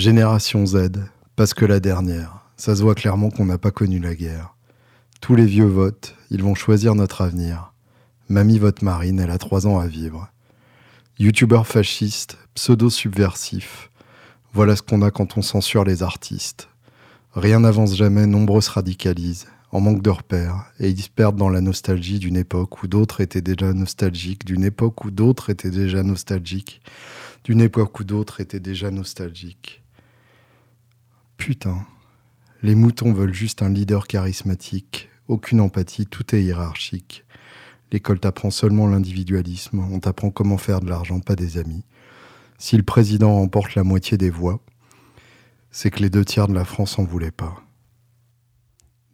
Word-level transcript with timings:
Génération 0.00 0.64
Z, 0.64 0.92
parce 1.36 1.52
que 1.52 1.66
la 1.66 1.78
dernière. 1.78 2.46
Ça 2.56 2.74
se 2.74 2.80
voit 2.80 2.94
clairement 2.94 3.28
qu'on 3.28 3.44
n'a 3.44 3.58
pas 3.58 3.70
connu 3.70 3.98
la 3.98 4.14
guerre. 4.14 4.54
Tous 5.20 5.34
les 5.34 5.44
vieux 5.44 5.66
votent, 5.66 6.16
ils 6.30 6.42
vont 6.42 6.54
choisir 6.54 6.94
notre 6.94 7.20
avenir. 7.20 7.74
Mamie 8.30 8.58
vote 8.58 8.80
Marine, 8.80 9.20
elle 9.20 9.30
a 9.30 9.36
trois 9.36 9.66
ans 9.66 9.78
à 9.78 9.86
vivre. 9.86 10.30
Youtubeur 11.18 11.66
fasciste, 11.66 12.38
pseudo-subversif. 12.54 13.90
Voilà 14.54 14.74
ce 14.74 14.80
qu'on 14.80 15.02
a 15.02 15.10
quand 15.10 15.36
on 15.36 15.42
censure 15.42 15.84
les 15.84 16.02
artistes. 16.02 16.70
Rien 17.34 17.60
n'avance 17.60 17.94
jamais, 17.94 18.24
nombreux 18.24 18.62
se 18.62 18.70
radicalisent, 18.70 19.48
en 19.70 19.82
manque 19.82 20.00
de 20.00 20.08
repères, 20.08 20.64
et 20.78 20.88
ils 20.88 21.10
perdent 21.14 21.36
dans 21.36 21.50
la 21.50 21.60
nostalgie 21.60 22.18
d'une 22.18 22.38
époque 22.38 22.82
où 22.82 22.86
d'autres 22.86 23.20
étaient 23.20 23.42
déjà 23.42 23.74
nostalgiques, 23.74 24.46
d'une 24.46 24.64
époque 24.64 25.04
où 25.04 25.10
d'autres 25.10 25.50
étaient 25.50 25.68
déjà 25.68 26.02
nostalgiques, 26.02 26.80
d'une 27.44 27.60
époque 27.60 28.00
où 28.00 28.04
d'autres 28.04 28.40
étaient 28.40 28.60
déjà 28.60 28.90
nostalgiques. 28.90 29.82
Putain, 31.40 31.86
les 32.62 32.74
moutons 32.74 33.14
veulent 33.14 33.32
juste 33.32 33.62
un 33.62 33.70
leader 33.70 34.06
charismatique, 34.06 35.08
aucune 35.26 35.62
empathie, 35.62 36.04
tout 36.04 36.34
est 36.34 36.42
hiérarchique. 36.42 37.24
L'école 37.92 38.20
t'apprend 38.20 38.50
seulement 38.50 38.86
l'individualisme, 38.86 39.78
on 39.90 40.00
t'apprend 40.00 40.30
comment 40.30 40.58
faire 40.58 40.80
de 40.80 40.90
l'argent, 40.90 41.18
pas 41.18 41.36
des 41.36 41.56
amis. 41.56 41.82
Si 42.58 42.76
le 42.76 42.82
président 42.82 43.36
remporte 43.36 43.74
la 43.74 43.84
moitié 43.84 44.18
des 44.18 44.28
voix, 44.28 44.60
c'est 45.70 45.90
que 45.90 46.00
les 46.00 46.10
deux 46.10 46.26
tiers 46.26 46.46
de 46.46 46.52
la 46.52 46.66
France 46.66 46.98
en 46.98 47.04
voulaient 47.04 47.30
pas. 47.30 47.56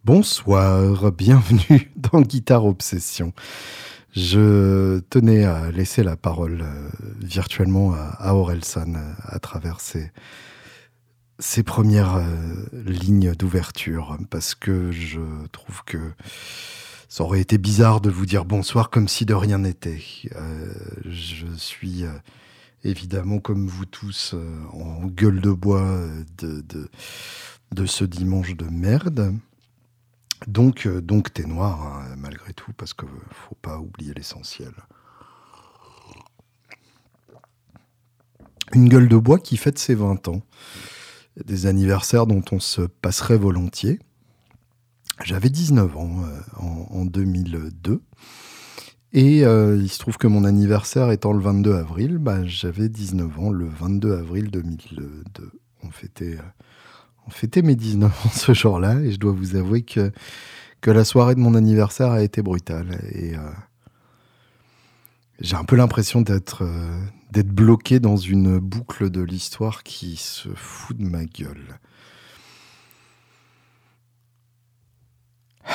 Bonsoir, 0.02 1.12
bienvenue 1.16 1.92
dans 1.94 2.22
Guitare 2.22 2.64
Obsession. 2.64 3.34
Je 4.16 4.98
tenais 5.10 5.44
à 5.44 5.70
laisser 5.70 6.02
la 6.02 6.16
parole 6.16 6.62
euh, 6.62 6.88
virtuellement 7.20 7.94
à, 7.94 8.34
Aurel 8.34 8.64
San 8.64 8.96
euh, 8.96 9.12
à 9.22 9.38
travers 9.38 9.78
ses, 9.78 10.10
premières 11.64 12.16
euh, 12.16 12.64
lignes 12.72 13.34
d'ouverture 13.34 14.18
parce 14.30 14.54
que 14.54 14.90
je 14.90 15.20
trouve 15.52 15.84
que 15.84 15.98
ça 17.08 17.24
aurait 17.24 17.40
été 17.40 17.58
bizarre 17.58 18.00
de 18.00 18.10
vous 18.10 18.26
dire 18.26 18.44
bonsoir 18.44 18.90
comme 18.90 19.08
si 19.08 19.24
de 19.24 19.34
rien 19.34 19.58
n'était. 19.58 20.02
je 21.04 21.46
suis 21.56 22.04
évidemment, 22.84 23.38
comme 23.38 23.66
vous 23.66 23.86
tous, 23.86 24.34
en 24.72 25.06
gueule 25.06 25.40
de 25.40 25.52
bois 25.52 25.98
de, 26.38 26.62
de 27.72 27.86
ce 27.86 28.04
dimanche 28.04 28.56
de 28.56 28.66
merde. 28.66 29.34
Donc, 30.46 30.86
euh, 30.86 31.00
donc 31.00 31.32
t'es 31.32 31.44
noir, 31.44 31.82
hein, 31.82 32.14
malgré 32.16 32.52
tout, 32.52 32.72
parce 32.76 32.94
qu'il 32.94 33.08
ne 33.08 33.34
faut 33.48 33.56
pas 33.62 33.78
oublier 33.78 34.12
l'essentiel. 34.14 34.72
Une 38.72 38.88
gueule 38.88 39.08
de 39.08 39.16
bois 39.16 39.38
qui 39.38 39.56
fête 39.56 39.78
ses 39.78 39.94
20 39.94 40.28
ans. 40.28 40.42
Des 41.44 41.66
anniversaires 41.66 42.26
dont 42.26 42.42
on 42.52 42.60
se 42.60 42.82
passerait 42.82 43.36
volontiers. 43.36 43.98
J'avais 45.24 45.50
19 45.50 45.96
ans 45.96 46.22
euh, 46.24 46.40
en, 46.58 47.04
2002. 47.04 48.02
Et 49.12 49.44
euh, 49.44 49.76
il 49.76 49.88
se 49.88 49.98
trouve 49.98 50.18
que 50.18 50.26
mon 50.26 50.44
anniversaire 50.44 51.10
étant 51.10 51.32
le 51.32 51.40
22 51.40 51.74
avril, 51.74 52.18
bah, 52.18 52.44
j'avais 52.44 52.88
19 52.88 53.38
ans 53.38 53.50
le 53.50 53.66
22 53.66 54.14
avril 54.14 54.50
2002. 54.50 55.52
On 55.82 55.90
fêtait 55.90 56.38
on 57.26 57.30
fêtait 57.30 57.62
mes 57.62 57.74
19 57.74 58.10
ans 58.10 58.30
ce 58.32 58.54
jour-là 58.54 59.00
et 59.00 59.10
je 59.10 59.18
dois 59.18 59.32
vous 59.32 59.56
avouer 59.56 59.82
que, 59.82 60.12
que 60.80 60.90
la 60.90 61.04
soirée 61.04 61.34
de 61.34 61.40
mon 61.40 61.54
anniversaire 61.54 62.10
a 62.10 62.22
été 62.22 62.42
brutale. 62.42 63.00
Et 63.12 63.34
euh, 63.34 63.40
j'ai 65.40 65.56
un 65.56 65.64
peu 65.64 65.76
l'impression 65.76 66.20
d'être 66.22 66.62
euh, 66.62 67.00
d'être 67.36 67.52
bloqué 67.52 68.00
dans 68.00 68.16
une 68.16 68.58
boucle 68.58 69.10
de 69.10 69.20
l'histoire 69.20 69.82
qui 69.82 70.16
se 70.16 70.48
fout 70.54 70.96
de 70.96 71.04
ma 71.04 71.26
gueule. 71.26 71.78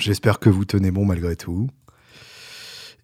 J'espère 0.00 0.40
que 0.40 0.48
vous 0.48 0.64
tenez 0.64 0.90
bon 0.90 1.04
malgré 1.04 1.36
tout. 1.36 1.68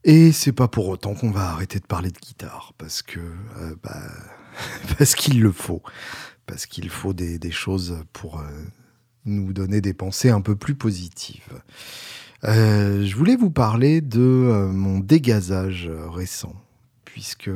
Et 0.02 0.32
c'est 0.32 0.50
pas 0.50 0.66
pour 0.66 0.88
autant 0.88 1.14
qu'on 1.14 1.30
va 1.30 1.50
arrêter 1.50 1.78
de 1.78 1.86
parler 1.86 2.10
de 2.10 2.18
guitare, 2.18 2.72
parce 2.78 3.02
que 3.02 3.20
euh, 3.20 3.76
bah, 3.84 4.10
parce 4.98 5.14
qu'il 5.14 5.40
le 5.40 5.52
faut, 5.52 5.82
parce 6.46 6.66
qu'il 6.66 6.90
faut 6.90 7.12
des, 7.12 7.38
choses 7.52 8.02
pour 8.12 8.40
euh, 8.40 8.64
nous 9.24 9.52
donner 9.52 9.80
des 9.80 9.94
pensées 9.94 10.30
un 10.30 10.40
peu 10.40 10.56
plus 10.56 10.74
positives. 10.74 11.62
Euh, 12.46 13.04
je 13.04 13.16
voulais 13.16 13.36
vous 13.36 13.50
parler 13.50 14.00
de 14.00 14.20
euh, 14.20 14.68
mon 14.68 14.98
dégazage 14.98 15.90
récent 16.08 16.54
puisque 17.04 17.48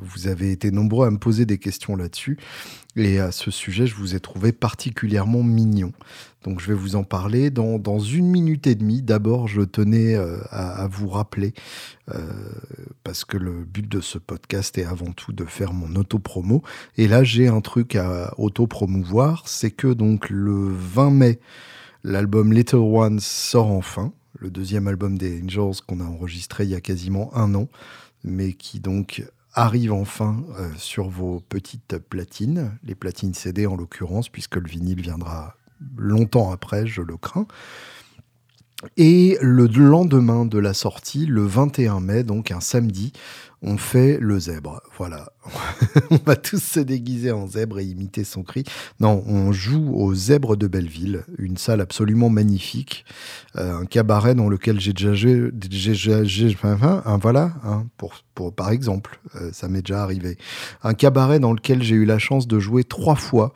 vous 0.00 0.26
avez 0.26 0.50
été 0.50 0.72
nombreux 0.72 1.06
à 1.06 1.10
me 1.12 1.18
poser 1.18 1.46
des 1.46 1.56
questions 1.56 1.94
là-dessus. 1.94 2.36
Et 2.96 3.20
à 3.20 3.30
ce 3.30 3.50
sujet, 3.52 3.86
je 3.86 3.94
vous 3.94 4.16
ai 4.16 4.20
trouvé 4.20 4.50
particulièrement 4.50 5.44
mignon. 5.44 5.92
Donc 6.44 6.60
je 6.60 6.68
vais 6.68 6.74
vous 6.74 6.96
en 6.96 7.02
parler 7.02 7.50
dans, 7.50 7.98
une 7.98 8.30
minute 8.30 8.66
et 8.66 8.74
demie. 8.74 9.02
D'abord, 9.02 9.48
je 9.48 9.62
tenais 9.62 10.14
euh, 10.14 10.38
à, 10.50 10.86
vous 10.86 11.08
rappeler, 11.08 11.52
euh, 12.14 12.18
parce 13.04 13.24
que 13.24 13.36
le 13.36 13.64
but 13.64 13.86
de 13.86 14.00
ce 14.00 14.16
podcast 14.16 14.78
est 14.78 14.84
avant 14.84 15.12
tout 15.12 15.32
de 15.32 15.44
faire 15.44 15.72
mon 15.72 15.94
auto-promo. 15.96 16.62
Et 16.96 17.06
là, 17.06 17.22
j'ai 17.22 17.48
un 17.48 17.60
truc 17.60 17.96
à 17.96 18.32
auto-promouvoir, 18.38 19.42
c'est 19.46 19.72
que 19.72 19.88
donc 19.88 20.30
le 20.30 20.68
20 20.70 21.10
mai, 21.10 21.40
l'album 22.06 22.52
Little 22.52 22.76
Ones 22.76 23.20
sort 23.20 23.70
enfin. 23.70 24.12
Le 24.38 24.50
deuxième 24.50 24.86
album 24.86 25.18
des 25.18 25.42
Angels 25.42 25.82
qu'on 25.86 26.00
a 26.00 26.04
enregistré 26.04 26.64
il 26.64 26.70
y 26.70 26.74
a 26.74 26.80
quasiment 26.80 27.34
un 27.34 27.54
an, 27.54 27.68
mais 28.22 28.52
qui 28.52 28.80
donc 28.80 29.24
arrive 29.54 29.92
enfin 29.92 30.44
euh, 30.58 30.70
sur 30.76 31.08
vos 31.08 31.40
petites 31.48 31.98
platines, 31.98 32.78
les 32.84 32.94
platines 32.94 33.34
CD 33.34 33.66
en 33.66 33.76
l'occurrence, 33.76 34.28
puisque 34.28 34.56
le 34.56 34.68
vinyle 34.68 35.00
viendra 35.00 35.56
longtemps 35.96 36.52
après, 36.52 36.86
je 36.86 37.02
le 37.02 37.16
crains. 37.16 37.46
Et 38.96 39.38
le 39.40 39.66
lendemain 39.66 40.44
de 40.44 40.58
la 40.58 40.74
sortie, 40.74 41.26
le 41.26 41.44
21 41.44 42.00
mai, 42.00 42.22
donc 42.22 42.50
un 42.50 42.60
samedi, 42.60 43.12
on 43.62 43.78
fait 43.78 44.18
le 44.20 44.38
zèbre. 44.38 44.80
Voilà. 44.96 45.32
on 46.10 46.18
va 46.24 46.36
tous 46.36 46.62
se 46.62 46.80
déguiser 46.80 47.32
en 47.32 47.46
zèbre 47.46 47.78
et 47.78 47.84
imiter 47.84 48.24
son 48.24 48.42
cri. 48.42 48.64
Non, 49.00 49.22
on 49.26 49.52
joue 49.52 49.92
au 49.94 50.14
zèbre 50.14 50.56
de 50.56 50.66
Belleville, 50.66 51.24
une 51.38 51.56
salle 51.56 51.80
absolument 51.80 52.30
magnifique, 52.30 53.04
euh, 53.56 53.80
un 53.80 53.86
cabaret 53.86 54.34
dans 54.34 54.48
lequel 54.48 54.80
j'ai 54.80 54.92
déjà 54.92 55.14
joué, 55.14 55.52
voilà, 57.20 57.52
hein, 57.64 57.86
pour, 57.96 58.14
par 58.54 58.70
exemple, 58.70 59.18
euh, 59.36 59.50
ça 59.52 59.68
m'est 59.68 59.82
déjà 59.82 60.02
arrivé. 60.02 60.36
Un 60.82 60.94
cabaret 60.94 61.38
dans 61.38 61.52
lequel 61.52 61.82
j'ai 61.82 61.94
eu 61.94 62.04
la 62.04 62.18
chance 62.18 62.46
de 62.46 62.58
jouer 62.58 62.84
trois 62.84 63.16
fois 63.16 63.52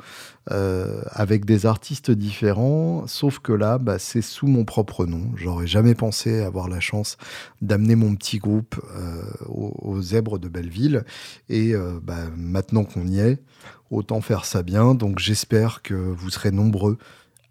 euh, 0.51 1.03
avec 1.11 1.45
des 1.45 1.67
artistes 1.67 2.11
différents, 2.11 3.07
sauf 3.07 3.39
que 3.39 3.53
là, 3.53 3.79
bah, 3.79 3.99
c'est 3.99 4.23
sous 4.23 4.47
mon 4.47 4.65
propre 4.65 5.05
nom. 5.07 5.31
J'aurais 5.37 5.67
jamais 5.67 5.95
pensé 5.95 6.41
avoir 6.41 6.69
la 6.69 6.81
chance 6.81 7.19
d'amener 7.61 7.95
mon 7.95 8.17
petit 8.17 8.39
groupe 8.39 8.81
euh, 8.97 9.23
aux, 9.49 10.01
Zèbres 10.01 10.39
de 10.39 10.49
Belleville. 10.49 11.05
Et 11.51 11.75
euh, 11.81 12.01
bah, 12.03 12.29
maintenant 12.37 12.85
qu'on 12.85 13.07
y 13.07 13.21
est, 13.21 13.43
autant 13.91 14.21
faire 14.21 14.45
ça 14.45 14.63
bien. 14.63 14.95
Donc 14.95 15.19
j'espère 15.19 15.83
que 15.83 15.95
vous 15.95 16.31
serez 16.31 16.51
nombreux 16.51 16.99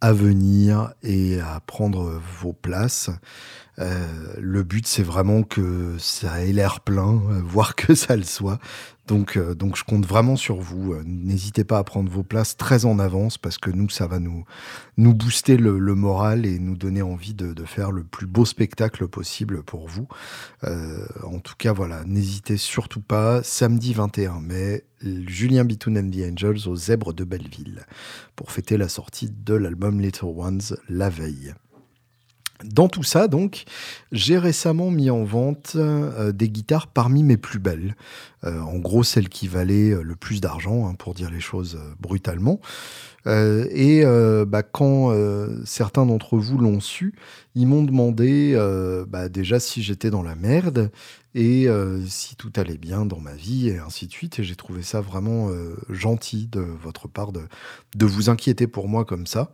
à 0.02 0.14
venir 0.14 0.94
et 1.04 1.40
à 1.40 1.60
prendre 1.60 2.22
vos 2.40 2.54
places. 2.54 3.10
Le 3.80 4.64
but, 4.64 4.86
c'est 4.88 5.04
vraiment 5.04 5.44
que 5.44 5.96
ça 6.00 6.44
ait 6.44 6.54
l'air 6.54 6.82
plein, 6.82 7.14
voire 7.44 7.76
que 7.76 7.96
ça 7.96 8.16
le 8.16 8.24
soit. 8.24 8.60
Donc, 9.10 9.38
euh, 9.38 9.56
donc 9.56 9.76
je 9.76 9.84
compte 9.84 10.06
vraiment 10.06 10.36
sur 10.36 10.62
vous. 10.62 10.94
Euh, 10.94 11.02
n'hésitez 11.04 11.64
pas 11.64 11.80
à 11.80 11.84
prendre 11.84 12.12
vos 12.12 12.22
places 12.22 12.58
très 12.58 12.86
en 12.86 13.00
avance 13.00 13.40
parce 13.40 13.58
que 13.58 13.72
nous, 13.72 13.90
ça 13.90 14.06
va 14.06 14.20
nous, 14.20 14.46
nous 14.98 15.16
booster 15.16 15.58
le, 15.58 15.80
moral 15.96 16.46
et 16.46 16.60
nous 16.60 16.78
donner 16.78 17.02
envie 17.02 17.34
de, 17.34 17.56
faire 17.66 17.92
le 17.92 18.04
plus 18.04 18.28
beau 18.28 18.46
spectacle 18.46 19.08
possible 19.08 19.64
pour 19.64 19.88
vous. 19.88 20.08
Euh, 20.64 21.06
en 21.24 21.40
tout 21.40 21.56
cas, 21.58 21.74
voilà, 21.74 22.04
n'hésitez 22.06 22.56
surtout 22.58 23.02
pas. 23.02 23.42
Samedi 23.42 23.94
21 23.94 24.42
mai, 24.42 24.84
Julien 25.02 25.66
Bitoun 25.66 25.98
and 25.98 26.12
the 26.12 26.32
Angels 26.32 26.68
aux 26.68 26.76
Zèbres 26.76 27.14
de 27.14 27.24
Belleville 27.24 27.86
pour 28.36 28.52
fêter 28.52 28.78
la 28.78 28.90
sortie 28.90 29.30
de 29.32 29.56
l'album 29.56 30.00
Little 30.00 30.26
Ones 30.36 30.76
la 30.88 31.10
veille. 31.10 31.56
Dans 32.66 32.90
tout 32.90 33.04
ça, 33.04 33.30
donc, 33.30 33.64
j'ai 34.12 34.38
récemment 34.38 34.92
mis 34.92 35.10
en 35.10 35.24
vente 35.24 35.74
euh, 35.78 36.34
des 36.34 36.50
guitares 36.50 36.88
parmi 36.88 37.24
mes 37.24 37.38
plus 37.38 37.60
belles. 37.60 37.96
Euh, 38.44 38.60
en 38.60 38.78
gros, 38.80 39.04
celles 39.04 39.30
qui 39.30 39.48
valaient 39.48 39.92
euh, 39.92 40.02
le 40.02 40.16
plus 40.18 40.42
d'argent, 40.42 40.86
hein, 40.86 40.94
pour 40.94 41.14
dire 41.14 41.32
les 41.32 41.40
choses 41.40 41.80
brutalement. 42.02 42.60
et 43.26 44.04
bah, 44.48 44.64
quand 44.64 45.14
certains 45.64 46.06
d'entre 46.06 46.38
vous 46.38 46.58
l'ont 46.58 46.80
su, 46.80 47.14
ils 47.54 47.68
m'ont 47.68 47.84
demandé 47.84 48.56
bah, 49.08 49.30
déjà 49.30 49.60
si 49.60 49.84
j'étais 49.84 50.10
dans 50.10 50.24
la 50.24 50.36
merde 50.36 50.90
et 51.36 51.68
si 52.08 52.36
tout 52.36 52.52
allait 52.56 52.78
bien 52.78 53.06
dans 53.06 53.20
ma 53.20 53.34
vie 53.34 53.70
et 53.70 53.78
ainsi 53.78 54.08
de 54.08 54.12
suite. 54.12 54.40
Et 54.40 54.44
j'ai 54.44 54.56
trouvé 54.56 54.82
ça 54.82 55.02
vraiment 55.02 55.50
gentil 55.90 56.48
de 56.48 56.62
votre 56.62 57.08
part 57.08 57.32
de, 57.32 57.42
de 57.96 58.06
vous 58.06 58.30
inquiéter 58.30 58.66
pour 58.68 58.88
moi 58.88 59.06
comme 59.06 59.28
ça. 59.28 59.52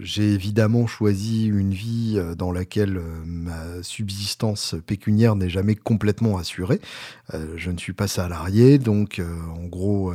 J'ai 0.00 0.32
évidemment 0.32 0.86
choisi 0.86 1.46
une 1.46 1.72
vie 1.72 2.20
dans 2.36 2.52
laquelle 2.52 3.00
ma 3.24 3.82
subsistance 3.82 4.74
pécuniaire 4.86 5.34
n'est 5.34 5.48
jamais 5.48 5.74
complètement 5.74 6.36
assurée. 6.36 6.80
je 7.56 7.70
ne 7.70 7.78
suis 7.78 7.92
pas 7.92 8.08
salarié, 8.08 8.78
donc 8.78 9.20
en 9.56 9.66
gros, 9.66 10.12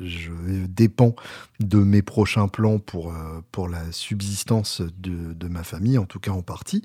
je 0.00 0.30
dépends 0.68 1.16
de 1.60 1.78
mes 1.78 2.02
prochains 2.02 2.48
plans 2.48 2.78
pour, 2.78 3.12
pour 3.50 3.68
la 3.68 3.90
subsistance 3.90 4.82
de, 4.98 5.32
de 5.32 5.48
ma 5.48 5.64
famille, 5.64 5.98
en 5.98 6.06
tout 6.06 6.20
cas 6.20 6.30
en 6.30 6.42
partie. 6.42 6.82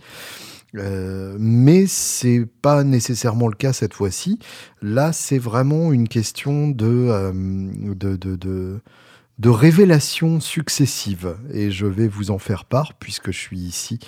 Euh, 0.75 1.35
mais 1.39 1.85
c'est 1.87 2.45
pas 2.61 2.83
nécessairement 2.83 3.47
le 3.47 3.55
cas 3.55 3.73
cette 3.73 3.93
fois-ci. 3.93 4.39
Là, 4.81 5.13
c'est 5.13 5.37
vraiment 5.37 5.93
une 5.93 6.07
question 6.07 6.75
euh, 6.81 7.31
de, 7.31 8.15
de, 8.15 8.35
de, 8.35 8.81
de 9.43 9.49
révélations 9.49 10.39
successives. 10.39 11.35
Et 11.51 11.69
je 11.69 11.85
vais 11.85 12.07
vous 12.07 12.31
en 12.31 12.39
faire 12.39 12.63
part, 12.63 12.93
puisque 12.93 13.31
je 13.31 13.37
suis 13.37 13.59
ici 13.59 13.99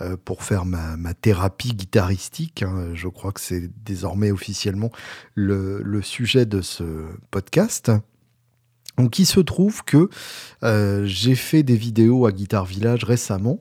euh, 0.00 0.16
pour 0.24 0.44
faire 0.44 0.64
ma, 0.64 0.96
ma 0.96 1.14
thérapie 1.14 1.74
guitaristique. 1.74 2.62
Hein. 2.62 2.90
Je 2.94 3.08
crois 3.08 3.32
que 3.32 3.40
c'est 3.40 3.68
désormais 3.84 4.30
officiellement 4.30 4.92
le, 5.34 5.82
le, 5.82 6.00
sujet 6.00 6.46
de 6.46 6.62
ce 6.62 6.84
podcast. 7.32 7.90
Donc 8.96 9.18
il 9.18 9.26
se 9.26 9.40
trouve 9.40 9.82
que 9.82 10.08
euh, 10.62 11.04
j'ai 11.06 11.34
fait 11.34 11.64
des 11.64 11.76
vidéos 11.76 12.24
à 12.26 12.30
Guitar 12.30 12.64
Village 12.64 13.02
récemment 13.02 13.58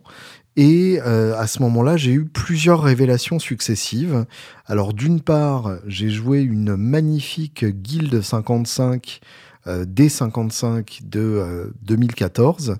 et 0.55 0.99
euh, 1.03 1.35
à 1.37 1.47
ce 1.47 1.63
moment-là, 1.63 1.97
j'ai 1.97 2.11
eu 2.11 2.25
plusieurs 2.25 2.83
révélations 2.83 3.39
successives. 3.39 4.25
Alors 4.67 4.93
d'une 4.93 5.19
part, 5.19 5.77
j'ai 5.87 6.11
joué 6.11 6.41
une 6.41 6.75
magnifique 6.75 7.65
Guild 7.65 8.21
55 8.21 9.19
euh, 9.67 9.85
D55 9.85 11.07
de 11.07 11.73
2014. 11.83 12.71
Euh, 12.71 12.75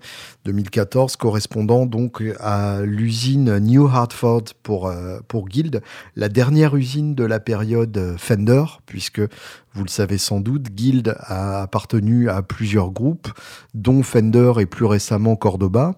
2014 0.46 1.16
correspondant 1.16 1.86
donc 1.86 2.22
à 2.40 2.82
l'usine 2.84 3.58
New 3.60 3.88
Hartford 3.88 4.44
pour, 4.62 4.88
euh, 4.88 5.20
pour 5.28 5.48
Guild, 5.48 5.82
la 6.16 6.30
dernière 6.30 6.76
usine 6.76 7.16
de 7.16 7.24
la 7.24 7.40
période 7.40 8.16
Fender, 8.18 8.66
puisque 8.86 9.22
vous 9.74 9.84
le 9.84 9.90
savez 9.90 10.18
sans 10.18 10.40
doute, 10.40 10.70
Guild 10.70 11.16
a 11.20 11.62
appartenu 11.62 12.30
à 12.30 12.42
plusieurs 12.42 12.92
groupes, 12.92 13.30
dont 13.74 14.04
Fender 14.04 14.54
et 14.60 14.66
plus 14.66 14.86
récemment 14.86 15.36
Cordoba. 15.36 15.96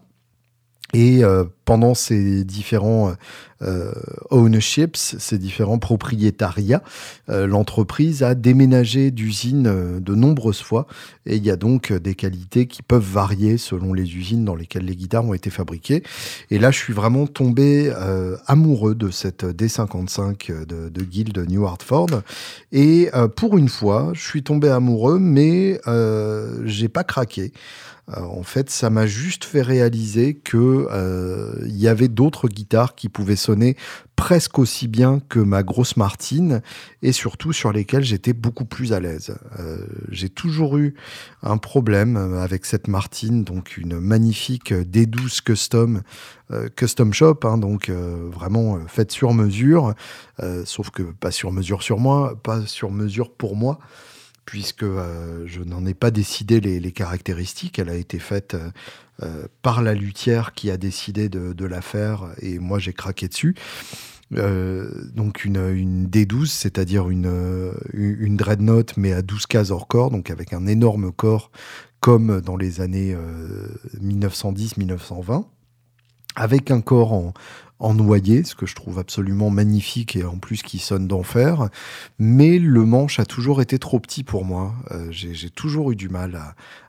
Et 0.94 1.24
euh, 1.24 1.44
pendant 1.66 1.96
ces 1.96 2.44
différents 2.46 3.14
euh, 3.62 3.92
ownerships, 4.30 4.96
ces 4.96 5.38
différents 5.40 5.80
propriétariats, 5.80 6.84
euh, 7.30 7.48
l'entreprise 7.48 8.22
a 8.22 8.36
déménagé 8.36 9.10
d'usine 9.10 10.00
de 10.00 10.16
nombreuses 10.16 10.62
fois. 10.62 10.86
Et 11.26 11.38
il 11.38 11.44
y 11.44 11.50
a 11.50 11.56
donc 11.56 11.92
des 11.92 12.14
qualités 12.14 12.68
qui 12.68 12.84
peuvent 12.84 13.02
varier 13.04 13.58
selon 13.58 13.94
les 13.94 14.16
usines 14.16 14.46
dans 14.46 14.56
lesquelles 14.56 14.86
les 14.86 14.96
guitares 14.96 15.26
ont 15.26 15.34
été 15.34 15.50
fabriquées. 15.50 16.04
Et 16.52 16.60
là, 16.60 16.70
je 16.70 16.78
suis 16.78 16.94
vraiment 16.94 17.26
tombé 17.26 17.92
amoureux 18.46 18.94
de 18.94 19.10
cette 19.10 19.44
D55 19.44 20.66
de, 20.66 20.90
de 20.90 21.02
Guild 21.04 21.38
New 21.50 21.66
Hartford. 21.66 22.22
Et 22.72 23.10
pour 23.36 23.58
une 23.58 23.70
fois, 23.70 24.12
je 24.14 24.22
suis 24.22 24.44
tombé 24.44 24.70
amoureux, 24.70 25.18
mais 25.20 25.80
j'ai 26.66 26.90
pas 26.90 27.04
craqué. 27.04 27.52
Euh, 28.10 28.22
en 28.22 28.44
fait, 28.44 28.70
ça 28.70 28.90
m'a 28.90 29.08
juste 29.08 29.46
fait 29.46 29.62
réaliser 29.62 30.36
que 30.36 30.88
euh, 30.92 31.56
il 31.66 31.78
y 31.78 31.88
avait 31.88 32.08
d'autres 32.08 32.48
guitares 32.48 32.96
qui 32.96 33.10
pouvaient 33.10 33.36
sonner 33.36 33.76
presque 34.16 34.60
aussi 34.60 34.88
bien 34.88 35.20
que 35.28 35.40
ma 35.40 35.64
grosse 35.64 35.98
Martine 35.98 36.62
et 37.02 37.12
surtout 37.12 37.52
sur 37.52 37.74
lesquelles 37.74 38.04
j'étais 38.04 38.34
beaucoup 38.34 38.64
plus 38.64 38.94
à 38.94 39.00
l'aise. 39.00 39.36
Euh, 39.60 39.86
j'ai 40.10 40.30
toujours 40.30 40.78
eu 40.78 40.94
un 41.42 41.58
problème 41.58 42.16
avec 42.16 42.66
cette 42.66 42.88
Martine, 42.88 43.44
donc 43.44 43.78
une 43.78 44.00
magnifique 44.00 44.72
D12 44.72 45.42
custom, 45.42 46.02
custom 46.78 47.14
shop, 47.14 47.40
hein, 47.44 47.58
donc 47.58 47.90
vraiment 47.90 48.80
faite 48.88 49.12
sur 49.12 49.34
mesure, 49.34 49.94
sauf 50.64 50.92
que 50.92 51.04
pas 51.04 51.32
sur 51.32 51.52
mesure 51.52 51.84
sur 51.84 52.00
moi, 52.00 52.40
pas 52.42 52.66
sur 52.66 52.92
mesure 52.92 53.34
pour 53.34 53.56
moi 53.56 53.80
puisque 54.46 54.84
euh, 54.84 55.44
je 55.46 55.62
n'en 55.62 55.86
ai 55.86 55.94
pas 55.94 56.12
décidé 56.12 56.62
les, 56.62 56.92
caractéristiques. 56.92 57.80
Elle 57.80 57.90
a 57.90 57.96
été 57.96 58.20
faite 58.20 58.54
euh, 58.54 58.70
euh, 59.24 59.48
par 59.62 59.82
la 59.82 59.94
luthière 59.94 60.54
qui 60.54 60.70
a 60.72 60.78
décidé 60.78 61.30
de, 61.30 61.66
la 61.66 61.82
faire 61.82 62.30
et 62.42 62.60
moi 62.60 62.80
j'ai 62.80 62.94
craqué 62.94 63.28
dessus. 63.28 63.56
donc 64.32 65.46
une, 65.46 65.58
une 65.58 66.08
D12, 66.08 66.48
c'est-à-dire 66.48 67.10
une, 67.10 67.74
une 67.94 68.38
dreadnought 68.38 68.98
mais 68.98 69.14
à 69.14 69.22
12 69.22 69.48
cases 69.48 69.72
hors 69.72 69.88
corps, 69.88 70.12
donc 70.12 70.30
avec 70.30 70.54
un 70.54 70.68
énorme 70.68 71.12
corps 71.12 71.50
comme 72.02 72.40
dans 72.42 72.56
les 72.56 72.82
années 72.82 73.18
1910-1920 74.00 75.46
avec 76.36 76.70
un 76.70 76.82
corps 76.82 77.14
en, 77.14 77.34
en 77.80 77.94
noyer, 77.94 78.44
ce 78.44 78.56
que 78.56 78.66
je 78.66 78.76
trouve 78.76 79.00
absolument 79.00 79.50
magnifique 79.50 80.16
et 80.16 80.24
en 80.24 80.38
plus 80.38 80.64
qui 80.64 80.80
sonne 80.80 81.08
d'enfer. 81.08 81.70
Mais 82.20 82.58
le 82.58 82.86
manche 82.86 83.20
a 83.20 83.26
toujours 83.26 83.62
été 83.62 83.80
trop 83.80 84.00
petit 84.00 84.24
pour 84.24 84.46
moi. 84.46 84.74
Euh, 84.92 85.08
j'ai 85.12 85.50
toujours 85.50 85.92
eu 85.92 85.96
du 85.96 86.08
mal 86.08 86.40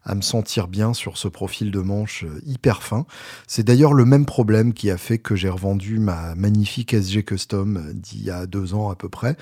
à, 0.04 0.14
me 0.14 0.20
sentir 0.20 0.68
bien 0.68 0.94
sur 0.94 1.18
ce 1.18 1.26
profil 1.26 1.72
de 1.72 1.80
manche 1.80 2.24
euh, 2.24 2.40
hyper 2.46 2.82
fin. 2.84 3.06
C'est 3.48 3.64
d'ailleurs 3.64 3.92
le 3.92 4.04
même 4.04 4.24
problème 4.24 4.72
qui 4.72 4.90
a 4.90 4.96
fait 4.96 5.18
que 5.18 5.34
j'ai 5.34 5.48
revendu 5.48 5.98
ma 5.98 6.34
magnifique 6.36 6.94
SG 6.94 7.24
Custom 7.24 7.76
euh, 7.76 7.92
d'il 7.92 8.22
y 8.22 8.30
a 8.30 8.46
deux 8.46 8.74
ans 8.74 8.88
à 8.90 8.94
peu 8.94 9.08
près 9.08 9.36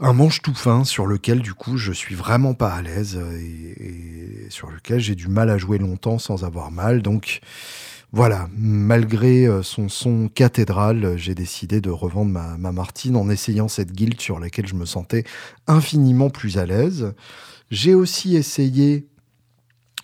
un 0.00 0.14
manche 0.14 0.42
tout 0.42 0.54
fin 0.54 0.82
sur 0.82 1.06
lequel 1.06 1.42
du 1.42 1.54
coup 1.54 1.76
je 1.76 1.92
suis 1.92 2.16
vraiment 2.16 2.54
pas 2.54 2.74
à 2.74 2.82
l'aise 2.82 3.20
et, 3.38 4.46
et, 4.46 4.50
sur 4.50 4.68
lequel 4.68 4.98
j'ai 4.98 5.14
du 5.14 5.28
mal 5.28 5.48
à 5.48 5.58
jouer 5.58 5.78
longtemps 5.78 6.18
sans 6.18 6.42
avoir 6.42 6.72
mal 6.72 7.02
donc 7.02 7.40
voilà, 8.14 8.48
malgré 8.54 9.46
euh, 9.46 9.62
son 9.62 9.88
son 9.88 10.28
cathédral, 10.28 11.16
j'ai 11.16 11.34
décidé 11.34 11.80
de 11.80 11.88
revendre 11.88 12.30
ma, 12.30 12.72
Martine 12.72 13.16
en 13.16 13.30
essayant 13.30 13.68
cette 13.68 13.92
guilde 13.92 14.20
sur 14.20 14.38
laquelle 14.38 14.66
je 14.66 14.74
me 14.74 14.84
sentais 14.84 15.24
infiniment 15.66 16.28
plus 16.28 16.58
à 16.58 16.66
l'aise. 16.66 17.14
J'ai 17.70 17.94
aussi 17.94 18.36
essayé 18.36 19.06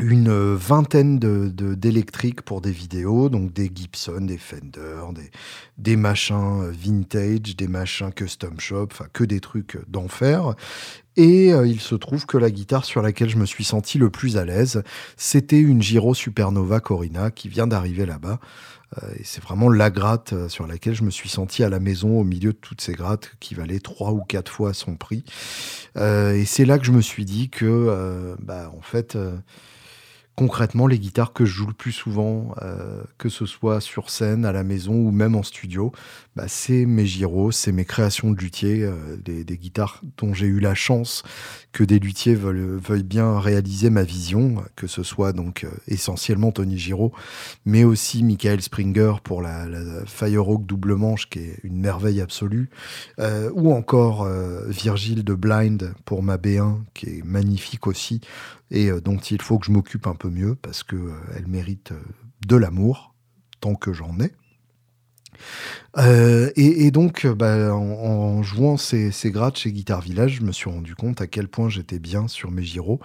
une 0.00 0.54
vingtaine 0.54 1.18
de, 1.18 1.48
d'électriques 1.74 2.42
pour 2.42 2.60
des 2.60 2.70
vidéos, 2.70 3.28
donc 3.28 3.52
des 3.52 3.70
Gibson, 3.74 4.20
des 4.20 4.38
Fender, 4.38 5.00
des, 5.12 5.30
des 5.76 5.96
machins 5.96 6.70
vintage, 6.70 7.56
des 7.56 7.68
machins 7.68 8.12
custom 8.12 8.60
shop, 8.60 8.88
enfin 8.92 9.06
que 9.12 9.24
des 9.24 9.40
trucs 9.40 9.78
d'enfer. 9.88 10.54
Et 11.18 11.52
euh, 11.52 11.66
il 11.66 11.80
se 11.80 11.96
trouve 11.96 12.26
que 12.26 12.38
la 12.38 12.48
guitare 12.48 12.84
sur 12.84 13.02
laquelle 13.02 13.28
je 13.28 13.38
me 13.38 13.44
suis 13.44 13.64
senti 13.64 13.98
le 13.98 14.08
plus 14.08 14.36
à 14.36 14.44
l'aise, 14.44 14.84
c'était 15.16 15.58
une 15.58 15.82
Giro 15.82 16.14
Supernova 16.14 16.78
Corina 16.78 17.32
qui 17.32 17.48
vient 17.48 17.66
d'arriver 17.66 18.06
là-bas. 18.06 18.38
Euh, 19.02 19.08
et 19.18 19.24
c'est 19.24 19.42
vraiment 19.42 19.68
la 19.68 19.90
gratte 19.90 20.32
euh, 20.32 20.48
sur 20.48 20.68
laquelle 20.68 20.94
je 20.94 21.02
me 21.02 21.10
suis 21.10 21.28
senti 21.28 21.64
à 21.64 21.68
la 21.68 21.80
maison 21.80 22.20
au 22.20 22.24
milieu 22.24 22.52
de 22.52 22.58
toutes 22.58 22.80
ces 22.80 22.92
grattes 22.92 23.32
qui 23.40 23.56
valaient 23.56 23.80
trois 23.80 24.12
ou 24.12 24.20
quatre 24.20 24.50
fois 24.52 24.72
son 24.72 24.94
prix. 24.94 25.24
et 25.96 26.44
c'est 26.46 26.64
là 26.64 26.78
que 26.78 26.84
je 26.84 26.92
me 26.92 27.00
suis 27.00 27.24
dit 27.24 27.50
que, 27.50 28.36
bah, 28.40 28.70
en 28.76 28.80
fait, 28.80 29.18
concrètement, 30.38 30.86
les 30.86 31.00
guitares 31.00 31.32
que 31.32 31.44
je 31.44 31.52
joue 31.52 31.66
le 31.66 31.72
plus 31.72 31.90
souvent, 31.90 32.54
euh, 32.62 33.02
que 33.18 33.28
ce 33.28 33.44
soit 33.44 33.80
sur 33.80 34.08
scène, 34.08 34.44
à 34.44 34.52
la 34.52 34.62
maison 34.62 34.94
ou 34.94 35.10
même 35.10 35.34
en 35.34 35.42
studio, 35.42 35.90
bah, 36.38 36.46
c'est 36.48 36.86
mes 36.86 37.04
gyros, 37.04 37.52
c'est 37.52 37.72
mes 37.72 37.84
créations 37.84 38.30
de 38.30 38.38
luthier, 38.38 38.82
euh, 38.82 39.16
des, 39.16 39.58
guitares 39.58 40.00
dont 40.16 40.32
j'ai 40.32 40.46
eu 40.46 40.60
la 40.60 40.74
chance 40.74 41.22
que 41.72 41.84
des 41.84 41.98
luthiers 41.98 42.34
veuillent, 42.34 43.02
bien 43.02 43.38
réaliser 43.38 43.90
ma 43.90 44.04
vision, 44.04 44.62
que 44.76 44.86
ce 44.86 45.02
soit 45.02 45.32
donc 45.32 45.64
euh, 45.64 45.70
essentiellement 45.86 46.52
Tony 46.52 46.78
Giraud, 46.78 47.12
mais 47.66 47.84
aussi 47.84 48.22
Michael 48.22 48.62
Springer 48.62 49.14
pour 49.22 49.42
la, 49.42 49.66
Firehawk 50.06 50.64
double 50.64 50.94
manche 50.94 51.28
qui 51.28 51.40
est 51.40 51.58
une 51.62 51.78
merveille 51.80 52.20
absolue, 52.20 52.70
ou 53.54 53.72
encore 53.72 54.28
Virgile 54.66 55.24
de 55.24 55.34
Blind 55.34 55.92
pour 56.04 56.22
ma 56.22 56.36
B1 56.36 56.78
qui 56.94 57.06
est 57.06 57.24
magnifique 57.24 57.86
aussi 57.86 58.20
et 58.70 58.90
dont 59.00 59.16
il 59.16 59.40
faut 59.40 59.58
que 59.58 59.66
je 59.66 59.72
m'occupe 59.72 60.06
un 60.06 60.14
peu 60.14 60.30
mieux 60.30 60.54
parce 60.54 60.82
qu'elle 60.82 60.98
euh, 60.98 61.46
mérite 61.46 61.92
euh, 61.92 62.02
de 62.46 62.56
l'amour, 62.56 63.14
tant 63.60 63.74
que 63.74 63.92
j'en 63.92 64.18
ai. 64.20 64.32
Euh, 65.96 66.50
et, 66.56 66.90
donc, 66.90 67.26
bah, 67.26 67.74
en, 67.74 68.42
jouant 68.42 68.76
ces, 68.76 69.10
ces, 69.10 69.32
chez 69.54 69.72
Guitar 69.72 70.00
Village, 70.00 70.36
je 70.36 70.42
me 70.42 70.52
suis 70.52 70.70
rendu 70.70 70.94
compte 70.94 71.20
à 71.20 71.26
quel 71.26 71.48
point 71.48 71.68
j'étais 71.68 71.98
bien 71.98 72.28
sur 72.28 72.50
mes 72.50 72.62
gyros 72.62 73.00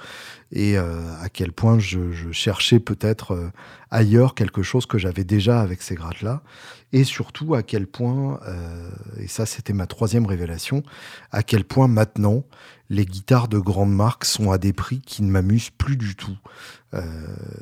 et 0.52 0.78
à 0.78 1.30
quel 1.32 1.52
point 1.52 1.80
je, 1.80 2.12
je 2.12 2.32
cherchais 2.32 2.80
peut-être 2.80 3.52
ailleurs 3.90 4.36
quelque 4.36 4.62
chose 4.62 4.86
que 4.86 4.98
j'avais 4.98 5.24
déjà 5.24 5.62
avec 5.62 5.82
ces 5.82 5.96
grattes-là. 5.96 6.44
Et 6.92 7.04
surtout 7.04 7.56
à 7.56 7.64
quel 7.64 7.88
point, 7.88 8.40
et 9.18 9.28
ça 9.28 9.48
c'était 9.48 9.74
ma 9.74 9.88
troisième 9.88 10.28
révélation, 10.28 10.84
à 11.32 11.42
quel 11.42 11.64
point 11.64 11.88
maintenant 11.88 12.44
les 12.90 13.06
guitares 13.06 13.48
de 13.48 13.58
grande 13.58 13.94
marque 13.94 14.26
sont 14.26 14.52
à 14.52 14.60
des 14.60 14.74
prix 14.74 15.02
qui 15.02 15.24
ne 15.24 15.32
m'amusent 15.32 15.72
plus 15.72 15.98
du 15.98 16.16
tout. 16.16 16.38
Euh, 16.94 17.02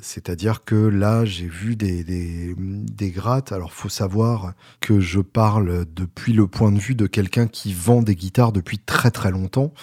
c'est-à-dire 0.01 0.63
que 0.63 0.75
là, 0.75 1.23
j'ai 1.23 1.47
vu 1.47 1.75
des, 1.75 2.03
des, 2.03 3.11
grattes. 3.11 3.51
Alors, 3.51 3.71
faut 3.71 3.89
savoir 3.89 4.53
que 4.81 4.99
je 4.99 5.19
parle 5.19 5.85
depuis 5.93 6.33
le 6.33 6.47
point 6.47 6.71
de 6.71 6.79
vue 6.79 6.95
de 6.95 7.07
quelqu'un 7.07 7.47
qui 7.47 7.73
vend 7.73 8.01
des 8.01 8.15
guitares 8.15 8.51
depuis 8.51 8.77
très 8.79 9.11
très 9.11 9.31
longtemps. 9.31 9.73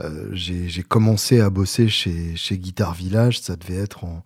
Euh, 0.00 0.28
j'ai 0.32 0.82
commencé 0.82 1.40
à 1.40 1.50
bosser 1.50 1.88
chez, 1.88 2.36
chez 2.36 2.58
Guitar 2.58 2.94
Village, 2.94 3.40
ça 3.40 3.56
devait 3.56 3.76
être 3.76 4.04
en, 4.04 4.22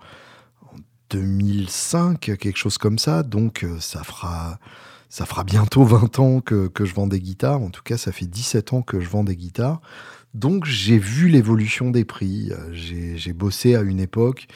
2005, 1.11 2.21
quelque 2.21 2.57
chose 2.57 2.79
comme 2.79 2.99
ça. 2.99 3.23
Donc 3.25 3.67
ça 3.81 4.05
fera 4.05 4.59
ça 5.09 5.27
fera 5.27 5.43
bientôt 5.43 5.83
20 5.83 6.19
ans 6.21 6.41
que, 6.41 6.69
que, 6.69 6.85
je 6.85 6.95
vends 6.95 7.09
des 7.09 7.21
guitares. 7.21 7.61
En 7.61 7.71
tout 7.71 7.83
cas, 7.83 7.99
ça 7.99 8.13
fait 8.13 8.27
17 8.27 8.73
ans 8.75 8.83
que 8.83 9.01
je 9.01 9.09
vends 9.09 9.25
des 9.25 9.35
guitares. 9.35 9.81
Donc 10.35 10.65
j'ai 10.65 10.99
vu 10.99 11.29
l'évolution 11.29 11.91
des 11.91 12.05
prix. 12.05 12.51
J'ai 12.73 13.33
bossé 13.33 13.75
à 13.75 13.81
une 13.81 14.01
époque 14.01 14.47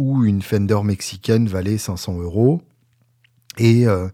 où 0.00 0.24
une 0.24 0.40
Fender 0.40 0.78
mexicaine 0.82 1.46
valait 1.46 1.76
500 1.76 2.20
euros. 2.20 2.62
Et, 3.58 3.86
euh, 3.86 4.08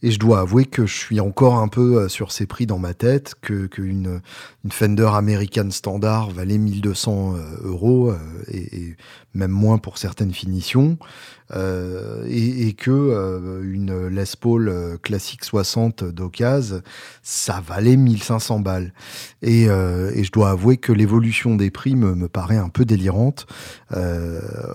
et 0.00 0.12
je 0.12 0.18
dois 0.20 0.40
avouer 0.40 0.64
que 0.64 0.86
je 0.86 0.94
suis 0.94 1.18
encore 1.18 1.56
un 1.56 1.66
peu 1.66 1.96
euh, 1.96 2.08
sur 2.08 2.30
ces 2.30 2.46
prix 2.46 2.66
dans 2.66 2.78
ma 2.78 2.94
tête, 2.94 3.34
que 3.40 3.68
une 3.78 4.20
Fender 4.70 5.10
American 5.12 5.70
Standard 5.72 6.30
valait 6.30 6.58
1200 6.58 7.34
euh, 7.34 7.40
euros 7.64 8.14
et, 8.48 8.94
même 9.34 9.50
moins 9.50 9.78
pour 9.78 9.98
certaines 9.98 10.32
finitions, 10.32 10.98
et, 11.52 12.74
que 12.74 13.62
une 13.62 14.08
Les 14.08 14.24
Paul 14.40 14.98
classique 15.02 15.44
60 15.44 16.04
d'occasion, 16.04 16.80
ça 17.22 17.62
valait 17.64 17.96
1500 17.96 18.60
balles. 18.60 18.92
Et, 19.42 19.64
et 19.64 20.24
je 20.24 20.32
dois 20.32 20.50
avouer 20.50 20.76
que 20.76 20.92
l'évolution 20.92 21.54
des 21.56 21.70
prix 21.70 21.96
me, 21.96 22.14
me, 22.14 22.28
paraît 22.28 22.56
un 22.56 22.68
peu 22.68 22.84
délirante. 22.84 23.46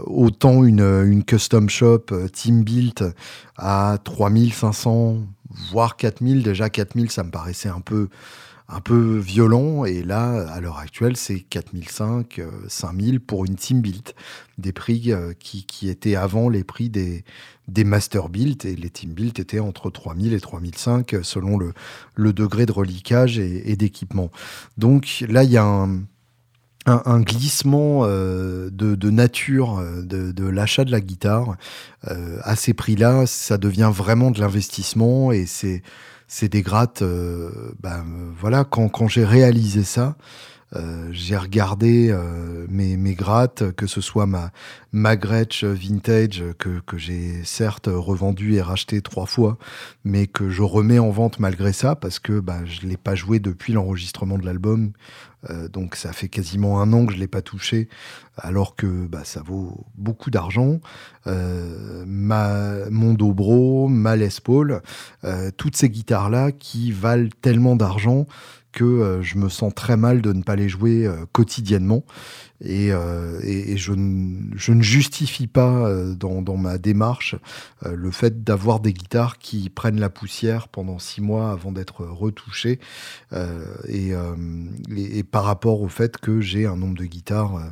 autant 0.05 0.63
une, 0.63 0.81
une 0.81 1.23
custom 1.23 1.69
shop 1.69 2.05
team 2.33 2.63
built 2.63 3.03
à 3.59 3.97
3500, 4.03 5.17
voire 5.71 5.95
4000. 5.97 6.43
Déjà 6.43 6.69
4000, 6.69 7.11
ça 7.11 7.23
me 7.23 7.31
paraissait 7.31 7.69
un 7.69 7.81
peu, 7.81 8.09
un 8.69 8.81
peu 8.81 9.17
violent. 9.17 9.85
Et 9.85 10.03
là, 10.03 10.47
à 10.51 10.61
l'heure 10.61 10.77
actuelle, 10.77 11.17
c'est 11.17 11.39
4005, 11.39 12.41
5000 12.67 13.19
pour 13.19 13.45
une 13.45 13.55
team 13.55 13.81
build. 13.81 14.13
Des 14.57 14.71
prix 14.71 15.11
euh, 15.11 15.33
qui, 15.37 15.65
qui, 15.65 15.89
étaient 15.89 16.15
avant 16.15 16.49
les 16.49 16.63
prix 16.63 16.89
des, 16.89 17.23
des 17.67 17.83
master 17.83 18.29
build. 18.29 18.65
Et 18.65 18.75
les 18.75 18.89
team 18.89 19.11
build 19.11 19.39
étaient 19.39 19.59
entre 19.59 19.89
3000 19.89 20.33
et 20.33 20.39
3005 20.39 21.15
selon 21.23 21.57
le, 21.57 21.73
le 22.15 22.33
degré 22.33 22.65
de 22.65 22.71
reliquage 22.71 23.39
et, 23.39 23.75
d'équipement. 23.75 24.31
Donc 24.77 25.25
là, 25.27 25.43
il 25.43 25.51
y 25.51 25.57
a 25.57 25.65
un 25.65 26.01
un, 26.85 27.21
glissement 27.21 28.01
euh, 28.03 28.69
de, 28.71 29.09
nature 29.09 29.79
euh, 29.79 30.01
de, 30.01 30.47
l'achat 30.47 30.85
de 30.85 30.91
la 30.91 31.01
guitare. 31.01 31.55
Euh, 32.07 32.39
à 32.43 32.55
ces 32.55 32.73
prix-là, 32.73 33.25
ça 33.25 33.57
devient 33.57 33.91
vraiment 33.93 34.31
de 34.31 34.39
l'investissement 34.39 35.31
et 35.31 35.45
c'est 35.45 35.83
des 36.49 36.61
grattes. 36.61 37.03
Ben, 37.81 38.05
voilà, 38.39 38.63
quand, 38.63 38.89
quand 38.89 39.07
j'ai 39.07 39.25
réalisé 39.25 39.83
ça, 39.83 40.15
euh, 40.75 41.09
j'ai 41.11 41.35
regardé 41.35 42.09
euh, 42.11 42.67
mes, 42.69 42.95
mes, 42.95 43.15
grattes, 43.15 43.71
que 43.71 43.87
ce 43.87 44.01
soit 44.01 44.27
ma, 44.27 44.51
ma 44.91 45.15
Gretsch 45.15 45.63
vintage 45.63 46.43
que, 46.59 46.79
que 46.85 46.97
j'ai 46.97 47.43
certes 47.43 47.89
revendu 47.91 48.53
et 48.53 48.61
racheté 48.61 49.01
trois 49.01 49.25
fois, 49.25 49.57
mais 50.03 50.27
que 50.27 50.49
je 50.49 50.61
remets 50.61 50.99
en 50.99 51.09
vente 51.09 51.39
malgré 51.39 51.73
ça 51.73 51.95
parce 51.95 52.19
que 52.19 52.39
bah, 52.39 52.59
je 52.65 52.85
l'ai 52.85 52.97
pas 52.97 53.15
joué 53.15 53.39
depuis 53.39 53.73
l'enregistrement 53.73 54.37
de 54.37 54.45
l'album. 54.45 54.91
Euh, 55.49 55.67
donc 55.67 55.95
ça 55.95 56.11
fait 56.11 56.27
quasiment 56.27 56.81
un 56.81 56.91
an 56.93 57.05
que 57.05 57.13
je 57.13 57.17
l'ai 57.17 57.27
pas 57.27 57.41
touché, 57.41 57.87
alors 58.37 58.75
que 58.75 59.07
bah, 59.07 59.23
ça 59.23 59.41
vaut 59.41 59.85
beaucoup 59.95 60.31
d'argent. 60.31 60.79
Euh, 61.27 62.03
mon 62.05 63.13
Dobro, 63.13 63.87
ma 63.87 64.15
Les 64.15 64.29
Paul, 64.43 64.81
euh, 65.23 65.51
toutes 65.55 65.75
ces 65.75 65.89
guitares 65.89 66.29
là 66.29 66.51
qui 66.51 66.91
valent 66.91 67.29
tellement 67.41 67.75
d'argent 67.75 68.27
que 68.71 69.19
je 69.23 69.37
me 69.37 69.49
sens 69.49 69.73
très 69.73 69.97
mal 69.97 70.21
de 70.21 70.31
ne 70.31 70.43
pas 70.43 70.55
les 70.55 70.69
jouer 70.69 71.09
quotidiennement. 71.31 72.03
Et, 72.61 72.91
euh, 72.91 73.39
je, 73.77 73.93
ne 73.93 74.81
justifie 74.81 75.47
pas 75.47 75.91
dans, 76.15 76.41
dans, 76.41 76.57
ma 76.57 76.77
démarche 76.77 77.35
le 77.85 78.11
fait 78.11 78.43
d'avoir 78.43 78.79
des 78.79 78.93
guitares 78.93 79.37
qui 79.37 79.69
prennent 79.69 79.99
la 79.99 80.09
poussière 80.09 80.67
pendant 80.67 80.99
six 80.99 81.21
mois 81.21 81.51
avant 81.51 81.71
d'être 81.71 82.05
retouchées. 82.05 82.79
Et, 83.87 84.13
par 85.31 85.43
rapport 85.43 85.81
au 85.81 85.87
fait 85.87 86.17
que 86.17 86.41
j'ai 86.41 86.65
un 86.65 86.75
nombre 86.75 86.97
de 86.97 87.05
guitares 87.05 87.71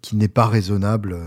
qui 0.00 0.16
n'est 0.16 0.28
pas 0.28 0.46
raisonnable 0.46 1.18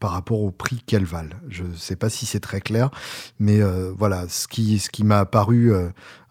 par 0.00 0.10
rapport 0.10 0.40
au 0.40 0.50
prix 0.50 0.82
qu'elles 0.84 1.04
valent. 1.04 1.36
Je 1.48 1.62
ne 1.62 1.74
sais 1.74 1.96
pas 1.96 2.10
si 2.10 2.26
c'est 2.26 2.40
très 2.40 2.60
clair, 2.60 2.90
mais 3.38 3.60
voilà, 3.96 4.26
ce 4.28 4.48
qui, 4.48 5.04
m'a 5.04 5.24
paru 5.24 5.72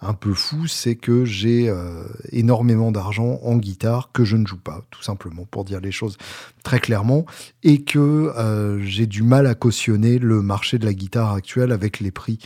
un 0.02 0.14
peu 0.14 0.34
fou, 0.34 0.68
c'est 0.68 0.96
que 0.96 1.26
j'ai 1.26 1.70
euh, 1.70 2.04
énormément 2.32 2.92
d'argent 2.92 3.40
en 3.44 3.58
guitare 3.58 4.12
que 4.12 4.26
je 4.26 4.36
ne 4.36 4.46
joue 4.48 4.58
pas, 4.58 4.82
tout 4.90 5.04
simplement, 5.04 5.46
dire 5.64 5.80
les 5.80 5.92
choses 5.92 6.18
très 6.64 6.80
clairement, 6.80 7.26
et 7.64 7.84
que 7.84 8.00
euh, 8.00 8.82
j'ai 8.84 9.08
du 9.08 9.24
mal 9.24 9.48
à 9.48 9.56
cautionner 9.56 10.20
le 10.20 10.42
marché 10.42 10.78
de 10.78 10.86
la 10.86 10.94
guitare 10.94 11.34
actuelle 11.34 11.72
avec 11.72 12.00
les 12.00 12.12
prix 12.12 12.40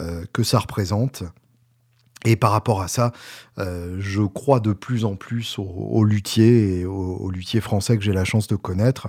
euh, 0.00 0.24
que 0.32 0.42
ça 0.42 0.58
représente. 0.58 1.22
Et 2.24 2.36
par 2.36 2.52
rapport 2.52 2.82
à 2.82 2.86
ça, 2.86 3.10
je 3.58 4.22
crois 4.22 4.60
de 4.60 4.72
plus 4.72 5.04
en 5.04 5.16
plus 5.16 5.56
aux, 5.58 6.04
luthiers 6.04 6.78
et 6.78 6.86
aux, 6.86 7.28
luthiers 7.32 7.60
français 7.60 7.98
que 7.98 8.04
j'ai 8.04 8.12
la 8.12 8.24
chance 8.24 8.46
de 8.46 8.54
connaître, 8.54 9.08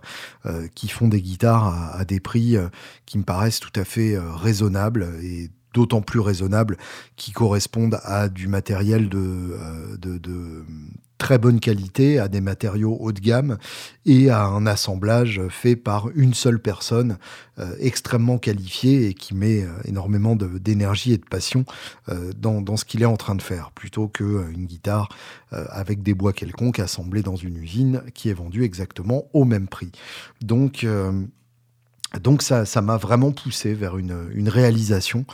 qui 0.73 0.87
font 0.87 1.07
des 1.07 1.21
guitares 1.21 1.95
à, 1.95 2.05
des 2.05 2.19
prix 2.19 2.57
qui 3.05 3.19
me 3.19 3.23
paraissent 3.23 3.59
tout 3.59 3.79
à 3.79 3.83
fait 3.83 4.17
raisonnables 4.17 5.13
et 5.21 5.51
d'autant 5.73 6.01
plus 6.01 6.19
raisonnables, 6.19 6.77
qui 7.15 7.31
correspondent 7.31 7.99
à 8.03 8.29
du 8.29 8.47
matériel 8.47 9.09
euh, 9.13 9.97
de, 9.97 10.63
très 11.23 11.37
bonne 11.37 11.61
qualité, 11.61 12.19
à 12.19 12.27
des 12.27 12.41
matériaux 12.41 12.97
haut 12.99 13.13
de 13.13 13.21
gamme 13.21 13.57
et 14.05 14.29
à 14.29 14.43
un 14.43 14.65
assemblage 14.65 15.39
fait 15.47 15.77
par 15.77 16.09
une 16.15 16.33
seule 16.33 16.59
personne 16.59 17.17
euh, 17.59 17.73
extrêmement 17.79 18.37
qualifiée 18.37 19.07
et 19.07 19.13
qui 19.13 19.33
met 19.33 19.63
euh, 19.63 19.69
énormément 19.85 20.35
d'énergie 20.35 21.13
et 21.13 21.17
de 21.17 21.25
passion 21.25 21.63
dans, 22.37 22.61
dans, 22.61 22.75
ce 22.75 22.83
qu'il 22.83 23.01
est 23.03 23.05
en 23.05 23.15
train 23.15 23.35
de 23.35 23.41
faire, 23.41 23.71
plutôt 23.71 24.09
qu'une 24.09 24.65
guitare 24.65 25.07
avec 25.51 26.03
des 26.03 26.13
bois 26.13 26.33
quelconques 26.33 26.79
assemblés 26.79 27.21
dans 27.21 27.37
une 27.37 27.55
usine 27.55 28.01
qui 28.13 28.29
est 28.29 28.33
vendue 28.33 28.63
exactement 28.63 29.25
au 29.33 29.45
même 29.45 29.67
prix. 29.67 29.91
Donc 30.41 30.85
donc 32.21 32.43
ça, 32.43 32.65
ça 32.65 32.81
m'a 32.81 32.97
vraiment 32.97 33.31
poussé 33.31 33.73
vers 33.73 33.97
une, 33.97 34.49
réalisation 34.49 35.25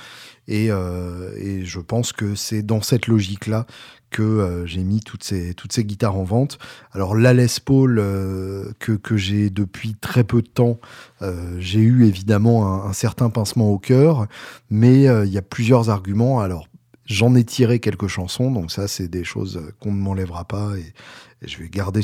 et, 0.48 0.68
euh, 0.72 1.36
et, 1.38 1.66
je 1.66 1.80
pense 1.80 2.14
que 2.14 2.36
c'est 2.36 2.62
dans 2.62 2.82
cette 2.82 3.08
logique-là 3.08 3.66
que 4.10 4.22
euh, 4.22 4.66
j'ai 4.66 4.84
mis 4.84 5.00
toutes 5.00 5.24
ces, 5.24 5.54
toutes 5.54 5.74
ces 5.74 5.84
guitares 5.84 6.16
en 6.16 6.24
vente. 6.24 6.58
Alors 6.92 7.16
la 7.16 7.34
Les 7.34 7.48
Paul 7.64 8.00
euh, 8.00 8.72
que, 8.80 8.94
que 8.94 9.18
j'ai 9.18 9.50
depuis 9.50 9.96
très 9.96 10.24
peu 10.24 10.42
de 10.42 10.48
temps, 10.48 10.80
euh, 11.22 11.56
j'ai 11.60 11.80
eu 11.80 12.06
évidemment 12.06 12.86
un, 12.86 12.94
certain 12.94 13.30
pincement 13.30 13.70
au 13.70 13.80
cœur, 13.80 14.28
mais 14.70 15.04
il 15.04 15.32
y 15.32 15.38
a 15.38 15.42
plusieurs 15.42 15.90
arguments. 15.90 16.40
Alors 16.40 16.68
j'en 17.06 17.36
ai 17.36 17.44
tiré 17.44 17.80
quelques 17.80 18.08
chansons, 18.08 18.52
donc 18.52 18.72
ça 18.72 18.88
c'est 18.88 19.08
des 19.08 19.24
choses 19.24 19.62
qu'on 19.80 19.92
ne 19.92 20.02
m'enlèvera 20.02 20.46
pas 20.46 20.72
et, 20.78 20.94
je 21.42 21.58
vais 21.58 21.70
garder 21.70 22.02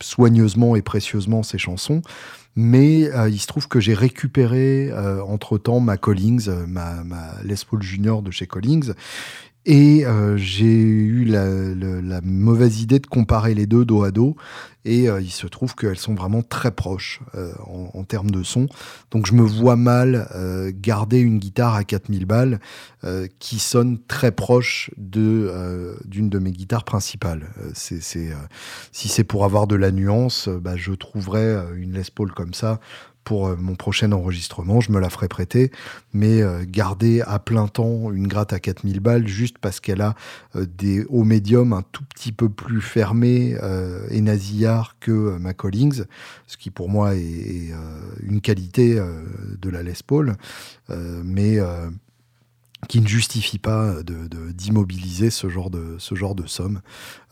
soigneusement 0.00 0.74
et 0.74 0.80
précieusement 0.80 1.42
ces 1.42 1.58
chansons. 1.58 2.00
Mais 2.56 3.10
il 3.28 3.38
se 3.38 3.46
trouve 3.46 3.68
que 3.68 3.78
j'ai 3.78 3.92
récupéré 3.92 4.90
entre-temps 5.20 5.80
ma 5.80 5.98
Collings, 5.98 6.48
ma, 6.66 7.04
ma 7.04 7.34
Les 7.44 7.56
Paul 7.68 7.82
Junior 7.82 8.22
de 8.22 8.30
chez 8.30 8.46
Collings. 8.46 8.94
Et 9.66 10.04
j'ai 10.36 10.64
eu 10.64 11.24
la, 11.24 12.20
mauvaise 12.22 12.80
idée 12.80 12.98
de 12.98 13.06
comparer 13.06 13.54
les 13.54 13.66
deux 13.66 13.84
dos 13.84 14.04
à 14.04 14.10
dos. 14.10 14.36
Et 14.86 15.04
il 15.04 15.30
se 15.30 15.46
trouve 15.46 15.74
qu'elles 15.74 15.98
sont 15.98 16.14
vraiment 16.14 16.42
très 16.42 16.70
proches 16.70 17.20
en, 17.66 17.90
en, 17.92 18.04
termes 18.04 18.30
de 18.30 18.42
son. 18.42 18.66
Donc 19.10 19.26
je 19.26 19.34
me 19.34 19.42
vois 19.42 19.76
mal 19.76 20.26
garder 20.80 21.18
une 21.18 21.38
guitare 21.38 21.74
à 21.74 21.84
4000 21.84 22.24
balles 22.24 22.60
qui 23.38 23.58
sonne 23.58 23.98
très 24.08 24.32
proche 24.32 24.90
de 24.96 25.98
d'une 26.06 26.30
de 26.30 26.38
mes 26.38 26.52
guitares 26.52 26.84
principales. 26.84 27.50
si 27.74 28.00
c'est 28.00 29.24
pour 29.24 29.44
avoir 29.44 29.66
de 29.66 29.76
la 29.76 29.90
nuance, 29.90 30.48
bah, 30.48 30.76
je 30.76 30.92
trouverais 30.92 31.56
une 31.76 31.92
Les 31.92 32.04
Paul 32.14 32.32
comme 32.32 32.54
ça 32.54 32.80
pour 33.24 33.48
euh, 33.48 33.56
mon 33.56 33.74
prochain 33.74 34.12
enregistrement, 34.12 34.80
je 34.80 34.92
me 34.92 35.00
la 35.00 35.10
ferai 35.10 35.28
prêter, 35.28 35.70
mais 36.12 36.42
euh, 36.42 36.64
garder 36.66 37.20
à 37.22 37.38
plein 37.38 37.68
temps 37.68 38.10
une 38.12 38.26
gratte 38.26 38.52
à 38.52 38.60
4000 38.60 39.00
balles 39.00 39.26
juste 39.26 39.58
parce 39.58 39.80
qu'elle 39.80 40.00
a 40.00 40.14
euh, 40.56 40.66
des 40.66 41.04
hauts 41.08 41.24
médiums 41.24 41.72
un 41.72 41.82
tout 41.92 42.04
petit 42.04 42.32
peu 42.32 42.48
plus 42.48 42.80
fermés 42.80 43.56
et 44.10 44.20
nasillard 44.20 44.96
que 45.00 45.36
ma 45.38 45.54
Collings, 45.54 46.02
ce 46.46 46.56
qui 46.56 46.70
pour 46.70 46.88
moi 46.88 47.14
est, 47.14 47.20
est 47.20 47.72
une 48.22 48.40
qualité 48.40 49.00
de 49.60 49.70
la 49.70 49.82
Les 49.82 49.94
Paul, 50.06 50.36
mais 50.88 51.58
qui 52.88 53.00
ne 53.00 53.06
justifie 53.06 53.58
pas 53.58 54.02
de, 54.02 54.26
d'immobiliser 54.52 55.30
ce 55.30 55.48
genre 55.48 55.70
de 55.70 55.96
ce 55.98 56.14
genre 56.14 56.34
de 56.34 56.46
somme. 56.46 56.80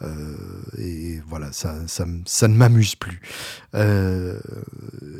Euh, 0.02 0.36
et 0.76 1.20
voilà 1.26 1.52
ça, 1.52 1.74
ça, 1.86 2.04
ne 2.06 2.54
m'amuse 2.54 2.94
plus. 2.94 3.20
Euh, 3.74 4.38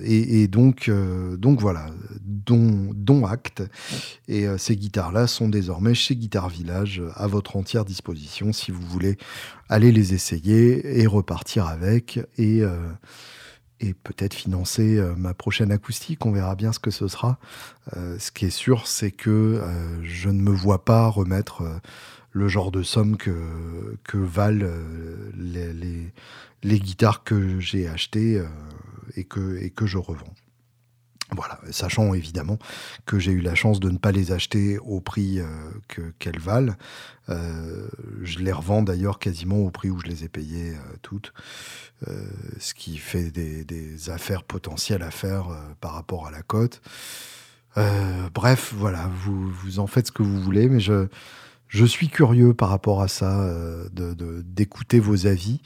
et, 0.05 0.47
donc 0.49 0.89
euh, 0.89 1.37
donc 1.37 1.61
voilà 1.61 1.87
dont, 2.21 2.91
dont 2.95 3.27
acte. 3.27 3.63
Et 4.29 4.47
euh, 4.47 4.59
ces 4.59 4.77
guitares 4.77 5.13
là 5.13 5.27
sont 5.27 5.49
désormais 5.49 5.95
chez 5.95 6.15
Guitar 6.15 6.49
Village 6.49 7.03
à 7.15 7.27
votre 7.27 7.57
entière 7.57 7.85
disposition 7.85 8.53
si 8.53 8.71
vous 8.71 8.83
voulez 8.83 9.17
aller 9.69 9.93
les 9.93 10.15
essayer 10.15 11.01
et 11.01 11.07
repartir 11.07 11.67
avec. 11.67 12.21
Et 12.37 12.63
et 13.81 13.95
peut-être 13.95 14.35
financer 14.35 15.01
ma 15.17 15.35
prochaine 15.35 15.71
acoustique. 15.71 16.27
On 16.27 16.33
verra 16.33 16.57
bien 16.57 16.73
ce 16.73 16.79
que 16.79 16.91
ce 16.91 17.09
sera. 17.09 17.39
ce 17.95 18.31
qui 18.31 18.47
est 18.47 18.51
sûr, 18.51 18.87
c'est 18.87 19.11
que 19.11 19.63
je 20.03 20.29
ne 20.29 20.41
me 20.41 20.51
vois 20.51 20.85
pas 20.85 21.07
remettre 21.09 21.63
le 22.33 22.49
genre 22.49 22.71
de 22.71 22.83
somme 22.83 23.17
que, 23.17 23.97
que 24.05 24.19
valent 24.19 24.67
les, 25.37 25.73
les, 25.73 26.13
les, 26.63 26.81
guitares 26.81 27.25
que 27.25 27.61
j'ai 27.61 27.89
achetées 27.89 28.43
et, 29.17 29.25
que, 29.25 29.59
et 29.63 29.71
que 29.71 29.87
je 29.87 29.99
revends. 29.99 30.35
Voilà, 31.31 31.61
sachant 31.71 32.15
évidemment 32.15 32.59
que 33.05 33.19
j'ai 33.19 33.33
eu 33.33 33.41
la 33.41 33.55
chance 33.55 33.81
de 33.81 33.91
ne 33.91 33.99
pas 33.99 34.13
les 34.13 34.33
acheter 34.33 34.79
au 34.79 35.01
prix 35.01 35.41
euh, 35.41 36.11
qu'elles 36.19 36.39
valent. 36.39 36.75
Euh, 37.29 37.87
je 38.23 38.39
les 38.39 38.53
revends 38.53 38.83
d'ailleurs 38.83 39.19
quasiment 39.19 39.59
au 39.59 39.71
prix 39.71 39.91
où 39.91 40.01
je 40.01 40.07
les 40.07 40.25
ai 40.25 40.29
payées 40.29 40.73
euh, 40.73 40.97
toutes, 41.03 41.35
ce 42.59 42.73
qui 42.73 42.97
fait 42.97 43.31
des, 43.31 44.11
affaires 44.11 44.45
potentielles 44.45 45.03
à 45.03 45.11
faire 45.11 45.49
par 45.81 45.93
rapport 45.93 46.27
à 46.27 46.31
la 46.31 46.43
cote. 46.43 46.81
bref, 48.33 48.73
voilà, 48.75 49.11
vous, 49.13 49.51
vous 49.51 49.81
en 49.81 49.87
faites 49.87 50.07
ce 50.07 50.13
que 50.13 50.23
vous 50.23 50.41
voulez, 50.41 50.69
mais 50.69 50.81
je, 50.81 51.09
je 51.67 51.85
suis 51.85 52.09
curieux 52.09 52.55
par 52.55 52.71
rapport 52.71 53.03
à 53.03 53.09
ça, 53.09 53.53
d'écouter 53.93 54.99
de, 54.99 55.03
vos 55.03 55.27
avis. 55.27 55.61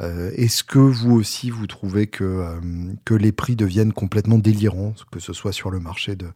Euh, 0.00 0.30
est-ce 0.34 0.62
que 0.62 0.78
vous 0.78 1.14
aussi, 1.14 1.50
vous 1.50 1.66
trouvez 1.66 2.06
que, 2.06 2.24
euh, 2.24 2.60
que 3.04 3.14
les 3.14 3.32
prix 3.32 3.56
deviennent 3.56 3.92
complètement 3.92 4.38
délirants, 4.38 4.94
que 5.10 5.20
ce 5.20 5.32
soit 5.32 5.52
sur 5.52 5.70
le 5.70 5.80
marché 5.80 6.16
de, 6.16 6.28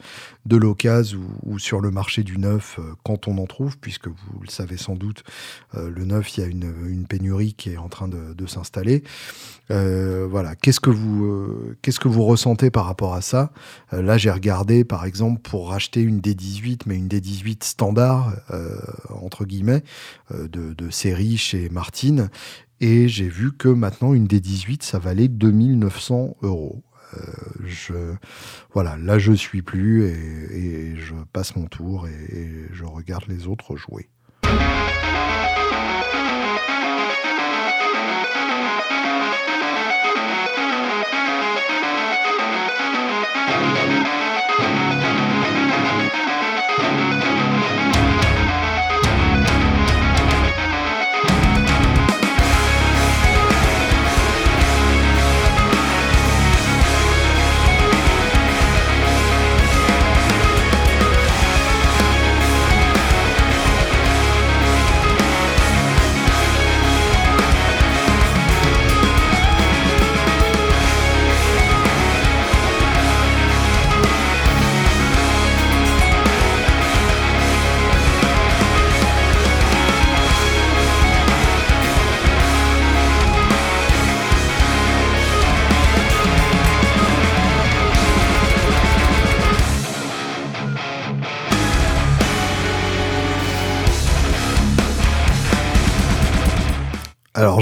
de 0.46 0.56
l'occasion 0.56 1.20
ou, 1.42 1.58
sur 1.58 1.80
le 1.80 1.90
marché 1.90 2.22
du 2.22 2.38
neuf, 2.38 2.78
euh, 2.78 2.94
quand 3.04 3.28
on 3.28 3.38
en 3.38 3.46
trouve, 3.46 3.78
puisque 3.78 4.08
vous 4.08 4.40
le 4.42 4.48
savez 4.48 4.76
sans 4.76 4.94
doute, 4.94 5.24
le 5.74 6.04
neuf, 6.04 6.36
il 6.36 6.40
y 6.40 6.44
a 6.44 6.46
une, 6.46 6.72
une, 6.88 7.06
pénurie 7.06 7.54
qui 7.54 7.70
est 7.70 7.76
en 7.76 7.88
train 7.88 8.08
de, 8.08 8.34
de 8.34 8.46
s'installer. 8.46 9.02
voilà, 9.68 10.54
qu'est-ce 10.56 10.80
que 10.80 10.90
vous 10.90 11.74
qu'est-ce 11.82 12.00
que 12.00 12.08
vous 12.08 12.24
ressentez 12.24 12.70
par 12.70 12.86
rapport 12.86 13.14
à 13.14 13.20
ça? 13.20 13.52
Là, 13.92 14.18
j'ai 14.18 14.30
regardé, 14.30 14.84
par 14.84 15.04
exemple, 15.04 15.40
pour 15.40 15.70
racheter 15.70 16.00
une 16.02 16.20
D18, 16.20 16.82
mais 16.86 16.96
une 16.96 17.08
D18 17.08 17.64
standard 17.64 18.34
entre 19.10 19.44
guillemets 19.44 19.82
de, 20.32 20.74
de 20.74 20.90
série 20.90 21.36
chez 21.36 21.68
Martin, 21.68 22.28
et 22.80 23.08
j'ai 23.08 23.28
vu 23.28 23.52
que 23.52 23.68
maintenant, 23.68 24.14
une 24.14 24.26
des 24.26 24.40
18, 24.40 24.82
ça 24.82 24.98
valait 24.98 25.28
2900 25.28 26.36
euros. 26.42 26.82
Euh, 27.16 27.20
je, 27.64 28.14
voilà, 28.72 28.96
là 28.96 29.18
je 29.18 29.32
suis 29.32 29.62
plus 29.62 30.04
et, 30.04 30.96
je 30.96 31.14
passe 31.32 31.56
mon 31.56 31.66
tour 31.66 32.06
et 32.06 32.66
je 32.72 32.84
regarde 32.84 33.24
les 33.28 33.46
autres 33.48 33.76
jouer. 33.76 34.08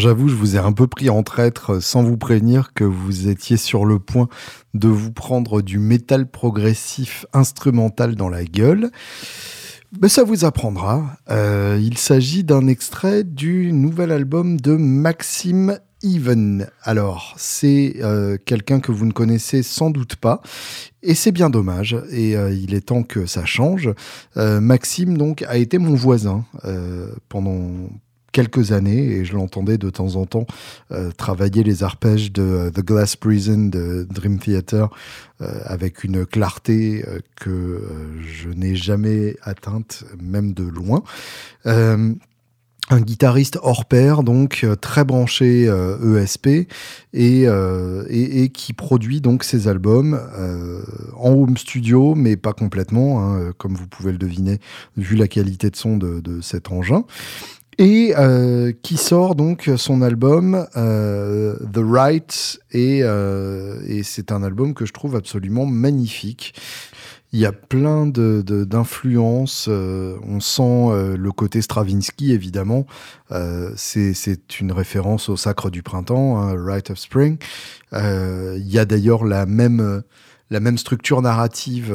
J'avoue, 0.08 0.28
je 0.28 0.34
vous 0.34 0.56
ai 0.56 0.58
un 0.58 0.72
peu 0.72 0.86
pris 0.86 1.10
en 1.10 1.22
traître 1.22 1.82
sans 1.82 2.02
vous 2.02 2.16
prévenir 2.16 2.72
que 2.72 2.82
vous 2.82 3.28
étiez 3.28 3.58
sur 3.58 3.84
le 3.84 3.98
point 3.98 4.26
de 4.72 4.88
vous 4.88 5.12
prendre 5.12 5.60
du 5.60 5.78
métal 5.78 6.30
progressif 6.30 7.26
instrumental 7.34 8.14
dans 8.14 8.30
la 8.30 8.42
gueule. 8.42 8.90
Mais 10.00 10.08
ça 10.08 10.24
vous 10.24 10.46
apprendra. 10.46 11.18
Euh, 11.28 11.78
il 11.82 11.98
s'agit 11.98 12.42
d'un 12.42 12.68
extrait 12.68 13.22
du 13.22 13.70
nouvel 13.74 14.10
album 14.10 14.58
de 14.58 14.76
Maxime 14.76 15.78
Even. 16.02 16.68
Alors, 16.84 17.34
c'est 17.36 17.96
euh, 18.00 18.38
quelqu'un 18.42 18.80
que 18.80 18.92
vous 18.92 19.04
ne 19.04 19.12
connaissez 19.12 19.62
sans 19.62 19.90
doute 19.90 20.16
pas, 20.16 20.40
et 21.02 21.14
c'est 21.14 21.32
bien 21.32 21.50
dommage, 21.50 21.98
et 22.10 22.34
euh, 22.34 22.50
il 22.50 22.72
est 22.72 22.86
temps 22.86 23.02
que 23.02 23.26
ça 23.26 23.44
change. 23.44 23.90
Maxime, 24.36 25.18
donc, 25.18 25.42
a 25.42 25.58
été 25.58 25.76
mon 25.76 25.94
voisin 25.94 26.46
pendant, 27.28 27.90
quelques 28.38 28.70
années 28.70 29.16
et 29.16 29.24
je 29.24 29.34
l'entendais 29.34 29.78
de 29.78 29.90
temps 29.90 30.14
en 30.14 30.24
temps 30.24 30.46
euh, 30.92 31.10
travailler 31.10 31.64
les 31.64 31.82
arpèges 31.82 32.30
de 32.30 32.42
euh, 32.42 32.70
The 32.70 32.84
Glass 32.84 33.16
Prison 33.16 33.66
de 33.66 34.06
Dream 34.08 34.38
Theater 34.38 34.90
euh, 35.40 35.58
avec 35.64 36.04
une 36.04 36.24
clarté 36.24 37.04
que 37.34 37.82
je 38.24 38.48
n'ai 38.50 38.76
jamais 38.76 39.34
atteinte, 39.42 40.04
même 40.22 40.52
de 40.52 40.62
loin. 40.62 41.02
Un 42.90 43.02
guitariste 43.02 43.58
hors 43.62 43.84
pair, 43.84 44.22
donc 44.22 44.64
très 44.80 45.04
branché 45.04 45.64
ESP 45.64 46.66
e 47.14 48.06
et, 48.08 48.48
qui 48.48 48.72
produit 48.72 49.20
donc 49.20 49.44
ses 49.44 49.68
albums 49.68 50.18
en 51.14 51.32
home 51.32 51.58
studio, 51.58 52.14
mais 52.14 52.38
pas 52.38 52.54
complètement, 52.54 53.22
hein, 53.22 53.52
comme 53.58 53.74
vous 53.74 53.86
pouvez 53.86 54.10
le 54.10 54.16
deviner 54.16 54.58
vu 54.96 55.16
la 55.16 55.28
qualité 55.28 55.68
de 55.68 55.76
son 55.76 55.98
de 55.98 56.40
cet 56.40 56.72
engin 56.72 57.04
et 57.78 58.12
euh, 58.16 58.72
qui 58.82 58.96
sort 58.96 59.34
donc 59.34 59.70
son 59.76 60.02
album 60.02 60.66
euh, 60.76 61.56
The 61.72 61.78
Right 61.78 62.60
et, 62.72 63.00
euh, 63.02 63.80
et 63.86 64.02
c'est 64.02 64.32
un 64.32 64.42
album 64.42 64.74
que 64.74 64.84
je 64.84 64.92
trouve 64.92 65.14
absolument 65.16 65.64
magnifique. 65.64 66.54
Il 67.32 67.40
y 67.40 67.46
a 67.46 67.52
plein 67.52 68.06
de, 68.06 68.42
d'influences. 68.42 69.66
Euh, 69.68 70.16
on 70.26 70.40
sent 70.40 70.62
euh, 70.62 71.16
le 71.16 71.30
côté 71.30 71.60
Stravinsky, 71.60 72.32
évidemment. 72.32 72.86
Euh, 73.32 73.70
c'est, 73.76 74.14
une 74.60 74.72
référence 74.72 75.28
au 75.28 75.36
Sacre 75.36 75.70
du 75.70 75.82
Printemps, 75.82 76.40
hein, 76.40 76.56
Rite 76.56 76.90
of 76.90 76.98
Spring. 76.98 77.36
il 77.92 78.66
y 78.66 78.78
a 78.78 78.84
d'ailleurs 78.84 79.24
la 79.24 79.46
même 79.46 80.02
la 80.50 80.60
même 80.60 80.78
structure 80.78 81.20
narrative 81.20 81.88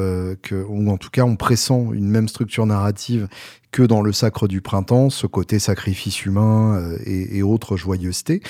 que, 0.43 0.63
ou 0.67 0.91
en 0.91 0.97
tout 0.97 1.09
cas 1.09 1.23
on 1.23 1.35
pressent 1.35 1.91
une 1.91 2.07
même 2.07 2.27
structure 2.27 2.67
narrative 2.67 3.27
que 3.73 3.81
dans 3.81 4.03
le 4.03 4.13
sacre 4.13 4.47
du 4.47 4.62
printemps, 4.62 5.09
ce 5.09 5.25
côté 5.25 5.57
sacrifice 5.57 6.25
humain 6.25 6.75
euh, 6.75 6.97
et, 7.05 7.41
autres 7.41 7.75
joyeusetés. 7.75 8.41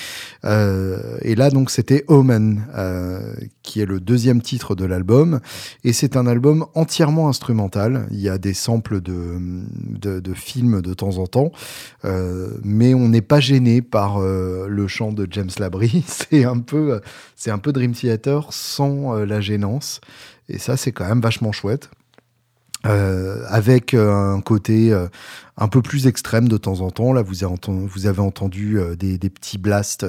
Euh, 0.44 1.16
et 1.22 1.34
là, 1.34 1.48
donc, 1.48 1.70
c'était 1.70 2.04
Omen, 2.08 2.66
euh, 2.76 3.32
qui 3.62 3.80
est 3.80 3.86
le 3.86 4.00
deuxième 4.00 4.42
titre 4.42 4.74
de 4.74 4.84
l'album. 4.84 5.40
Et 5.82 5.94
c'est 5.94 6.18
un 6.18 6.26
album 6.26 6.66
entièrement 6.74 7.30
instrumental. 7.30 8.06
Il 8.10 8.20
y 8.20 8.28
a 8.28 8.36
des 8.36 8.52
samples 8.52 9.00
de, 9.00 9.38
de, 9.98 10.34
films 10.34 10.82
de 10.82 10.92
temps 10.92 11.16
en 11.16 11.26
temps, 11.26 11.52
mais 12.62 12.92
on 12.92 13.08
n'est 13.08 13.22
pas 13.22 13.40
gêné 13.40 13.80
par 13.80 14.20
le 14.20 14.86
chant 14.88 15.12
de 15.12 15.26
James 15.30 15.50
Labrie. 15.58 16.04
c'est 16.06 16.44
un 16.44 16.62
c'est 17.34 17.50
un 17.50 17.58
peu 17.58 17.72
Dream 17.72 17.92
Theater 17.92 18.52
sans 18.52 19.14
la 19.14 19.40
gênance. 19.40 20.02
Et 20.50 20.58
ça, 20.58 20.76
c'est 20.76 20.92
quand 20.92 21.08
même 21.08 21.20
vachement 21.20 21.52
chouette. 21.52 21.88
Euh, 22.86 23.44
avec 23.48 23.94
euh, 23.94 24.12
un 24.12 24.42
côté 24.42 24.92
euh, 24.92 25.08
un 25.56 25.68
peu 25.68 25.80
plus 25.80 26.06
extrême 26.06 26.48
de 26.48 26.58
temps 26.58 26.80
en 26.80 26.90
temps. 26.90 27.14
Là, 27.14 27.22
vous 27.22 27.42
avez 27.42 27.52
entendu, 27.52 27.86
vous 27.86 28.06
avez 28.06 28.20
entendu 28.20 28.78
des, 28.98 29.16
des, 29.16 29.30
petits 29.30 29.56
blasts, 29.56 30.04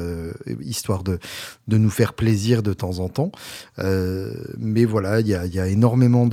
histoire 0.62 1.04
de, 1.04 1.20
de 1.68 1.78
nous 1.78 1.90
faire 1.90 2.14
plaisir 2.14 2.64
de 2.64 2.74
temps 2.74 3.00
en 3.00 3.10
temps. 3.10 3.32
mais 3.78 4.86
voilà, 4.86 5.20
il 5.20 5.28
y 5.28 5.36
a, 5.36 5.46
y 5.46 5.60
a, 5.60 5.68
énormément 5.68 6.28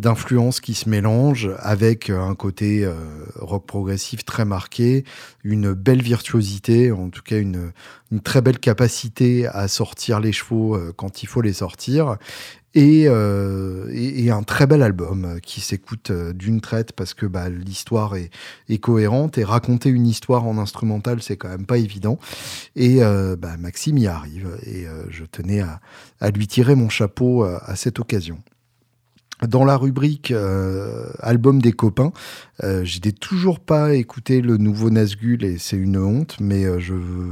d'influences 0.00 0.58
qui 0.58 0.74
se 0.74 0.88
mélangent 0.88 1.50
avec 1.60 2.10
un 2.10 2.34
côté 2.34 2.88
rock 3.36 3.66
progressif 3.66 4.24
très 4.24 4.44
marqué, 4.44 5.04
une 5.44 5.72
belle 5.72 6.02
virtuosité, 6.02 6.90
en 6.90 7.10
tout 7.10 7.22
cas 7.22 7.38
une, 7.38 7.70
une 8.10 8.20
très 8.20 8.42
belle 8.42 8.58
capacité 8.58 9.46
à 9.46 9.68
sortir 9.68 10.18
les 10.18 10.32
chevaux 10.32 10.76
quand 10.96 11.22
il 11.22 11.26
faut 11.26 11.40
les 11.40 11.52
sortir, 11.52 12.16
et, 12.74 13.02
et, 13.04 14.30
un 14.30 14.42
très 14.42 14.66
bel 14.66 14.82
album 14.82 15.38
qui 15.42 15.60
s'écoute 15.60 16.10
d'une 16.10 16.60
traite 16.60 16.92
parce 16.92 17.14
que 17.14 17.26
bah, 17.26 17.48
l'histoire 17.48 18.16
est, 18.16 18.30
cohérente. 18.78 19.38
Et 19.38 19.44
raconter 19.44 19.90
une 19.90 20.06
histoire 20.06 20.44
en 20.46 20.58
instrumental 20.58 21.22
c'est 21.22 21.36
quand 21.36 21.48
même 21.48 21.66
pas 21.66 21.78
évident. 21.78 22.18
Et 22.76 23.00
bah, 23.38 23.56
Maxime 23.58 23.98
y 23.98 24.06
arrive. 24.06 24.48
Et 24.66 24.86
je 25.10 25.24
tenais 25.24 25.60
à, 25.60 26.30
lui 26.30 26.46
tirer 26.46 26.74
mon 26.74 26.88
chapeau 26.88 27.44
à 27.44 27.76
cette 27.76 28.00
occasion. 28.00 28.38
Dans 29.42 29.64
la 29.64 29.76
rubrique 29.76 30.30
euh, 30.30 31.06
album 31.18 31.60
des 31.60 31.72
copains, 31.72 32.12
euh, 32.62 32.84
je 32.84 33.00
n'ai 33.04 33.12
toujours 33.12 33.58
pas 33.58 33.94
écouté 33.94 34.40
le 34.40 34.58
nouveau 34.58 34.90
Nazgul 34.90 35.44
et 35.44 35.58
c'est 35.58 35.76
une 35.76 35.98
honte, 35.98 36.36
mais 36.40 36.64
euh, 36.64 36.78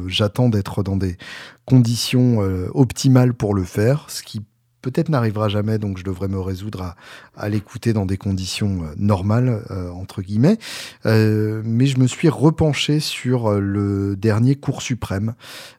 j'attends 0.09 0.49
d'être 0.49 0.83
dans 0.83 0.97
des 0.97 1.17
conditions 1.65 2.39
optimales 2.75 3.35
pour 3.35 3.55
le 3.55 3.63
faire, 3.63 4.07
ce 4.09 4.23
qui 4.23 4.43
peut-être 4.83 5.09
n'arrivera 5.09 5.49
jamais, 5.49 5.79
donc 5.79 5.99
je 5.99 6.05
devrais 6.05 6.29
me 6.29 6.41
résoudre 6.41 6.95
à, 7.37 7.49
l'écouter 7.49 7.93
dans 7.93 8.07
des 8.07 8.17
conditions 8.17 8.83
normales, 8.97 9.63
entre 9.95 10.23
guillemets. 10.23 10.59
mais 11.05 11.87
je 11.87 11.99
me 11.99 12.07
suis 12.07 12.29
repenché 12.29 13.01
sur 13.01 13.53
le 13.53 14.17
dernier 14.17 14.57
cours 14.57 14.83
suprême, 14.83 15.35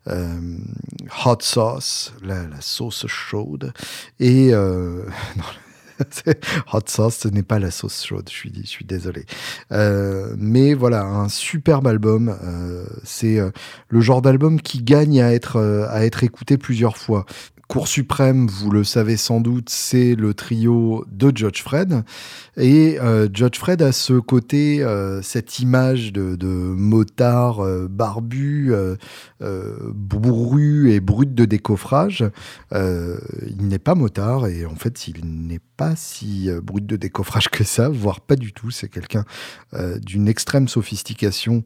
Hot 0.07 1.37
Sauce, 1.41 2.13
la, 2.23 2.47
la, 2.47 2.61
sauce 2.61 3.05
chaude, 3.07 3.73
et... 4.19 4.53
Hot 6.73 6.81
sauce, 6.87 7.17
ce 7.17 7.27
n'est 7.27 7.43
pas 7.43 7.59
la 7.59 7.71
sauce 7.71 8.05
chaude, 8.05 8.29
je 8.29 8.33
suis, 8.33 8.51
je 8.55 8.67
suis 8.67 8.85
désolé. 8.85 9.25
Euh, 9.71 10.35
mais 10.37 10.73
voilà, 10.73 11.03
un 11.03 11.29
superbe 11.29 11.87
album. 11.87 12.35
Euh, 12.43 12.85
c'est 13.03 13.39
euh, 13.39 13.51
le 13.89 14.01
genre 14.01 14.21
d'album 14.21 14.61
qui 14.61 14.81
gagne 14.81 15.21
à 15.21 15.33
être, 15.33 15.59
à 15.89 16.05
être 16.05 16.23
écouté 16.23 16.57
plusieurs 16.57 16.97
fois. 16.97 17.25
Cour 17.69 17.87
suprême, 17.87 18.47
vous 18.47 18.71
le 18.71 18.83
savez 18.83 19.15
sans 19.15 19.39
doute, 19.39 19.69
c'est 19.69 20.15
le 20.15 20.33
trio 20.33 21.05
de 21.09 21.31
Judge 21.35 21.61
Fred. 21.61 22.03
Et 22.57 22.99
euh, 22.99 23.27
Judge 23.33 23.57
Fred 23.57 23.81
a 23.81 23.91
ce 23.91 24.13
côté, 24.13 24.83
euh, 24.83 25.21
cette 25.21 25.59
image 25.59 26.11
de, 26.11 26.45
motard 26.45 27.61
euh, 27.61 27.87
barbu, 27.89 28.73
bourru 29.39 30.91
et 30.91 30.99
brut 30.99 31.33
de 31.33 31.45
décoffrage. 31.45 32.25
il 32.71 33.67
n'est 33.67 33.79
pas 33.79 33.95
motard 33.95 34.47
et 34.47 34.65
en 34.65 34.75
fait, 34.75 35.07
il 35.07 35.25
n'est 35.25 35.61
pas 35.75 35.95
si 35.95 36.49
brut 36.61 36.85
de 36.85 36.95
décoffrage 36.95 37.49
que 37.49 37.63
ça, 37.63 37.89
voire 37.89 38.21
pas 38.21 38.35
du 38.35 38.53
tout. 38.53 38.71
C'est 38.71 38.89
quelqu'un 38.89 39.25
d'une 40.01 40.27
extrême 40.27 40.67
sophistication 40.67 41.63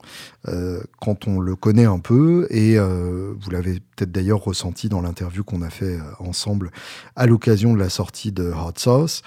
quand 0.99 1.27
on 1.27 1.39
le 1.39 1.55
connaît 1.55 1.85
un 1.85 1.99
peu. 1.99 2.47
Et 2.49 2.77
vous 2.79 3.49
l'avez 3.51 3.79
peut-être 3.95 4.11
d'ailleurs 4.11 4.43
ressenti 4.43 4.89
dans 4.89 5.01
l'interview 5.01 5.43
qu'on 5.43 5.61
a 5.61 5.69
fait 5.69 5.97
ensemble 6.19 6.71
à 7.15 7.25
l'occasion 7.25 7.73
de 7.73 7.79
la 7.79 7.89
sortie 7.89 8.31
de 8.31 8.51
Hot 8.51 8.73
Sauce. 8.77 9.21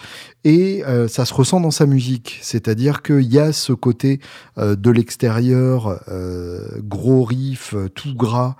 Et 0.44 0.83
ça 1.09 1.24
se 1.26 1.35
ressent 1.35 1.61
dans 1.61 1.70
sa 1.70 1.87
musique, 1.87 2.38
c'est-à-dire 2.40 3.03
qu'il 3.03 3.31
y 3.31 3.38
a 3.38 3.53
ce 3.53 3.72
côté 3.72 4.20
euh, 4.61 4.76
de 4.76 4.90
l'extérieur, 4.90 6.00
euh, 6.09 6.66
gros 6.83 7.24
riff, 7.24 7.74
euh, 7.74 7.88
tout 7.88 8.14
gras, 8.14 8.57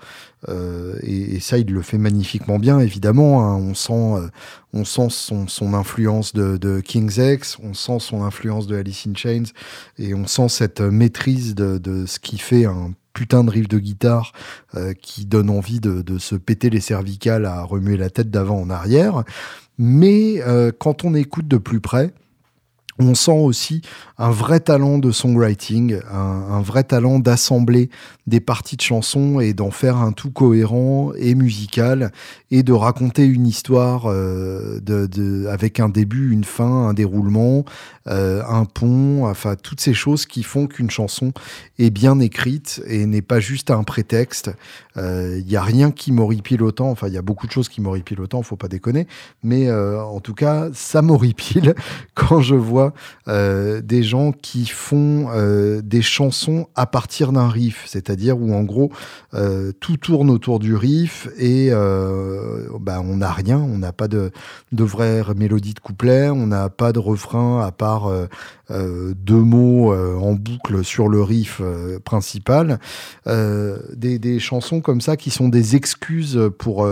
et, 1.03 1.39
ça 1.39 1.59
il 1.59 1.71
le 1.71 1.83
fait 1.83 1.99
magnifiquement 1.99 2.57
bien, 2.57 2.79
évidemment. 2.79 3.45
Hein. 3.45 3.55
on 3.57 3.75
sent, 3.75 4.29
on 4.73 4.85
sent 4.85 5.07
son, 5.09 5.47
son 5.47 5.75
influence 5.75 6.33
de, 6.33 6.57
de, 6.57 6.79
King's 6.79 7.17
X, 7.17 7.57
on 7.61 7.75
sent 7.75 7.99
son 7.99 8.23
influence 8.23 8.65
de 8.65 8.75
Alice 8.75 9.05
in 9.07 9.13
Chains, 9.13 9.51
et 9.99 10.15
on 10.15 10.25
sent 10.25 10.49
cette 10.49 10.81
maîtrise 10.81 11.53
de, 11.53 11.77
de 11.77 12.07
ce 12.07 12.19
qui 12.19 12.39
fait 12.39 12.65
un 12.65 12.91
putain 13.13 13.43
de 13.43 13.49
riff 13.49 13.67
de 13.67 13.79
guitare 13.79 14.33
qui 15.01 15.25
donne 15.25 15.49
envie 15.49 15.79
de, 15.79 16.01
de, 16.01 16.17
se 16.17 16.35
péter 16.35 16.69
les 16.69 16.79
cervicales 16.79 17.45
à 17.45 17.63
remuer 17.63 17.97
la 17.97 18.09
tête 18.09 18.29
d'avant 18.29 18.59
en 18.59 18.69
arrière. 18.69 19.23
Mais 19.77 20.41
quand 20.79 21.03
on 21.03 21.13
écoute 21.13 21.47
de 21.47 21.57
plus 21.57 21.81
près, 21.81 22.13
on 23.01 23.15
sent 23.15 23.31
aussi 23.31 23.81
un 24.21 24.29
vrai 24.29 24.59
talent 24.59 24.99
de 24.99 25.11
songwriting, 25.11 25.99
un, 26.11 26.61
vrai 26.61 26.83
talent 26.83 27.17
d'assembler 27.17 27.89
des 28.27 28.39
parties 28.39 28.75
de 28.75 28.81
chansons 28.81 29.39
et 29.39 29.53
d'en 29.53 29.71
faire 29.71 29.97
un 29.97 30.11
tout 30.11 30.29
cohérent 30.29 31.11
et 31.17 31.33
musical 31.33 32.11
et 32.51 32.61
de 32.61 32.71
raconter 32.71 33.25
une 33.25 33.47
histoire 33.47 34.03
euh, 34.05 34.79
avec 35.49 35.79
un 35.79 35.89
début, 35.89 36.31
une 36.31 36.43
fin, 36.43 36.89
un 36.89 36.93
déroulement, 36.93 37.65
euh, 38.07 38.43
un 38.47 38.65
pont, 38.65 39.25
enfin 39.25 39.55
toutes 39.55 39.81
ces 39.81 39.95
choses 39.95 40.27
qui 40.27 40.43
font 40.43 40.67
qu'une 40.67 40.91
chanson 40.91 41.33
est 41.79 41.89
bien 41.89 42.19
écrite 42.19 42.83
et 42.85 43.07
n'est 43.07 43.23
pas 43.23 43.39
juste 43.39 43.71
un 43.71 43.83
prétexte. 43.83 44.51
Il 44.97 45.01
euh, 45.01 45.41
n'y 45.41 45.55
a 45.55 45.63
rien 45.63 45.89
qui 45.89 46.11
m'horripile 46.11 46.61
autant, 46.61 46.91
enfin 46.91 47.07
il 47.07 47.13
y 47.13 47.17
a 47.17 47.23
beaucoup 47.23 47.47
de 47.47 47.51
choses 47.51 47.69
qui 47.69 47.81
m'horripilent 47.81 48.21
autant, 48.21 48.43
faut 48.43 48.55
pas 48.55 48.67
déconner, 48.67 49.07
mais 49.41 49.71
en 49.71 50.19
tout 50.19 50.35
cas 50.35 50.67
ça 50.73 51.01
m'horripile 51.01 51.73
quand 52.13 52.41
je 52.41 52.55
vois 52.55 52.90
des 53.27 54.03
gens 54.03 54.31
qui 54.31 54.65
font 54.65 55.29
des 55.83 56.01
chansons 56.01 56.67
à 56.75 56.85
partir 56.85 57.31
d'un 57.31 57.49
riff, 57.49 57.83
c'est-à-dire 57.85 58.39
où 58.39 58.53
en 58.53 58.63
gros 58.63 58.91
tout 59.79 59.97
tourne 59.97 60.29
autour 60.29 60.59
du 60.59 60.75
riff 60.75 61.27
et 61.37 61.71
bah, 61.71 63.01
on 63.01 63.17
n'a 63.17 63.31
rien, 63.31 63.57
on 63.57 63.77
n'a 63.77 63.91
pas 63.91 64.07
de, 64.07 64.31
de 64.71 64.83
vraie 64.83 65.23
mélodie 65.35 65.73
de 65.73 65.79
couplet, 65.79 66.29
on 66.29 66.47
n'a 66.47 66.69
pas 66.69 66.91
de 66.91 66.99
refrain 66.99 67.61
à 67.65 67.71
part 67.71 68.09
euh, 68.09 68.27
euh, 68.69 69.13
deux 69.15 69.35
mots 69.35 69.93
euh, 69.93 70.15
en 70.17 70.33
boucle 70.33 70.83
sur 70.83 71.07
le 71.07 71.21
riff 71.21 71.61
principal. 72.03 72.79
Des, 73.25 74.19
des, 74.19 74.39
chansons 74.39 74.81
comme 74.81 75.01
ça 75.01 75.17
qui 75.17 75.29
sont 75.29 75.49
des 75.49 75.75
excuses 75.75 76.39
pour 76.57 76.87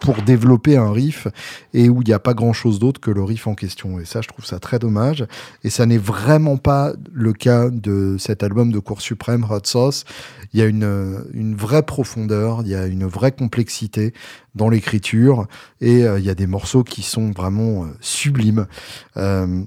pour 0.00 0.22
développer 0.22 0.76
un 0.76 0.92
riff 0.92 1.28
et 1.74 1.88
où 1.88 2.02
il 2.02 2.06
n'y 2.06 2.12
a 2.12 2.18
pas 2.18 2.34
grand 2.34 2.52
chose 2.52 2.78
d'autre 2.78 3.00
que 3.00 3.10
le 3.10 3.22
riff 3.22 3.46
en 3.46 3.54
question. 3.54 3.98
Et 3.98 4.04
ça, 4.04 4.20
je 4.20 4.28
trouve 4.28 4.44
ça 4.44 4.58
très 4.58 4.78
dommage. 4.78 5.26
Et 5.64 5.70
ça 5.70 5.86
n'est 5.86 5.98
vraiment 5.98 6.56
pas 6.56 6.92
le 7.12 7.32
cas 7.32 7.68
de 7.70 8.16
cet 8.18 8.42
album 8.42 8.72
de 8.72 8.78
Cours 8.78 9.00
suprême, 9.00 9.44
Hot 9.48 9.60
Sauce. 9.64 10.04
Il 10.52 10.60
y 10.60 10.62
a 10.62 10.66
une, 10.66 11.24
une 11.32 11.54
vraie 11.54 11.82
profondeur, 11.82 12.62
il 12.62 12.68
y 12.68 12.74
a 12.74 12.86
une 12.86 13.06
vraie 13.06 13.32
complexité 13.32 14.14
dans 14.54 14.68
l'écriture 14.68 15.46
et 15.80 16.04
euh, 16.04 16.18
il 16.18 16.24
y 16.24 16.30
a 16.30 16.34
des 16.34 16.46
morceaux 16.46 16.84
qui 16.84 17.02
sont 17.02 17.30
vraiment 17.30 17.84
euh, 17.84 17.88
sublimes. 18.00 18.66
Euh, 19.16 19.64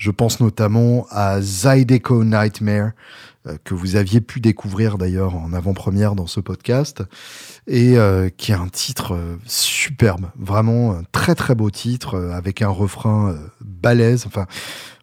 je 0.00 0.10
pense 0.10 0.40
notamment 0.40 1.06
à 1.10 1.42
Zydeco 1.42 2.24
Nightmare, 2.24 2.86
euh, 2.86 2.90
que 3.64 3.74
vous 3.74 3.96
aviez 3.96 4.20
pu 4.20 4.40
découvrir 4.40 4.98
d'ailleurs 4.98 5.34
en 5.36 5.52
avant-première 5.52 6.14
dans 6.14 6.26
ce 6.26 6.40
podcast, 6.40 7.02
et 7.66 7.96
euh, 7.96 8.28
qui 8.28 8.52
est 8.52 8.56
un 8.56 8.68
titre 8.68 9.14
euh, 9.14 9.36
superbe, 9.46 10.26
vraiment 10.38 10.92
un 10.92 11.02
très 11.12 11.34
très 11.34 11.54
beau 11.54 11.70
titre, 11.70 12.18
avec 12.32 12.62
un 12.62 12.68
refrain 12.68 13.34
balèze, 13.60 14.24
enfin 14.26 14.46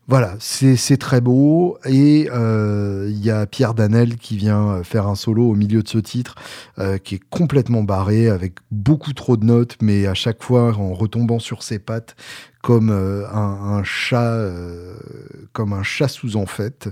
voilà, 0.10 0.36
c'est 0.40 0.98
très 0.98 1.20
beau. 1.20 1.78
Et 1.84 2.30
il 2.30 3.26
y 3.26 3.30
a 3.30 3.46
Pierre 3.46 3.74
Danel 3.74 4.16
qui 4.16 4.38
vient 4.38 4.82
faire 4.84 5.06
un 5.06 5.16
solo 5.16 5.50
au 5.50 5.54
milieu 5.54 5.84
de 5.84 5.88
ce 5.90 5.98
titre, 5.98 6.36
qui 7.04 7.16
est 7.16 7.22
complètement 7.30 7.84
barré, 7.84 8.30
avec 8.30 8.54
beaucoup 8.72 9.12
trop 9.12 9.36
de 9.36 9.44
notes, 9.44 9.76
mais 9.82 10.08
à 10.08 10.14
chaque 10.14 10.42
fois 10.42 10.74
en 10.78 10.94
retombant 10.94 11.40
sur 11.40 11.62
ses 11.62 11.80
pattes, 11.80 12.16
comme 12.68 12.90
euh, 12.90 13.26
un, 13.32 13.82
chat, 13.86 14.26
euh, 14.26 14.98
comme 15.54 15.72
un 15.72 15.84
chat 15.84 16.10
sous 16.10 16.36
en 16.36 16.46
fait, 16.46 16.90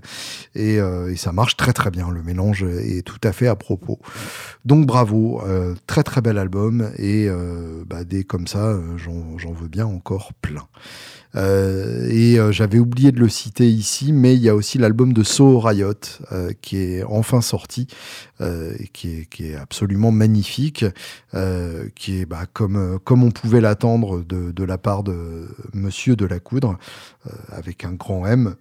euh, 0.56 1.12
et, 1.12 1.18
ça 1.18 1.34
marche 1.34 1.58
très 1.58 1.74
très 1.74 1.92
bien. 1.92 2.10
Le 2.10 2.24
mélange 2.24 2.64
est 2.64 3.06
tout 3.06 3.20
à 3.26 3.34
fait 3.34 3.48
à 3.48 3.58
propos. 3.58 4.00
Donc 4.64 4.86
bravo, 4.86 5.44
très 5.86 6.04
très 6.04 6.22
bel 6.22 6.38
album 6.38 6.92
et 6.98 7.28
bah, 7.88 8.06
des 8.06 8.24
comme 8.24 8.48
ça, 8.48 8.80
j'en 8.96 9.52
veux 9.52 9.68
bien 9.68 9.86
encore 9.86 10.32
plein. 10.36 10.66
Euh, 11.36 12.08
et 12.10 12.40
euh, 12.40 12.52
j'avais 12.52 12.80
oublié 12.80 13.12
de 13.12 13.20
le 13.20 13.30
citer 13.30 13.68
ici, 13.68 14.14
mais 14.14 14.36
il 14.36 14.42
y 14.42 14.50
a 14.50 14.56
aussi 14.56 14.78
l'album 14.78 15.14
de 15.14 15.24
So 15.24 15.60
Riot 15.60 15.94
euh, 16.32 16.52
qui 16.62 16.78
est 16.78 17.04
enfin 17.04 17.42
sorti, 17.42 17.88
et 18.42 18.90
qui 18.90 19.28
est, 19.40 19.56
absolument 19.56 20.12
magnifique, 20.12 20.84
qui 21.96 22.20
est 22.20 22.26
bah, 22.26 22.44
comme, 22.52 23.00
on 23.10 23.32
pouvait 23.32 23.62
l'attendre 23.62 24.24
de, 24.24 24.52
de 24.52 24.64
la 24.66 24.78
part 24.78 25.04
de 25.04 25.48
Monsieur 25.74 26.18
de 26.18 26.26
la 26.26 26.40
Coudre, 26.40 26.78
avec 27.50 27.86
un 27.86 27.94
grand 27.94 28.26
M. 28.26 28.56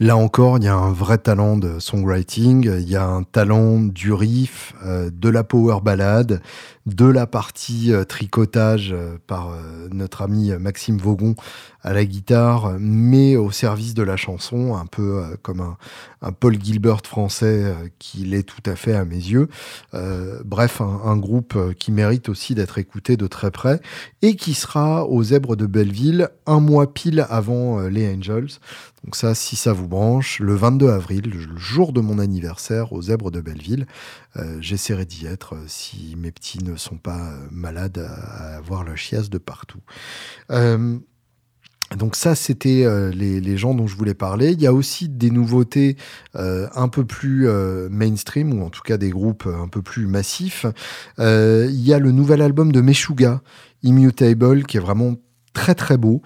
Là 0.00 0.16
encore, 0.16 0.58
il 0.58 0.64
y 0.64 0.68
a 0.68 0.74
un 0.74 0.92
vrai 0.92 1.18
talent 1.18 1.56
de 1.56 1.78
songwriting, 1.78 2.64
il 2.64 2.88
y 2.88 2.96
a 2.96 3.06
un 3.06 3.22
talent 3.22 3.78
du 3.78 4.12
riff, 4.12 4.74
de 4.84 5.28
la 5.28 5.44
power 5.44 5.78
ballade, 5.80 6.42
de 6.94 7.06
la 7.06 7.26
partie 7.26 7.92
tricotage 8.08 8.94
par 9.26 9.54
notre 9.90 10.22
ami 10.22 10.50
Maxime 10.58 10.98
Vaugon 10.98 11.34
à 11.82 11.92
la 11.92 12.04
guitare, 12.04 12.76
mais 12.78 13.36
au 13.36 13.50
service 13.50 13.94
de 13.94 14.02
la 14.02 14.16
chanson, 14.16 14.76
un 14.76 14.86
peu 14.86 15.18
euh, 15.18 15.36
comme 15.42 15.60
un, 15.60 16.32
Paul 16.32 16.60
Gilbert 16.62 17.00
français 17.04 17.64
euh, 17.64 17.74
qui 17.98 18.18
l'est 18.18 18.42
tout 18.42 18.62
à 18.66 18.76
fait 18.76 18.94
à 18.94 19.04
mes 19.04 19.16
yeux. 19.16 19.48
Euh, 19.94 20.40
bref, 20.44 20.82
un, 20.82 21.00
un, 21.04 21.16
groupe 21.16 21.56
qui 21.78 21.90
mérite 21.92 22.28
aussi 22.28 22.54
d'être 22.54 22.78
écouté 22.78 23.16
de 23.16 23.26
très 23.26 23.50
près 23.50 23.80
et 24.20 24.36
qui 24.36 24.54
sera 24.54 25.06
aux 25.06 25.22
Zèbres 25.22 25.56
de 25.56 25.66
Belleville 25.66 26.28
un 26.46 26.60
mois 26.60 26.92
pile 26.92 27.26
avant 27.30 27.80
les 27.80 28.14
Angels. 28.14 28.48
Donc 29.04 29.16
ça, 29.16 29.34
si 29.34 29.56
ça 29.56 29.72
vous 29.72 29.88
branche, 29.88 30.40
le 30.40 30.54
22 30.54 30.90
avril, 30.90 31.22
le 31.24 31.56
jour 31.56 31.92
de 31.92 32.00
mon 32.00 32.18
anniversaire 32.18 32.92
aux 32.92 33.02
Zèbres 33.02 33.30
de 33.30 33.40
Belleville, 33.40 33.86
j'essaierai 34.60 35.04
d'y 35.04 35.26
être 35.26 35.56
si 35.66 36.14
mes 36.16 36.30
petits 36.30 36.62
ne 36.62 36.76
sont 36.76 36.98
pas 36.98 37.32
malades 37.50 37.98
à, 37.98 38.56
avoir 38.56 38.84
la 38.84 38.96
chiasse 38.96 39.30
de 39.30 39.38
partout. 39.38 39.80
Euh, 40.50 40.98
donc 41.96 42.14
ça, 42.14 42.36
c'était 42.36 42.84
euh, 42.84 43.10
les, 43.10 43.56
gens 43.56 43.74
dont 43.74 43.86
je 43.86 43.96
voulais 43.96 44.14
parler. 44.14 44.52
Il 44.52 44.60
y 44.60 44.66
a 44.66 44.72
aussi 44.72 45.08
des 45.08 45.30
nouveautés 45.30 45.96
euh, 46.36 46.68
un 46.74 46.88
peu 46.88 47.04
plus 47.04 47.48
euh, 47.48 47.88
mainstream, 47.90 48.52
ou 48.52 48.64
en 48.64 48.70
tout 48.70 48.82
cas 48.82 48.96
des 48.96 49.10
groupes 49.10 49.46
un 49.46 49.66
peu 49.66 49.82
plus 49.82 50.06
massifs. 50.06 50.66
il 51.18 51.80
y 51.80 51.92
a 51.92 51.98
le 51.98 52.12
nouvel 52.12 52.42
album 52.42 52.70
de 52.70 52.80
Meshuga, 52.80 53.42
Immutable, 53.82 54.64
qui 54.66 54.76
est 54.76 54.80
vraiment 54.80 55.16
très 55.52 55.74
très 55.74 55.96
beau. 55.96 56.22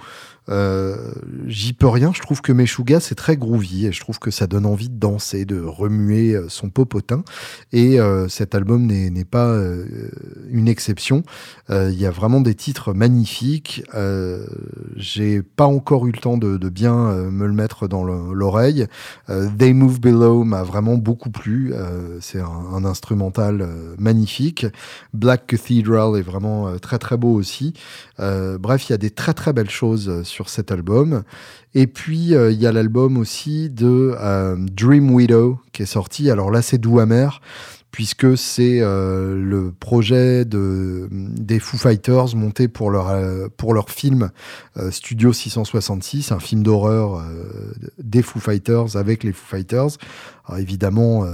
Euh, 0.51 1.13
j'y 1.47 1.73
peux 1.73 1.89
rien. 1.89 2.13
Je 2.15 2.21
trouve 2.21 2.41
que 2.43 2.53
Meshuga, 2.53 3.01
c'est 3.01 3.15
très 3.15 3.37
groovy 3.37 3.87
et 3.87 3.93
je 3.93 4.01
trouve 4.01 4.19
que 4.19 4.31
ça 4.31 4.47
donne 4.47 4.67
envie 4.67 4.89
de 4.89 4.99
danser, 4.99 5.45
de 5.45 5.61
remuer 5.61 6.35
euh, 6.35 6.49
son 6.49 6.71
popotin. 6.71 7.25
Et 7.73 7.99
euh, 7.99 8.29
cet 8.29 8.55
album 8.55 8.87
n'est 8.87 9.25
pas 9.25 9.55
une 10.51 10.69
exception. 10.69 11.23
Il 11.71 11.95
y 11.95 12.07
a 12.07 12.11
vraiment 12.11 12.41
des 12.41 12.55
titres 12.55 12.93
magnifiques. 12.93 13.83
J'ai 14.97 15.43
pas 15.43 15.67
encore 15.67 16.07
eu 16.07 16.13
le 16.13 16.19
temps 16.19 16.37
de, 16.37 16.69
bien 16.69 17.13
me 17.31 17.47
le 17.47 17.53
mettre 17.53 17.89
dans 17.89 18.05
l'oreille. 18.05 18.87
They 19.29 19.73
Move 19.73 20.01
Below 20.01 20.45
m'a 20.45 20.63
vraiment 20.63 20.97
beaucoup 20.97 21.31
plu. 21.31 21.73
c'est 22.21 22.41
un, 22.41 22.85
instrumental 22.85 23.67
magnifique. 23.99 24.67
Black 25.13 25.47
Cathedral 25.47 26.19
est 26.19 26.23
vraiment 26.23 26.79
très 26.79 26.99
très 26.99 27.17
beau 27.17 27.35
aussi. 27.35 27.75
bref, 28.19 28.89
il 28.89 28.93
y 28.93 28.95
a 28.95 28.99
des 28.99 29.11
très 29.11 29.35
très 29.35 29.53
belles 29.53 29.71
choses 29.71 30.23
cet 30.43 30.73
album. 30.73 31.23
Et 31.75 31.87
puis, 31.87 32.35
euh, 32.35 32.53
il 32.53 32.61
y 32.61 32.67
a 32.67 32.73
l'album 32.73 33.17
aussi 33.17 33.71
de 33.71 34.15
euh, 34.19 34.57
Dream 34.59 35.11
Widow 35.11 35.59
qui 35.73 35.83
est 35.83 35.87
sorti. 35.87 36.31
Alors 36.31 36.51
là, 36.51 36.63
c'est 36.63 36.79
doux 36.79 37.01
amer 37.01 37.41
puisque 37.91 38.37
c'est 38.37 38.81
euh, 38.81 39.37
le 39.37 39.71
projet 39.71 40.45
de, 40.45 41.09
des 41.13 41.61
Foo 41.61 41.77
Fighters 41.77 42.35
monté 42.35 42.67
pour 42.67 42.91
leur, 42.91 43.51
pour 43.51 43.73
leur 43.73 43.89
film 43.89 44.31
Studio 44.91 45.33
666, 45.33 46.33
un 46.33 46.41
film 46.41 46.65
d'horreur 46.65 47.23
des 48.03 48.23
Foo 48.23 48.41
Fighters 48.41 48.97
avec 48.97 49.23
les 49.23 49.33
Foo 49.33 49.47
Fighters. 49.47 49.91
Évidemment, 50.59 51.25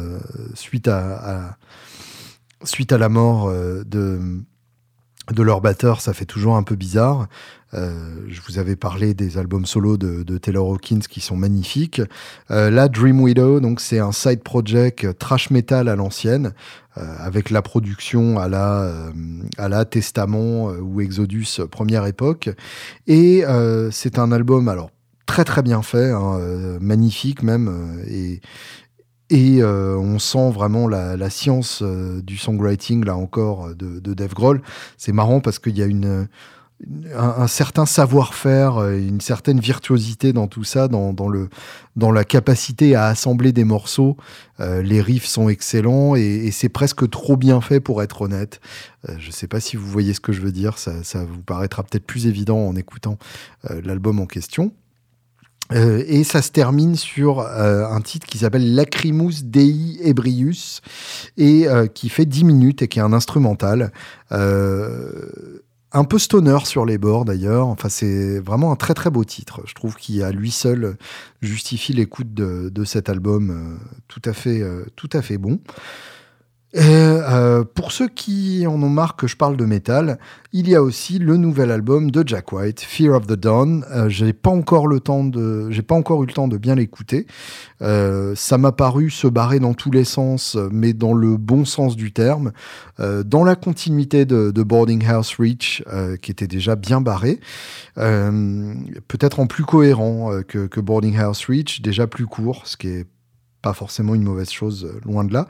suite, 0.53 0.87
à, 0.87 1.57
suite 2.63 2.93
à 2.93 2.99
la 2.99 3.09
mort 3.09 3.51
de 3.51 4.21
de 5.33 5.43
leur 5.43 5.61
batteur, 5.61 6.01
ça 6.01 6.13
fait 6.13 6.25
toujours 6.25 6.57
un 6.57 6.63
peu 6.63 6.77
bizarre. 6.77 7.29
Euh, 7.73 8.27
je 8.29 8.41
vous 8.49 8.59
avais 8.59 8.75
parlé 8.75 9.15
des 9.15 9.39
albums 9.39 9.65
solo 9.65 9.97
de, 9.97 10.39
Taylor 10.39 10.67
Hawkins 10.67 11.01
qui 11.09 11.21
sont 11.21 11.37
magnifiques. 11.37 12.03
Euh, 12.51 12.71
là, 12.71 12.89
Dream 12.89 13.21
Widow, 13.21 13.61
donc 13.61 13.81
c'est 13.81 14.01
un 14.01 14.13
side 14.13 14.43
project 14.43 15.19
trash 15.19 15.51
metal 15.51 15.89
à 15.89 15.97
l'ancienne, 15.97 16.53
euh, 16.99 17.03
avec 17.19 17.51
la 17.51 17.63
production 17.63 18.39
à 18.39 18.49
la 18.49 18.91
à 19.57 19.69
la 19.69 19.85
Testament 19.85 20.71
ou 20.81 21.01
Exodus 21.01 21.61
première 21.71 22.07
époque. 22.07 22.51
Et 23.07 23.45
c'est 23.91 24.19
un 24.19 24.33
album 24.33 24.69
alors 24.69 24.91
très 25.27 25.45
très 25.45 25.63
bien 25.63 25.83
fait, 25.83 26.11
hein, 26.11 26.41
magnifique 26.81 27.43
même, 27.43 28.03
et 29.31 29.63
on 29.63 30.19
sent 30.19 30.51
vraiment 30.51 30.89
la, 30.89 31.31
science 31.31 31.83
du 31.83 32.37
songwriting, 32.37 33.05
là 33.05 33.17
encore, 33.17 33.75
de, 33.75 34.01
de 34.01 34.15
Dave 34.15 34.35
Grohl. 34.35 34.61
C'est 34.97 35.13
marrant 35.13 35.41
parce 35.41 35.59
qu'il 35.59 35.79
y 35.79 35.83
a 35.83 35.87
un, 37.15 37.47
certain 37.47 37.85
savoir-faire, 37.85 38.79
euh, 38.79 38.97
une 38.97 39.21
certaine 39.21 39.61
virtuosité 39.61 40.33
dans 40.33 40.47
tout 40.47 40.65
ça, 40.65 40.89
dans, 40.89 42.13
la 42.13 42.25
capacité 42.25 42.95
à 42.95 43.07
assembler 43.07 43.53
des 43.53 43.65
morceaux. 43.65 44.17
Euh, 44.61 44.83
les 44.83 45.01
riffs 45.01 45.27
sont 45.27 45.49
excellents 45.49 46.15
et, 46.15 46.51
c'est 46.51 46.69
presque 46.69 47.09
trop 47.11 47.37
bien 47.37 47.61
fait 47.61 47.81
pour 47.81 48.03
être 48.03 48.23
honnête. 48.23 48.61
Euh, 49.09 49.15
je 49.19 49.29
ne 49.29 49.33
sais 49.33 49.47
pas 49.47 49.61
si 49.61 49.77
vous 49.77 49.87
voyez 49.87 50.15
ce 50.15 50.21
que 50.21 50.33
je 50.33 50.41
veux 50.41 50.53
dire, 50.53 50.79
ça, 50.79 51.05
ça 51.05 51.25
vous 51.25 51.43
paraîtra 51.43 51.83
peut-être 51.83 52.07
plus 52.07 52.27
évident 52.27 52.59
en 52.59 52.75
écoutant 52.77 53.19
l'album 53.85 54.21
en 54.21 54.27
question. 54.27 54.73
Et 55.73 56.25
ça 56.25 56.43
se 56.43 56.51
termine 56.51 56.97
sur 56.97 57.41
un 57.41 58.01
titre 58.01 58.27
qui 58.27 58.39
s'appelle 58.39 58.75
Lacrimus 58.75 59.45
Dei 59.45 59.99
Ebrius 60.03 60.81
et 61.37 61.67
qui 61.95 62.09
fait 62.09 62.27
10 62.27 62.45
minutes 62.45 62.83
et 62.83 62.89
qui 62.89 62.99
est 62.99 63.03
un 63.03 63.13
instrumental 63.13 63.93
un 65.93 66.05
peu 66.05 66.19
stoner 66.19 66.59
sur 66.65 66.85
les 66.85 66.99
bords 66.99 67.25
d'ailleurs. 67.25 67.67
Enfin, 67.67 67.89
c'est 67.89 68.39
vraiment 68.39 68.73
un 68.73 68.77
très 68.77 68.95
très 68.95 69.11
beau 69.11 69.25
titre. 69.25 69.63
Je 69.67 69.75
trouve 69.75 69.97
qu'il 69.97 70.23
à 70.23 70.31
lui 70.31 70.51
seul 70.51 70.97
justifie 71.41 71.93
l'écoute 71.93 72.33
de, 72.33 72.85
cet 72.85 73.09
album 73.09 73.51
euh, 73.51 73.77
euh, 74.47 74.85
tout 74.97 75.11
à 75.13 75.23
fait 75.23 75.39
bon. 75.39 75.61
Et, 76.73 76.81
euh, 76.83 77.65
pour 77.65 77.91
ceux 77.91 78.09
qui 78.09 78.65
en 78.67 78.81
ont 78.83 78.89
marre 78.89 79.17
que 79.17 79.27
je 79.27 79.37
parle 79.37 79.57
de 79.57 79.65
métal, 79.65 80.19
il 80.53 80.69
y 80.69 80.75
a 80.75 80.83
aussi 80.83 81.19
le 81.19 81.37
nouvel 81.37 81.71
album 81.71 82.11
de 82.11 82.27
Jack 82.27 82.53
White, 82.53 82.81
Fear 82.81 83.17
of 83.17 83.27
the 83.27 83.33
Dawn. 83.33 83.85
Euh, 83.91 84.09
j'ai 84.09 84.33
pas 84.33 84.51
encore 84.51 84.87
le 84.87 85.01
temps 85.01 85.25
de, 85.25 85.71
j'ai 85.71 85.83
pas 85.83 85.95
encore 85.95 86.23
eu 86.23 86.27
le 86.27 86.33
temps 86.33 86.49
de 86.49 86.57
bien 86.57 86.75
l'écouter. 86.75 87.27
Euh, 87.83 88.35
ça 88.37 88.59
m'a 88.59 88.73
paru 88.73 89.11
se 89.11 89.27
barrer 89.27 89.59
dans 89.59 89.75
tous 89.75 89.91
les 89.91 90.05
sens, 90.05 90.57
mais 90.71 90.93
dans 90.93 91.15
le 91.15 91.37
bon 91.37 91.65
sens 91.65 91.97
du 91.97 92.13
terme, 92.13 92.53
euh, 92.99 93.23
dans 93.23 93.45
la 93.45 93.57
continuité 93.57 94.25
de, 94.25 94.51
Boarding 94.63 95.05
House 95.07 95.37
Reach, 95.39 95.83
qui 96.21 96.31
était 96.31 96.47
déjà 96.47 96.77
bien 96.77 97.01
barré, 97.01 97.41
peut-être 97.97 99.41
en 99.41 99.47
plus 99.47 99.65
cohérent 99.65 100.31
que, 100.47 100.67
que 100.67 100.81
Boarding 100.81 101.17
House 101.19 101.47
Reach, 101.47 101.81
déjà 101.81 102.07
plus 102.07 102.27
court, 102.27 102.67
ce 102.67 102.77
qui 102.77 102.89
est 102.89 103.07
pas 103.63 103.73
forcément 103.75 104.15
une 104.15 104.23
mauvaise 104.23 104.51
chose, 104.51 104.85
euh, 104.85 105.01
loin 105.05 105.25
de 105.25 105.33
là. 105.33 105.47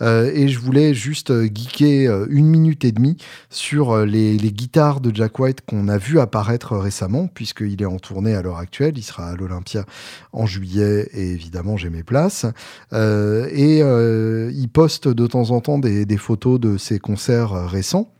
Euh, 0.00 0.30
et 0.34 0.48
je 0.48 0.58
voulais 0.58 0.94
juste 0.94 1.30
euh, 1.30 1.44
geeker 1.46 2.26
une 2.28 2.46
minute 2.46 2.84
et 2.84 2.92
demie 2.92 3.16
sur 3.50 4.04
les, 4.04 4.36
guitares 4.36 5.00
de 5.00 5.14
Jack 5.14 5.38
White 5.38 5.60
qu'on 5.62 5.88
a 5.88 5.98
vu 5.98 6.18
apparaître 6.20 6.76
récemment, 6.76 7.28
puisqu'il 7.28 7.80
est 7.80 7.86
en 7.86 7.98
tournée 7.98 8.34
à 8.34 8.42
l'heure 8.42 8.58
actuelle. 8.58 8.94
Il 8.96 9.02
sera 9.02 9.28
à 9.28 9.36
l'Olympia 9.36 9.84
en 10.32 10.46
juillet, 10.46 11.08
et 11.12 11.30
évidemment, 11.30 11.76
j'ai 11.76 11.90
mes 11.90 12.02
places. 12.02 12.46
et 12.92 13.78
il 13.78 14.68
poste 14.72 15.08
de 15.08 15.26
temps 15.26 15.50
en 15.50 15.60
temps 15.60 15.78
des 15.78 16.16
photos 16.16 16.60
de 16.60 16.76
ses 16.76 16.98
concerts 16.98 17.68
récents. 17.68 18.12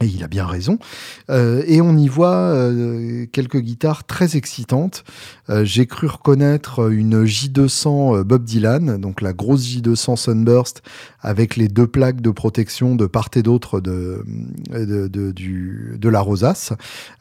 Et 0.00 0.06
il 0.06 0.24
a 0.24 0.26
bien 0.26 0.46
raison. 0.46 0.78
Euh, 1.28 1.62
et 1.66 1.82
on 1.82 1.96
y 1.96 2.08
voit 2.08 2.34
euh, 2.34 3.26
quelques 3.30 3.58
guitares 3.58 4.04
très 4.04 4.36
excitantes. 4.36 5.04
Euh, 5.50 5.66
j'ai 5.66 5.86
cru 5.86 6.06
reconnaître 6.06 6.90
une 6.90 7.24
J200 7.24 8.22
Bob 8.22 8.42
Dylan, 8.42 8.96
donc 8.96 9.20
la 9.20 9.34
grosse 9.34 9.64
J200 9.64 10.16
Sunburst, 10.16 10.82
avec 11.20 11.56
les 11.56 11.68
deux 11.68 11.86
plaques 11.86 12.22
de 12.22 12.30
protection 12.30 12.96
de 12.96 13.06
part 13.06 13.28
et 13.36 13.42
d'autre 13.42 13.80
de, 13.80 14.24
de, 14.70 15.08
de, 15.08 15.32
de 15.32 16.08
la 16.08 16.20
rosace. 16.20 16.72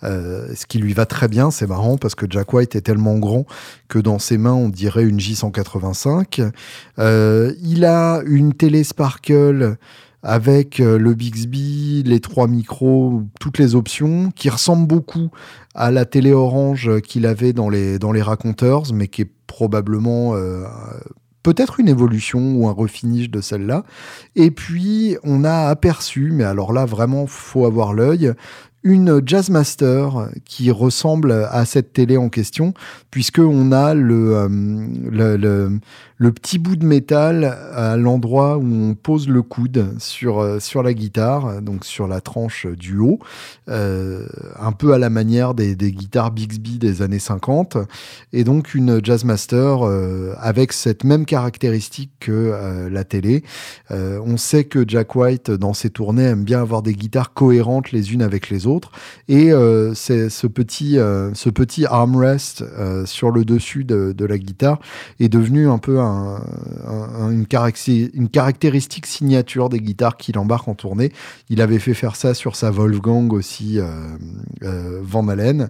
ce 0.01 0.65
qui 0.65 0.79
lui 0.79 0.93
va 0.93 1.05
très 1.05 1.27
bien, 1.27 1.51
c'est 1.51 1.67
marrant 1.67 1.97
parce 1.97 2.15
que 2.15 2.25
Jack 2.27 2.53
White 2.53 2.75
est 2.75 2.81
tellement 2.81 3.19
grand 3.19 3.45
que 3.89 3.99
dans 3.99 4.17
ses 4.17 4.38
mains 4.38 4.53
on 4.53 4.69
dirait 4.69 5.03
une 5.03 5.19
J185. 5.19 6.51
il 6.97 7.86
a 7.86 8.21
une 8.25 8.53
télé 8.53 8.84
Sparkle 8.84 9.77
avec 10.23 10.79
euh, 10.79 10.97
le 10.97 11.13
Bixby, 11.13 12.03
les 12.05 12.19
trois 12.19 12.47
micros, 12.47 13.23
toutes 13.39 13.57
les 13.57 13.75
options, 13.75 14.31
qui 14.31 14.49
ressemblent 14.49 14.88
beaucoup 14.88 15.29
à 15.73 15.91
la 15.91 16.05
télé 16.05 16.34
orange 16.34 17.01
qu'il 17.01 17.25
avait 17.25 17.53
dans 17.53 17.69
les, 17.69 17.97
dans 17.99 18.12
les 18.12 18.21
raconteurs, 18.21 18.84
mais 18.93 19.07
qui 19.07 19.23
est 19.23 19.31
probablement 19.47 20.36
euh, 20.36 20.63
peut-être 21.43 21.79
une 21.79 21.89
évolution 21.89 22.53
ou 22.55 22.67
un 22.67 22.71
refinish 22.71 23.29
de 23.29 23.41
celle-là. 23.41 23.84
Et 24.36 24.51
puis, 24.51 25.17
on 25.23 25.43
a 25.43 25.67
aperçu, 25.67 26.31
mais 26.31 26.43
alors 26.43 26.73
là, 26.73 26.86
vraiment, 26.86 27.25
faut 27.27 27.65
avoir 27.65 27.93
l'œil, 27.93 28.34
une 28.84 29.22
Jazzmaster 29.26 30.30
qui 30.44 30.72
ressemble 30.72 31.32
à 31.32 31.65
cette 31.65 31.94
télé 31.94 32.17
en 32.17 32.30
question, 32.30 32.74
puisque 33.12 33.39
on 33.39 33.72
a 33.72 33.94
le, 33.94 34.36
euh, 34.36 34.48
le, 35.10 35.80
le, 36.17 36.32
petit 36.32 36.58
bout 36.58 36.76
de 36.76 36.86
métal 36.86 37.44
à 37.74 37.96
l'endroit 37.96 38.58
où 38.58 38.65
on 38.65 38.96
pose 38.96 39.28
le 39.28 39.44
coude 39.44 39.94
sur, 40.00 40.39
euh, 40.39 40.60
sur 40.60 40.82
la 40.82 40.94
guitare, 40.94 41.62
donc 41.62 41.86
sur 41.86 42.08
la 42.08 42.22
tranche 42.22 42.65
du 42.65 42.98
haut, 42.98 43.20
euh, 43.70 44.28
un 44.60 44.72
peu 44.72 44.94
à 44.94 44.98
la 44.98 45.10
manière 45.10 45.54
des, 45.54 45.76
des, 45.76 45.91
guitares 45.91 46.32
Bixby 46.32 46.80
des 46.80 47.04
années 47.04 47.20
50, 47.20 47.78
et 48.34 48.44
donc 48.44 48.74
une 48.74 49.04
Jazzmaster 49.04 49.84
avec 50.39 50.74
cette 50.74 51.04
même 51.04 51.26
caractéristique 51.26 52.12
que 52.20 52.88
la 52.89 53.04
télé. 53.04 53.44
On 53.89 54.38
sait 54.38 54.63
que 54.63 54.86
Jack 54.88 55.15
White, 55.15 55.52
dans 55.52 55.74
ses 55.74 55.89
tournées, 55.89 56.24
aime 56.24 56.44
bien 56.44 56.62
avoir 56.62 56.82
des 56.82 56.94
guitares 56.94 57.34
cohérentes 57.34 57.91
les 57.91 58.13
unes 58.13 58.22
avec 58.22 58.50
les 58.50 58.67
autres, 58.67 58.70
et 59.27 59.49
ce 59.49 60.47
petit, 60.47 60.93
ce 60.95 61.49
petit 61.49 61.86
armrest 61.86 62.63
sur 63.05 63.31
le 63.31 63.45
dessus 63.45 63.84
de, 63.84 64.25
la 64.25 64.38
guitare 64.38 64.79
est 65.19 65.29
devenu 65.29 65.67
un 65.67 65.77
peu 65.77 65.99
un 65.99 66.41
une, 67.29 68.29
caractéristique 68.29 69.05
signature 69.05 69.69
des 69.69 69.79
guitares 69.79 70.17
qu'il 70.17 70.38
embarque 70.38 70.67
en 70.67 70.75
tournée. 70.75 71.12
Il 71.49 71.62
avait 71.62 71.79
fait 71.79 71.93
faire 71.93 72.15
ça 72.15 72.34
sur 72.34 72.55
sa 72.55 72.71
Wolfgang 72.71 73.34
aussi, 73.34 73.79
euh, 73.79 73.88
euh, 74.63 74.99
Van 75.03 75.27
Halen, 75.27 75.69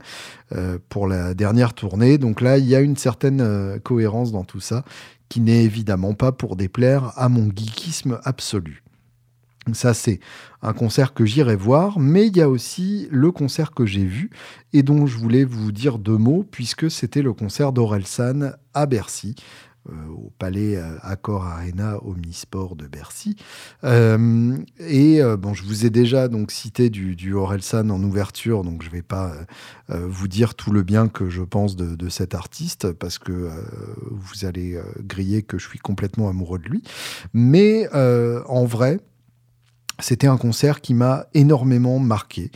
euh, 0.53 0.77
pour 0.89 1.07
la 1.07 1.33
dernière 1.33 1.73
tournée. 1.73 2.17
Donc 2.17 2.41
là, 2.41 2.57
il 2.57 2.65
y 2.65 2.75
a 2.75 2.81
une 2.81 2.97
certaine 2.97 3.79
cohérence 3.83 4.31
dans 4.31 4.43
tout 4.43 4.59
ça, 4.59 4.83
qui 5.29 5.39
n'est 5.41 5.63
évidemment 5.63 6.13
pas 6.13 6.31
pour 6.31 6.55
déplaire 6.55 7.13
à 7.15 7.29
mon 7.29 7.45
geekisme 7.45 8.19
absolu. 8.23 8.83
Ça, 9.74 9.93
c'est 9.93 10.19
un 10.63 10.74
concert 10.74 11.13
que 11.13 11.24
j'irai 11.24 11.56
voir, 11.56 12.00
mais 12.00 12.28
il 12.28 12.36
y 12.36 12.41
a 12.41 12.50
aussi 12.50 13.08
le 13.12 13.32
concert 13.32 13.71
que 13.71 13.86
j'ai 13.86 14.06
vu 14.06 14.32
et 14.74 14.82
dont 14.82 15.06
je 15.06 15.17
voulais 15.17 15.43
vous 15.43 15.71
dire 15.71 16.00
deux 16.00 16.17
mots, 16.17 16.43
puisque 16.50 16.89
c'était 16.89 17.21
le 17.21 17.34
concert 17.34 17.71
d'Orelsan 17.71 18.54
à 18.74 18.86
Bercy. 18.88 19.36
Euh, 19.89 19.93
au 20.10 20.32
Palais 20.38 20.78
euh, 20.78 20.97
Accor 21.02 21.43
Arena 21.43 21.97
Omnisport 22.06 22.76
de 22.76 22.86
Bercy. 22.86 23.36
Euh, 23.84 24.56
et 24.78 25.21
bon, 25.39 25.56
je 25.56 25.63
vous 25.63 25.88
ai 25.88 25.89
déjà 25.89 26.28
donc 26.28 26.52
cité 26.52 26.91
du, 26.91 27.15
du 27.15 27.34
Orelsan 27.34 27.89
en 27.89 28.04
ouverture, 28.04 28.63
donc 28.63 28.84
je 28.84 28.89
ne 28.89 28.93
vais 28.93 29.02
pas 29.02 29.34
vous 29.89 30.28
dire 30.28 30.54
tout 30.54 30.71
le 30.71 30.84
bien 30.84 31.08
que 31.08 31.30
je 31.30 31.41
pense 31.41 31.76
de, 31.76 31.95
de 31.95 32.10
cet 32.10 32.36
artiste 32.36 32.91
parce 32.91 33.17
que 33.17 33.50
vous 34.10 34.45
allez 34.45 34.80
griller 35.00 35.41
que 35.41 35.58
je 35.58 35.67
suis 35.67 35.80
complètement 35.80 36.30
amoureux 36.30 36.60
de 36.60 36.69
lui. 36.69 36.84
Mais 37.34 37.89
en 37.93 38.65
vrai, 38.65 39.00
c'était 40.01 40.27
un 40.27 40.37
concert 40.37 40.81
qui 40.81 40.93
m'a 40.93 41.25
énormément 41.33 41.99
marqué 41.99 42.51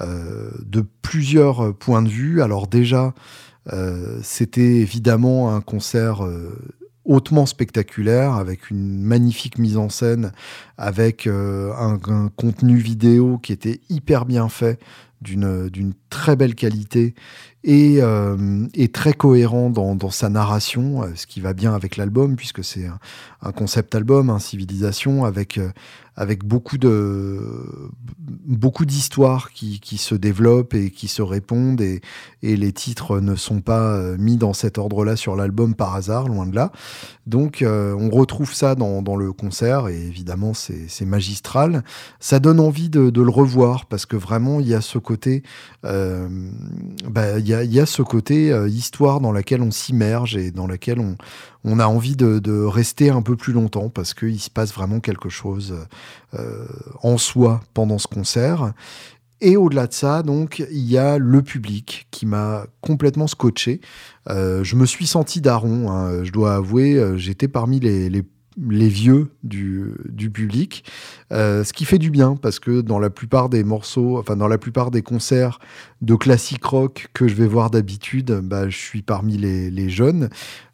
euh, 0.00 0.50
de 0.64 0.84
plusieurs 1.02 1.74
points 1.74 2.02
de 2.02 2.08
vue. 2.08 2.42
Alors 2.42 2.66
déjà, 2.66 3.14
euh, 3.72 4.18
c'était 4.22 4.76
évidemment 4.76 5.54
un 5.54 5.60
concert 5.60 6.24
euh, 6.24 6.56
hautement 7.04 7.46
spectaculaire, 7.46 8.34
avec 8.34 8.70
une 8.70 9.00
magnifique 9.00 9.58
mise 9.58 9.76
en 9.76 9.88
scène, 9.88 10.32
avec 10.78 11.26
un, 11.26 11.98
un, 12.06 12.28
contenu 12.28 12.76
vidéo 12.76 13.38
qui 13.38 13.52
était 13.52 13.80
hyper 13.88 14.26
bien 14.26 14.48
fait, 14.48 14.78
d'une 15.20 15.92
très 16.08 16.36
belle 16.36 16.54
qualité 16.54 17.14
et, 17.62 17.98
euh, 18.00 18.66
très 18.92 19.12
cohérent 19.12 19.70
dans, 19.70 20.10
sa 20.10 20.28
narration, 20.28 21.04
ce 21.14 21.26
qui 21.26 21.40
va 21.40 21.52
bien 21.52 21.74
avec 21.74 21.96
l'album, 21.96 22.36
puisque 22.36 22.64
c'est 22.64 22.86
un, 23.42 23.52
concept 23.52 23.94
album, 23.94 24.30
un 24.30 24.38
civilisation, 24.38 25.24
avec, 25.24 25.60
avec 26.16 26.44
beaucoup 26.44 26.78
de 26.78 27.40
beaucoup 28.18 28.84
d'histoires 28.84 29.52
qui, 29.52 29.80
qui, 29.80 29.96
se 29.96 30.14
développent 30.14 30.74
et 30.74 30.90
qui 30.90 31.08
se 31.08 31.22
répondent 31.22 31.80
et, 31.80 32.00
et 32.42 32.56
les 32.56 32.72
titres 32.72 33.20
ne 33.20 33.34
sont 33.34 33.60
pas 33.60 33.94
euh, 33.94 34.16
mis 34.18 34.36
dans 34.36 34.52
cet 34.52 34.78
ordre-là 34.78 35.16
sur 35.16 35.36
l'album 35.36 35.74
par 35.74 35.94
hasard, 35.94 36.28
loin 36.28 36.46
de 36.46 36.54
là. 36.54 36.72
Donc 37.26 37.62
euh, 37.62 37.94
on 37.98 38.10
retrouve 38.10 38.52
ça 38.52 38.74
dans, 38.74 39.02
dans, 39.02 39.16
le 39.16 39.32
concert 39.32 39.88
et 39.88 39.96
évidemment 39.98 40.52
c'est 40.52 41.04
magistral. 41.06 41.84
Ça 42.18 42.38
donne 42.38 42.60
envie 42.60 42.90
de, 42.90 43.10
de, 43.10 43.22
le 43.22 43.30
revoir 43.30 43.86
parce 43.86 44.04
que 44.04 44.16
vraiment 44.16 44.60
il 44.60 44.68
y 44.68 44.74
a 44.74 44.80
ce 44.80 44.98
côté 44.98 45.09
euh, 45.84 46.28
bah, 47.08 47.38
il 47.38 47.46
y, 47.46 47.80
a, 47.80 47.86
ce 47.86 48.02
côté 48.02 48.52
euh, 48.52 48.68
histoire 48.68 49.20
dans 49.20 49.32
laquelle 49.32 49.62
on 49.62 49.70
s'immerge 49.70 50.36
et 50.36 50.50
dans 50.50 50.66
laquelle 50.66 51.00
on, 51.64 51.78
a 51.78 51.86
envie 51.86 52.16
de, 52.16 52.64
rester 52.64 53.10
un 53.10 53.22
peu 53.22 53.36
plus 53.36 53.52
longtemps 53.52 53.88
parce 53.88 54.14
qu'il 54.14 54.40
se 54.40 54.50
passe 54.50 54.72
vraiment 54.72 55.00
quelque 55.00 55.28
chose 55.28 55.74
euh, 56.34 56.66
en 57.02 57.18
soi 57.18 57.60
pendant 57.74 57.98
ce 57.98 58.06
concert. 58.06 58.72
Et 59.42 59.56
au-delà 59.56 59.86
de 59.86 59.94
ça, 59.94 60.22
donc, 60.22 60.62
il 60.70 60.84
y 60.84 60.98
a 60.98 61.16
le 61.16 61.40
public 61.40 62.06
qui 62.10 62.26
m'a 62.26 62.66
complètement 62.82 63.26
scotché. 63.26 63.80
Je 64.28 64.76
me 64.76 64.84
suis 64.84 65.06
senti 65.06 65.40
daron, 65.40 65.90
hein, 65.90 66.24
je 66.24 66.30
dois 66.30 66.56
avouer. 66.56 67.02
J'étais 67.16 67.48
parmi 67.48 67.80
les, 67.80 68.10
les 68.10 68.22
les 68.68 68.88
vieux 68.88 69.30
du, 69.42 69.94
du 70.08 70.30
public, 70.30 70.84
euh, 71.32 71.64
ce 71.64 71.72
qui 71.72 71.84
fait 71.84 71.98
du 71.98 72.10
bien 72.10 72.36
parce 72.36 72.58
que 72.58 72.80
dans 72.80 72.98
la 72.98 73.10
plupart 73.10 73.48
des 73.48 73.64
morceaux, 73.64 74.18
enfin 74.18 74.36
dans 74.36 74.48
la 74.48 74.58
plupart 74.58 74.90
des 74.90 75.02
concerts 75.02 75.58
de 76.02 76.14
classique 76.14 76.64
rock 76.64 77.08
que 77.14 77.28
je 77.28 77.34
vais 77.34 77.46
voir 77.46 77.70
d'habitude, 77.70 78.40
bah, 78.42 78.68
je 78.68 78.76
suis 78.76 79.02
parmi 79.02 79.36
les, 79.36 79.70
les 79.70 79.88
jeunes, 79.88 80.28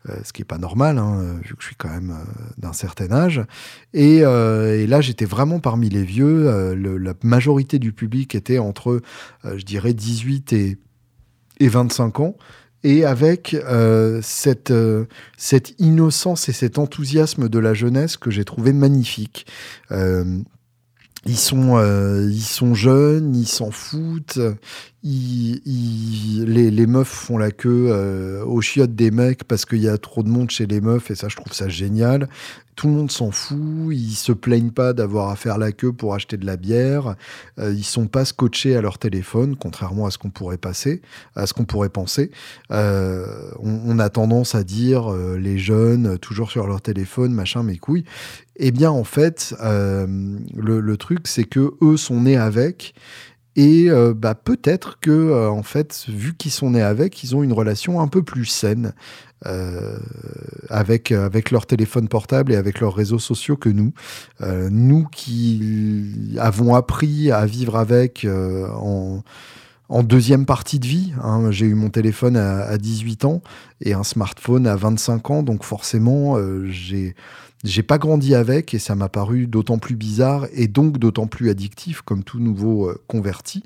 euh, 0.08 0.16
ce 0.24 0.32
qui 0.32 0.42
est 0.42 0.46
pas 0.46 0.58
normal 0.58 0.98
hein, 0.98 1.38
vu 1.42 1.54
que 1.54 1.62
je 1.62 1.66
suis 1.66 1.76
quand 1.76 1.90
même 1.90 2.10
euh, 2.10 2.42
d'un 2.58 2.72
certain 2.72 3.12
âge. 3.12 3.42
Et, 3.92 4.20
là, 4.20 5.00
j'étais 5.00 5.24
vraiment 5.24 5.60
parmi 5.60 5.88
les 5.88 6.04
vieux. 6.04 6.74
La 6.74 7.14
majorité 7.22 7.78
du 7.78 7.92
public 7.92 8.34
était 8.34 8.58
entre, 8.58 9.00
je 9.44 9.64
dirais, 9.64 9.94
18 9.94 10.52
et, 10.52 10.78
et 11.60 11.68
25 11.68 12.20
ans 12.20 12.36
et 12.86 13.04
avec 13.04 13.54
euh, 13.54 14.20
cette, 14.22 14.70
euh, 14.70 15.06
cette 15.36 15.74
innocence 15.80 16.48
et 16.48 16.52
cet 16.52 16.78
enthousiasme 16.78 17.48
de 17.48 17.58
la 17.58 17.74
jeunesse 17.74 18.16
que 18.16 18.30
j'ai 18.30 18.44
trouvé 18.44 18.72
magnifique. 18.72 19.44
Euh, 19.90 20.24
sont, 21.34 21.80
ils 22.30 22.40
sont 22.40 22.74
jeunes, 22.74 23.34
ils 23.34 23.48
s'en 23.48 23.72
foutent, 23.72 24.38
les, 25.06 26.86
meufs 26.86 27.08
font 27.08 27.38
la 27.38 27.50
queue 27.50 27.88
euh, 27.90 28.44
aux 28.44 28.60
chiottes 28.60 28.94
des 28.94 29.10
mecs 29.10 29.44
parce 29.44 29.64
qu'il 29.64 29.80
y 29.80 29.88
a 29.88 29.98
trop 29.98 30.22
de 30.22 30.28
monde 30.28 30.50
chez 30.50 30.66
les 30.66 30.80
meufs 30.80 31.10
et 31.10 31.14
ça, 31.14 31.28
je 31.28 31.36
trouve 31.36 31.52
ça 31.52 31.68
génial 31.68 32.28
tout 32.76 32.88
le 32.88 32.92
monde 32.92 33.10
s'en 33.10 33.30
fout, 33.30 33.58
ils 33.90 34.14
se 34.14 34.32
plaignent 34.32 34.70
pas 34.70 34.92
d'avoir 34.92 35.30
à 35.30 35.36
faire 35.36 35.56
la 35.56 35.72
queue 35.72 35.92
pour 35.92 36.14
acheter 36.14 36.36
de 36.36 36.44
la 36.44 36.58
bière, 36.58 37.16
euh, 37.58 37.72
ils 37.72 37.84
sont 37.84 38.06
pas 38.06 38.26
scotchés 38.26 38.76
à 38.76 38.82
leur 38.82 38.98
téléphone, 38.98 39.56
contrairement 39.56 40.04
à 40.04 40.10
ce 40.10 40.18
qu'on 40.18 40.28
pourrait 40.28 40.58
passer, 40.58 41.00
à 41.34 41.46
ce 41.46 41.54
qu'on 41.54 41.64
pourrait 41.64 41.88
penser. 41.88 42.30
Euh, 42.70 43.50
on, 43.60 43.98
a 43.98 44.10
tendance 44.10 44.54
à 44.54 44.62
dire 44.62 45.10
euh, 45.10 45.38
les 45.38 45.58
jeunes 45.58 46.18
toujours 46.18 46.50
sur 46.50 46.66
leur 46.66 46.82
téléphone, 46.82 47.32
machin, 47.32 47.62
mes 47.62 47.78
couilles. 47.78 48.04
Eh 48.56 48.70
bien, 48.72 48.90
en 48.90 49.04
fait, 49.04 49.54
le, 49.60 50.80
le, 50.80 50.96
truc, 50.96 51.28
c'est 51.28 51.44
que 51.44 51.74
eux 51.82 51.96
sont 51.96 52.22
nés 52.22 52.36
avec. 52.36 52.94
Et 53.56 53.86
euh, 53.88 54.12
bah, 54.14 54.34
peut-être 54.34 54.98
que, 55.00 55.10
euh, 55.10 55.50
en 55.50 55.62
fait, 55.62 56.04
vu 56.08 56.34
qu'ils 56.34 56.50
sont 56.50 56.70
nés 56.70 56.82
avec, 56.82 57.24
ils 57.24 57.34
ont 57.34 57.42
une 57.42 57.54
relation 57.54 58.00
un 58.00 58.08
peu 58.08 58.22
plus 58.22 58.44
saine 58.44 58.92
euh, 59.46 59.98
avec, 60.68 61.10
avec 61.12 61.50
leur 61.50 61.66
téléphone 61.66 62.08
portable 62.08 62.52
et 62.52 62.56
avec 62.56 62.80
leurs 62.80 62.94
réseaux 62.94 63.18
sociaux 63.18 63.56
que 63.56 63.70
nous. 63.70 63.92
Euh, 64.42 64.68
nous 64.70 65.06
qui 65.10 66.36
avons 66.38 66.74
appris 66.74 67.30
à 67.30 67.46
vivre 67.46 67.76
avec 67.76 68.24
euh, 68.24 68.68
en, 68.70 69.22
en, 69.88 70.02
deuxième 70.02 70.46
partie 70.46 70.78
de 70.78 70.86
vie. 70.86 71.12
Hein. 71.22 71.50
J'ai 71.50 71.66
eu 71.66 71.74
mon 71.74 71.90
téléphone 71.90 72.36
à, 72.36 72.62
à, 72.62 72.78
18 72.78 73.24
ans 73.24 73.42
et 73.80 73.92
un 73.92 74.04
smartphone 74.04 74.66
à 74.66 74.76
25 74.76 75.30
ans, 75.30 75.42
donc 75.42 75.64
forcément, 75.64 76.36
euh, 76.36 76.66
j'ai 76.70 77.14
j'ai 77.64 77.82
pas 77.82 77.98
grandi 77.98 78.34
avec 78.34 78.74
et 78.74 78.78
ça 78.78 78.94
m'a 78.94 79.08
paru 79.08 79.46
d'autant 79.46 79.78
plus 79.78 79.96
bizarre 79.96 80.46
et 80.52 80.68
donc 80.68 80.98
d'autant 80.98 81.26
plus 81.26 81.50
addictif 81.50 82.02
comme 82.02 82.22
tout 82.22 82.38
nouveau 82.38 82.88
euh, 82.88 83.02
converti. 83.08 83.62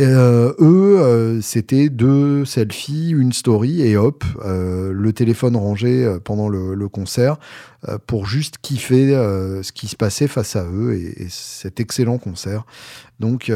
Euh, 0.00 0.54
eux, 0.60 1.00
euh, 1.00 1.40
c'était 1.40 1.88
deux 1.88 2.44
selfies, 2.44 3.10
une 3.10 3.32
story 3.32 3.82
et 3.82 3.96
hop, 3.96 4.22
euh, 4.44 4.92
le 4.92 5.12
téléphone 5.12 5.56
rangé 5.56 6.04
euh, 6.04 6.20
pendant 6.20 6.48
le, 6.48 6.88
concert 6.88 7.36
pour 8.06 8.26
juste 8.26 8.56
kiffer 8.62 9.10
ce 9.62 9.72
qui 9.72 9.88
se 9.88 9.94
passait 9.94 10.26
face 10.26 10.56
à 10.56 10.64
eux 10.64 10.94
et, 10.94 11.24
et 11.24 11.26
cet 11.28 11.80
excellent 11.80 12.16
concert. 12.16 12.64
Donc, 13.20 13.52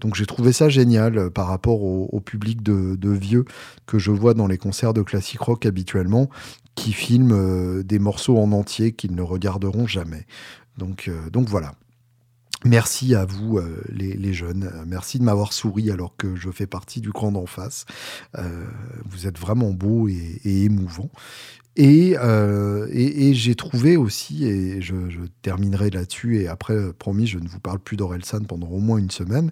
donc 0.00 0.14
j'ai 0.14 0.24
trouvé 0.24 0.52
ça 0.52 0.68
génial 0.68 1.30
par 1.30 1.48
rapport 1.48 1.82
au, 1.82 2.20
public 2.20 2.62
de, 2.62 2.94
de, 2.94 3.10
vieux 3.10 3.44
que 3.84 3.98
je 3.98 4.12
vois 4.12 4.34
dans 4.34 4.46
les 4.46 4.56
concerts 4.56 4.94
de 4.94 5.02
classique 5.02 5.40
rock 5.40 5.66
habituellement, 5.66 6.30
qui 6.76 6.92
filment 6.92 7.82
des 7.82 7.98
morceaux 7.98 8.38
en 8.38 8.52
entier 8.52 8.92
qu'ils 8.92 9.16
ne 9.16 9.22
regarderont 9.22 9.86
jamais. 9.86 10.26
Donc, 10.78 11.10
donc 11.32 11.48
voilà. 11.48 11.72
Merci 12.66 13.14
à 13.14 13.24
vous, 13.24 13.58
euh, 13.58 13.82
les, 13.88 14.32
jeunes. 14.32 14.70
Merci 14.86 15.18
de 15.18 15.24
m'avoir 15.24 15.52
souri 15.52 15.90
alors 15.90 16.16
que 16.16 16.34
je 16.34 16.50
fais 16.50 16.66
partie 16.66 17.00
du 17.00 17.12
cran 17.12 17.30
d'en 17.30 17.46
face. 17.46 17.86
Euh, 18.36 18.64
vous 19.04 19.28
êtes 19.28 19.38
vraiment 19.38 19.70
beau 19.70 20.08
et, 20.08 20.40
et 20.44 20.64
émouvant. 20.64 21.08
Et, 21.76 22.16
euh, 22.18 22.88
et, 22.90 23.28
et 23.28 23.34
j'ai 23.34 23.54
trouvé 23.54 23.98
aussi, 23.98 24.46
et 24.46 24.80
je, 24.80 24.94
je 25.10 25.20
terminerai 25.42 25.90
là-dessus, 25.90 26.38
et 26.40 26.48
après, 26.48 26.74
promis, 26.94 27.26
je 27.26 27.38
ne 27.38 27.46
vous 27.46 27.60
parle 27.60 27.78
plus 27.78 27.98
d'Orelsan 27.98 28.44
pendant 28.48 28.68
au 28.68 28.78
moins 28.78 28.96
une 28.96 29.10
semaine, 29.10 29.50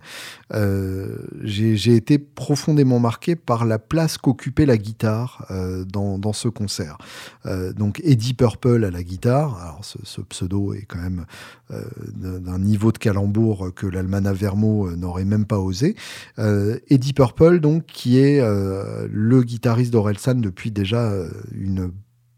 euh, 0.54 1.18
j'ai 1.42 1.94
été 1.94 2.18
profondément 2.18 2.98
marqué 2.98 3.36
par 3.36 3.66
la 3.66 3.78
place 3.78 4.16
qu'occupait 4.16 4.64
la 4.64 4.78
guitare 4.78 5.46
euh, 5.50 5.84
dans, 5.84 6.18
dans, 6.18 6.32
ce 6.32 6.48
concert. 6.48 6.96
Euh, 7.44 7.72
donc 7.74 8.00
Eddie 8.04 8.34
Purple 8.34 8.84
à 8.84 8.90
la 8.90 9.02
guitare, 9.02 9.60
alors 9.60 9.84
ce, 9.84 9.98
ce 10.02 10.22
pseudo 10.22 10.72
est 10.72 10.86
quand 10.86 11.00
même 11.00 11.26
euh, 11.70 11.82
d'un 12.14 12.58
niveau 12.58 12.90
de 12.90 12.98
calembour 12.98 13.74
que 13.74 13.86
l'Almana 13.86 14.32
Vermo 14.32 14.90
n'aurait 14.96 15.26
même 15.26 15.44
pas 15.44 15.58
osé. 15.58 15.94
Euh, 16.38 16.78
Eddie 16.88 17.12
Purple, 17.12 17.60
donc, 17.60 17.84
qui 17.86 18.18
est 18.18 18.40
le 18.40 19.42
guitariste 19.42 19.92
d'Orelsan 19.92 20.36
depuis 20.36 20.70
déjà 20.70 21.12
une 21.52 21.92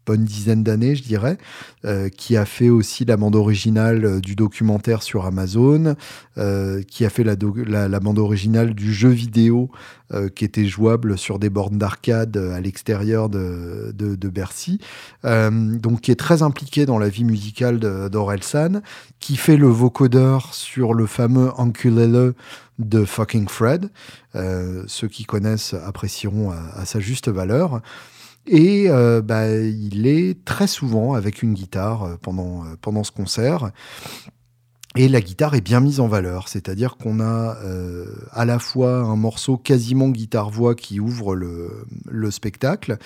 bonne 0.07 0.23
dizaine 0.23 0.63
d'années, 0.63 0.95
je 0.95 1.03
dirais, 1.03 1.37
euh, 1.85 2.07
qui 2.09 2.37
a 2.37 2.45
fait 2.45 2.69
aussi 2.69 3.03
la 3.03 3.17
bande 3.17 3.35
originale 3.35 4.05
euh, 4.05 4.19
du 4.21 4.35
documentaire 4.35 5.03
sur 5.03 5.25
Amazon, 5.25 5.95
euh, 6.37 6.81
qui 6.81 7.05
a 7.05 7.09
fait 7.09 7.25
la, 7.25 7.35
bande 7.99 8.17
originale 8.17 8.73
du 8.73 8.93
jeu 8.93 9.09
vidéo 9.09 9.69
qui 10.35 10.45
était 10.45 10.65
jouable 10.65 11.17
sur 11.17 11.37
des 11.37 11.49
bornes 11.49 11.77
d'arcade 11.77 12.37
à 12.37 12.61
l'extérieur 12.61 13.27
de, 13.27 13.91
de, 13.93 14.29
Bercy, 14.29 14.79
donc 15.25 15.99
qui 15.99 16.11
est 16.11 16.15
très 16.15 16.43
impliqué 16.43 16.85
dans 16.85 16.97
la 16.97 17.09
vie 17.09 17.25
musicale 17.25 17.77
d'Orelsan, 18.09 18.81
qui 19.19 19.35
fait 19.35 19.57
le 19.57 19.67
vocodeur 19.67 20.53
sur 20.53 20.93
le 20.93 21.07
fameux 21.07 21.51
Ukulele 21.59 22.35
de 22.79 23.03
Fucking 23.03 23.49
Fred. 23.49 23.89
Ceux 24.33 25.09
qui 25.09 25.25
connaissent 25.25 25.73
apprécieront 25.73 26.51
à 26.51 26.85
sa 26.85 27.01
juste 27.01 27.27
valeur. 27.27 27.81
Et 28.47 28.89
euh, 28.89 29.21
bah, 29.21 29.49
il 29.51 30.07
est 30.07 30.43
très 30.45 30.67
souvent 30.67 31.13
avec 31.13 31.43
une 31.43 31.53
guitare 31.53 32.03
euh, 32.03 32.15
pendant, 32.21 32.63
euh, 32.63 32.75
pendant 32.81 33.03
ce 33.03 33.11
concert. 33.11 33.71
Et 34.95 35.09
la 35.09 35.21
guitare 35.21 35.53
est 35.53 35.61
bien 35.61 35.79
mise 35.79 35.99
en 35.99 36.07
valeur, 36.07 36.47
c'est-à-dire 36.47 36.97
qu'on 36.97 37.19
a 37.19 37.55
à 38.31 38.45
la 38.45 38.57
fois 38.57 39.01
un 39.01 39.15
morceau 39.15 39.55
quasiment 39.55 40.09
guitare-voix 40.09 40.73
qui 40.73 40.99
ouvre 40.99 41.35
le, 41.35 41.85
le 42.09 42.31
spectacle. 42.31 42.97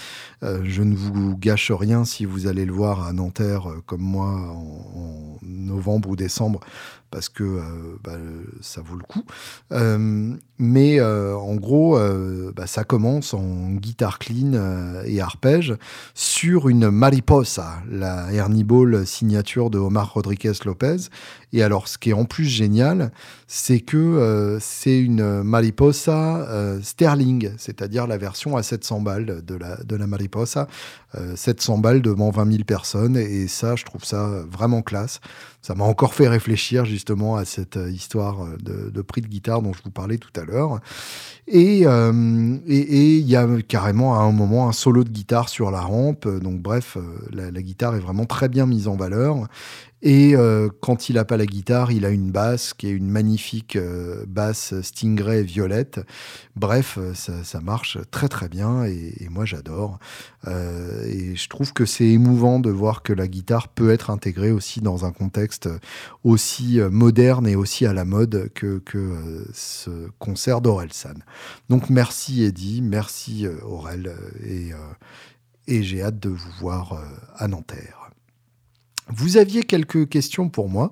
Je 0.41 0.83
ne 0.83 0.95
vous 0.95 1.35
gâche 1.35 1.69
rien 1.69 2.05
si 2.05 2.23
vous 2.23 2.47
allez 2.47 2.63
le 2.63 2.71
voir 2.71 3.05
à 3.05 3.11
Nanterre 3.11 3.67
comme 3.87 4.03
moi 4.03 4.27
en 4.27 5.37
novembre 5.41 6.11
ou 6.11 6.15
décembre 6.15 6.61
parce 7.12 7.28
que 7.30 7.43
euh, 7.43 7.62
bah, 8.03 8.14
ça 8.62 8.82
vaut 8.82 8.95
le 8.95 9.03
coup. 9.03 9.24
Euh, 9.74 10.34
mais 10.57 10.99
euh, 10.99 11.36
en 11.36 11.55
gros, 11.55 11.99
bah, 12.55 12.68
ça 12.68 12.84
commence 12.84 13.34
en 13.34 13.72
guitare 13.72 14.18
clean 14.18 14.53
et 15.05 15.20
arpège 15.20 15.76
sur 16.14 16.70
une 16.70 16.89
Mariposa, 16.89 17.82
la 17.89 18.32
Ernie 18.32 18.64
Ball 18.64 19.05
signature 19.05 19.70
de 19.70 19.78
Omar 19.78 20.14
Rodriguez 20.14 20.53
Lopez. 20.66 21.09
Et 21.53 21.64
alors, 21.64 21.88
ce 21.88 21.97
qui 21.97 22.12
est 22.12 22.14
en 22.14 22.26
plus 22.26 22.45
génial, 22.45 23.12
c'est 23.54 23.82
que 23.82 24.58
c'est 24.62 24.97
une 24.97 25.43
Mariposa 25.43 26.80
Sterling, 26.82 27.52
c'est-à-dire 27.58 28.08
la 28.08 28.18
version 28.18 28.56
à 28.56 28.64
700 28.64 29.02
balles 29.02 29.43
de 29.45 29.56
la, 29.56 29.76
de 29.84 29.95
la 29.97 30.08
Mariposa. 30.08 30.68
700 31.36 31.80
balles 31.80 32.02
devant 32.02 32.30
20 32.30 32.49
000 32.49 32.64
personnes. 32.64 33.18
Et 33.18 33.49
ça, 33.49 33.76
je 33.76 33.84
trouve 33.84 34.06
ça 34.06 34.45
vraiment 34.49 34.82
classe 34.82 35.20
ça 35.62 35.76
m'a 35.76 35.84
encore 35.84 36.14
fait 36.16 36.28
réfléchir 36.28 36.86
justement 36.86 37.36
à 37.36 37.45
cette 37.45 37.78
euh, 37.78 37.89
histoire 37.89 38.43
euh, 38.43 38.89
de, 38.89 39.02
prix 39.02 39.22
de 39.22 39.28
guitare 39.28 39.62
dont 39.62 39.74
je 39.74 39.84
vous 39.84 39.91
parlais 39.91 40.18
tout 40.18 40.32
à 40.39 40.43
l'heure. 40.43 40.80
Euh, 41.54 42.58
et 42.68 43.18
il 43.18 43.28
y 43.28 43.36
a 43.36 43.47
carrément 43.68 44.20
à 44.20 44.24
un 44.24 44.32
moment 44.32 44.70
un 44.70 44.72
solo 44.72 45.04
de 45.04 45.10
guitare 45.10 45.49
sur 45.49 45.70
la 45.70 45.82
rampe. 45.82 46.28
Donc 46.28 46.62
bref, 46.62 46.97
la 47.32 47.52
guitare 47.62 47.95
est 47.95 47.99
vraiment 47.99 48.26
très 48.26 48.47
bien 48.47 48.66
mise 48.66 48.88
en 48.88 48.95
valeur. 48.95 49.47
Et 50.04 50.36
euh, 50.36 50.70
quand 50.82 51.10
il 51.10 51.16
n'a 51.16 51.26
pas 51.26 51.38
la 51.38 51.45
guitare, 51.45 51.91
il 51.91 52.06
a 52.06 52.10
une 52.10 52.32
basse 52.32 52.74
qui 52.74 52.88
est 52.88 52.91
une 52.91 53.10
magnifique 53.10 53.76
euh, 53.76 54.26
basse 54.28 54.74
Stingray 54.82 55.43
violette. 55.43 55.99
Bref, 56.56 56.97
euh, 56.99 57.14
ça, 57.14 57.62
marche 57.62 57.99
très 58.10 58.28
très 58.28 58.49
bien 58.49 58.84
et, 58.86 59.28
moi 59.30 59.45
j'adore. 59.45 59.99
et 60.47 61.36
je 61.36 61.49
trouve 61.49 61.74
que 61.74 61.86
c'est 61.86 62.08
émouvant 62.08 62.60
de 62.60 62.72
voir 62.72 63.04
que 63.04 63.14
la 63.14 63.28
guitare 63.28 63.68
peut 63.68 63.91
être 63.91 64.10
intégrée 64.10 64.52
aussi 64.52 64.82
dans 64.82 65.06
un 65.06 65.12
contexte 65.12 65.70
aussi 66.24 66.80
moderne 66.89 67.47
et 67.47 67.56
aussi 67.56 67.86
à 67.86 67.93
la 67.93 68.04
mode 68.04 68.49
que, 68.56 68.80
que 68.80 69.45
ce 69.54 70.10
concert 70.18 70.62
d'Orelsan. 70.62 71.20
Donc 71.70 71.89
merci 71.91 72.43
Eddie, 72.43 72.82
merci 72.82 73.45
Aurel 73.64 74.12
et, 74.43 74.72
et 75.68 75.84
j'ai 75.84 76.02
hâte 76.02 76.20
de 76.20 76.30
vous 76.30 76.52
voir 76.60 76.99
à 77.36 77.47
Nanterre. 77.47 78.01
Vous 79.14 79.38
aviez 79.38 79.64
quelques 79.64 80.07
questions 80.07 80.49
pour 80.49 80.70
moi, 80.70 80.89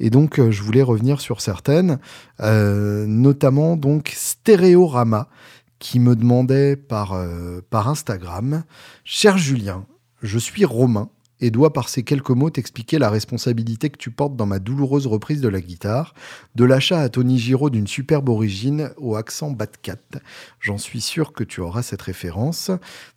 et 0.00 0.10
donc 0.10 0.38
euh, 0.38 0.50
je 0.50 0.62
voulais 0.62 0.82
revenir 0.82 1.20
sur 1.20 1.40
certaines, 1.40 1.98
euh, 2.40 3.06
notamment 3.06 3.76
donc 3.76 4.12
Stéréorama, 4.14 5.28
qui 5.78 6.00
me 6.00 6.16
demandait 6.16 6.76
par, 6.76 7.12
euh, 7.12 7.60
par 7.70 7.88
Instagram, 7.88 8.64
Cher 9.04 9.38
Julien, 9.38 9.86
je 10.22 10.38
suis 10.38 10.64
romain 10.64 11.10
et 11.40 11.50
dois 11.50 11.72
par 11.72 11.88
ces 11.88 12.02
quelques 12.02 12.30
mots 12.30 12.50
t'expliquer 12.50 12.98
la 12.98 13.10
responsabilité 13.10 13.90
que 13.90 13.98
tu 13.98 14.10
portes 14.10 14.36
dans 14.36 14.46
ma 14.46 14.58
douloureuse 14.58 15.06
reprise 15.06 15.40
de 15.40 15.48
la 15.48 15.60
guitare, 15.60 16.14
de 16.54 16.64
l'achat 16.64 17.00
à 17.00 17.08
Tony 17.08 17.38
Giraud 17.38 17.70
d'une 17.70 17.86
superbe 17.86 18.28
origine 18.28 18.90
au 18.96 19.16
accent 19.16 19.50
Batcat. 19.50 19.96
J'en 20.60 20.78
suis 20.78 21.00
sûr 21.00 21.32
que 21.32 21.44
tu 21.44 21.60
auras 21.60 21.82
cette 21.82 22.02
référence. 22.02 22.70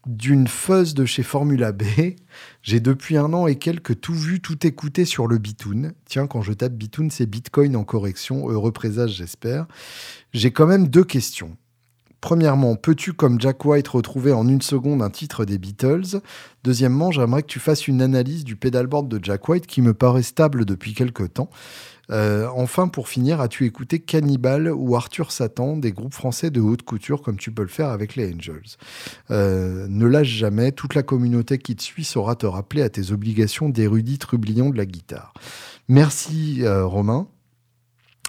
D'une 0.05 0.47
fuzz 0.47 0.93
de 0.93 1.05
chez 1.05 1.23
Formula 1.23 1.71
B. 1.71 1.83
J'ai 2.63 2.79
depuis 2.79 3.17
un 3.17 3.33
an 3.33 3.47
et 3.47 3.57
quelques 3.57 3.99
tout 3.99 4.13
vu, 4.13 4.39
tout 4.39 4.65
écouté 4.65 5.05
sur 5.05 5.27
le 5.27 5.37
Bitoon. 5.37 5.91
Tiens, 6.05 6.27
quand 6.27 6.41
je 6.41 6.53
tape 6.53 6.73
Bitoon, 6.73 7.09
c'est 7.09 7.25
Bitcoin 7.25 7.75
en 7.75 7.83
correction. 7.83 8.49
Heureux 8.49 8.71
présage, 8.71 9.11
j'espère. 9.11 9.67
J'ai 10.33 10.51
quand 10.51 10.67
même 10.67 10.87
deux 10.87 11.03
questions. 11.03 11.57
Premièrement, 12.21 12.75
peux-tu, 12.75 13.13
comme 13.13 13.41
Jack 13.41 13.65
White, 13.65 13.87
retrouver 13.87 14.31
en 14.31 14.47
une 14.47 14.61
seconde 14.61 15.01
un 15.01 15.09
titre 15.09 15.43
des 15.43 15.57
Beatles? 15.57 16.21
Deuxièmement, 16.63 17.09
j'aimerais 17.09 17.41
que 17.41 17.47
tu 17.47 17.59
fasses 17.59 17.87
une 17.87 17.99
analyse 17.99 18.43
du 18.43 18.55
pedalboard 18.55 19.07
de 19.07 19.19
Jack 19.23 19.49
White 19.49 19.65
qui 19.65 19.81
me 19.81 19.95
paraît 19.95 20.21
stable 20.21 20.65
depuis 20.65 20.93
quelque 20.93 21.23
temps. 21.23 21.49
Euh, 22.11 22.47
enfin, 22.55 22.89
pour 22.89 23.07
finir, 23.07 23.41
as-tu 23.41 23.65
écouté 23.65 23.99
Cannibal 23.99 24.71
ou 24.71 24.95
Arthur 24.95 25.31
Satan, 25.31 25.77
des 25.77 25.93
groupes 25.93 26.13
français 26.13 26.51
de 26.51 26.61
haute 26.61 26.83
couture, 26.83 27.21
comme 27.23 27.37
tu 27.37 27.51
peux 27.51 27.63
le 27.63 27.69
faire 27.69 27.89
avec 27.89 28.15
les 28.15 28.33
Angels? 28.33 28.77
Euh, 29.31 29.87
Ne 29.89 30.05
lâche 30.05 30.27
jamais, 30.27 30.71
toute 30.71 30.93
la 30.93 31.03
communauté 31.03 31.57
qui 31.57 31.75
te 31.75 31.81
suit 31.81 32.03
saura 32.03 32.35
te 32.35 32.45
rappeler 32.45 32.83
à 32.83 32.89
tes 32.89 33.11
obligations 33.11 33.69
d'érudit 33.69 34.19
trublion 34.19 34.69
de 34.69 34.77
la 34.77 34.85
guitare. 34.85 35.33
Merci 35.87 36.59
euh, 36.61 36.85
Romain. 36.85 37.27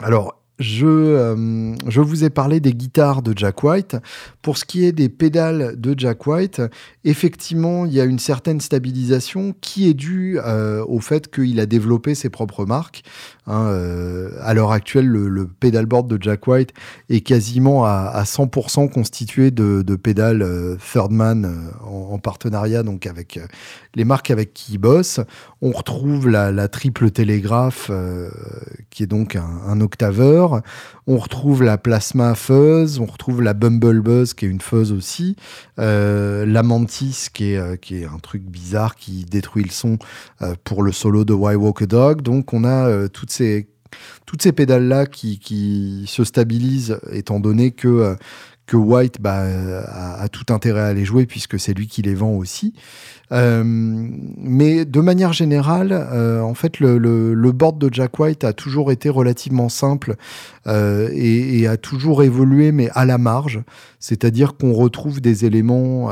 Alors, 0.01 0.42
je, 0.59 0.87
euh, 0.87 1.75
je 1.89 2.01
vous 2.01 2.25
ai 2.25 2.31
parlé 2.31 2.61
des 2.61 2.73
guitares 2.73 3.23
de 3.23 3.37
Jack 3.37 3.63
White. 3.65 3.97
Pour 4.43 4.59
ce 4.59 4.65
qui 4.65 4.85
est 4.85 4.93
des 4.93 5.09
pédales 5.09 5.81
de 5.81 5.95
Jack 5.97 6.27
White, 6.27 6.63
effectivement, 7.05 7.87
il 7.87 7.93
y 7.93 8.01
a 8.01 8.05
une 8.05 8.19
certaine 8.19 8.61
stabilisation 8.61 9.55
qui 9.61 9.89
est 9.89 9.95
due 9.95 10.39
euh, 10.39 10.85
au 10.87 11.01
fait 11.01 11.33
qu'il 11.33 11.59
a 11.61 11.67
développé 11.67 12.15
ses 12.15 12.31
propres 12.31 12.65
marques. 12.65 13.03
Hein, 13.47 13.67
euh, 13.67 14.31
à 14.41 14.55
l'heure 14.55 14.71
actuelle, 14.71 15.07
le, 15.07 15.29
le 15.29 15.47
pedalboard 15.47 16.09
de 16.09 16.23
Jack 16.23 16.47
White 16.47 16.73
est 17.09 17.23
quasiment 17.23 17.85
à, 17.85 18.23
100% 18.25 18.89
constitué 18.91 19.51
de, 19.51 19.97
pédales 19.97 20.47
Thirdman 20.79 21.71
en, 21.85 22.13
en, 22.13 22.19
partenariat 22.19 22.83
donc 22.83 23.07
avec 23.07 23.41
les 23.95 24.05
marques 24.05 24.31
avec 24.31 24.55
qui 24.55 24.75
il 24.75 24.79
bosse. 24.79 25.21
On 25.61 25.71
retrouve 25.71 26.29
la, 26.29 26.69
triple 26.69 27.11
télégraphe, 27.11 27.89
euh, 27.91 28.31
qui 28.91 29.03
est 29.03 29.07
donc 29.07 29.37
un, 29.37 29.81
octaveur. 29.81 30.63
On 31.07 31.19
retrouve 31.19 31.63
la 31.63 31.79
Plasma 31.79 32.35
Fuzz, 32.35 32.99
on 32.99 33.07
retrouve 33.07 33.43
la 33.43 33.55
Bumble 33.55 34.01
Buzz, 34.01 34.35
qui 34.35 34.47
est 34.47 34.49
une 34.49 34.61
fuzz 34.61 34.93
aussi. 34.93 35.37
Euh, 35.79 36.47
la 36.47 36.63
Mantis, 36.63 37.29
qui 37.33 37.53
est, 37.53 37.59
euh, 37.59 37.77
un 38.13 38.19
truc 38.19 38.43
bizarre 38.43 38.97
qui 38.97 39.25
détruit 39.25 39.65
le 39.65 39.71
son 39.71 39.99
pour 40.65 40.83
le 40.83 40.93
solo 40.93 41.25
de 41.25 41.33
Why 41.33 41.55
Walk 41.55 41.83
a 41.83 41.87
Dog. 41.87 42.23
Donc 42.23 42.53
on 42.53 42.65
a 42.65 43.09
toutes 43.09 43.31
ces 43.33 43.69
toutes 44.25 44.43
ces 44.43 44.53
pédales-là 44.53 45.05
qui, 45.05 46.05
se 46.07 46.25
stabilisent, 46.25 46.99
étant 47.11 47.41
donné 47.41 47.73
que 47.73 48.17
que 48.67 48.77
White 48.77 49.21
bah, 49.21 49.45
a, 49.85 50.29
tout 50.29 50.53
intérêt 50.53 50.81
à 50.81 50.95
les 50.95 51.05
jouer 51.05 51.27
puisque 51.27 51.59
c'est 51.59 51.75
lui 51.75 51.89
qui 51.89 52.01
les 52.01 52.15
vend 52.15 52.31
aussi. 52.31 52.73
Euh, 53.33 53.63
mais 53.65 54.85
de 54.85 55.01
manière 55.01 55.33
générale, 55.33 55.93
euh, 55.93 56.41
en 56.41 56.55
fait, 56.55 56.81
le, 56.81 57.53
board 57.53 57.79
de 57.79 57.93
Jack 57.93 58.19
White 58.19 58.45
a 58.45 58.53
toujours 58.53 58.93
été 58.93 59.09
relativement 59.09 59.69
simple 59.69 60.17
euh, 60.67 61.09
et, 61.13 61.67
a 61.67 61.77
toujours 61.77 62.23
évolué, 62.23 62.73
mais 62.73 62.89
à 62.95 63.05
la 63.05 63.19
marge. 63.19 63.63
C'est-à-dire 63.99 64.57
qu'on 64.57 64.73
retrouve 64.73 65.21
des 65.21 65.45
éléments 65.45 66.11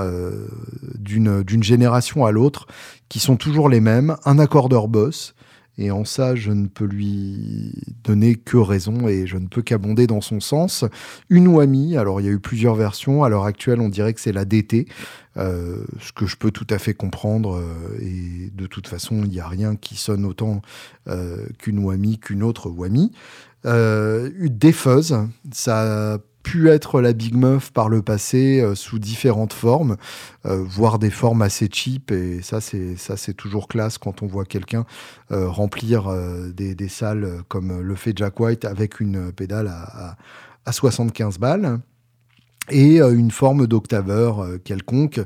d'une 0.98 1.62
génération 1.62 2.24
à 2.24 2.30
l'autre 2.30 2.66
qui 3.08 3.20
sont 3.20 3.36
toujours 3.36 3.68
les 3.68 3.80
mêmes. 3.80 4.16
Un 4.24 4.38
accordeur 4.38 4.88
boss, 4.88 5.34
et 5.80 5.90
en 5.90 6.04
ça, 6.04 6.34
je 6.36 6.52
ne 6.52 6.66
peux 6.66 6.84
lui 6.84 7.72
donner 8.04 8.34
que 8.34 8.58
raison 8.58 9.08
et 9.08 9.26
je 9.26 9.38
ne 9.38 9.46
peux 9.46 9.62
qu'abonder 9.62 10.06
dans 10.06 10.20
son 10.20 10.38
sens. 10.38 10.84
Une 11.30 11.48
Wami, 11.48 11.96
alors 11.96 12.20
il 12.20 12.26
y 12.26 12.28
a 12.28 12.32
eu 12.32 12.38
plusieurs 12.38 12.74
versions. 12.74 13.24
À 13.24 13.30
l'heure 13.30 13.46
actuelle, 13.46 13.80
on 13.80 13.88
dirait 13.88 14.12
que 14.12 14.20
c'est 14.20 14.32
la 14.32 14.44
DT, 14.44 14.86
euh, 15.38 15.82
ce 15.98 16.12
que 16.12 16.26
je 16.26 16.36
peux 16.36 16.50
tout 16.50 16.66
à 16.68 16.78
fait 16.78 16.92
comprendre. 16.92 17.56
Euh, 17.56 17.98
et 17.98 18.50
de 18.54 18.66
toute 18.66 18.88
façon, 18.88 19.22
il 19.24 19.30
n'y 19.30 19.40
a 19.40 19.48
rien 19.48 19.74
qui 19.74 19.96
sonne 19.96 20.26
autant 20.26 20.60
euh, 21.08 21.46
qu'une 21.58 21.78
Wami 21.78 22.18
qu'une 22.18 22.42
autre 22.42 22.68
Wami. 22.68 23.12
des 23.64 24.72
fuzz, 24.72 25.16
ça 25.50 26.18
pu 26.42 26.68
être 26.68 27.00
la 27.00 27.12
Big 27.12 27.34
Muff 27.34 27.72
par 27.72 27.88
le 27.88 28.02
passé 28.02 28.60
euh, 28.60 28.74
sous 28.74 28.98
différentes 28.98 29.52
formes, 29.52 29.96
euh, 30.46 30.62
voire 30.62 30.98
des 30.98 31.10
formes 31.10 31.42
assez 31.42 31.68
cheap. 31.70 32.10
Et 32.10 32.42
ça, 32.42 32.60
c'est 32.60 32.96
ça, 32.96 33.16
c'est 33.16 33.34
toujours 33.34 33.68
classe 33.68 33.98
quand 33.98 34.22
on 34.22 34.26
voit 34.26 34.44
quelqu'un 34.44 34.84
euh, 35.32 35.48
remplir 35.48 36.10
des, 36.54 36.88
salles 36.88 37.42
comme 37.48 37.80
le 37.80 37.94
fait 37.94 38.16
Jack 38.16 38.40
White 38.40 38.64
avec 38.64 39.00
une 39.00 39.32
pédale 39.32 39.68
à, 39.68 40.10
à, 40.10 40.16
à 40.66 40.72
75 40.72 41.38
balles 41.38 41.80
et 42.68 43.00
euh, 43.00 43.12
une 43.12 43.30
forme 43.30 43.66
d'octaveur 43.66 44.42
euh, 44.42 44.58
quelconque. 44.58 45.20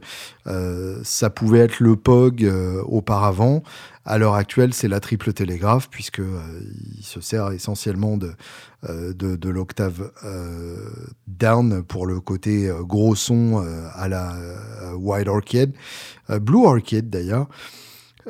Euh, 0.47 1.01
ça 1.03 1.31
pouvait 1.31 1.61
être 1.61 1.81
le 1.81 1.97
POG 1.97 2.51
auparavant. 2.87 3.63
À 4.05 4.19
l'heure 4.19 4.35
actuelle, 4.35 4.75
c'est 4.75 4.89
la 4.89 5.01
triple 5.01 5.33
télégraphe, 5.33 5.89
puisque 5.91 6.21
il 6.99 7.05
se 7.05 7.23
sert 7.23 7.53
essentiellement 7.53 8.19
de, 8.19 8.35
de, 8.83 9.49
l'octave 9.49 10.13
down 11.27 11.83
pour 11.83 12.05
le 12.07 12.21
côté 12.21 12.71
gros 12.83 13.15
son 13.15 13.67
à 13.95 14.09
la 14.09 14.35
White 14.95 15.27
Orchid, 15.27 15.73
Blue 16.29 16.67
Orchid 16.67 17.09
d'ailleurs. 17.09 17.49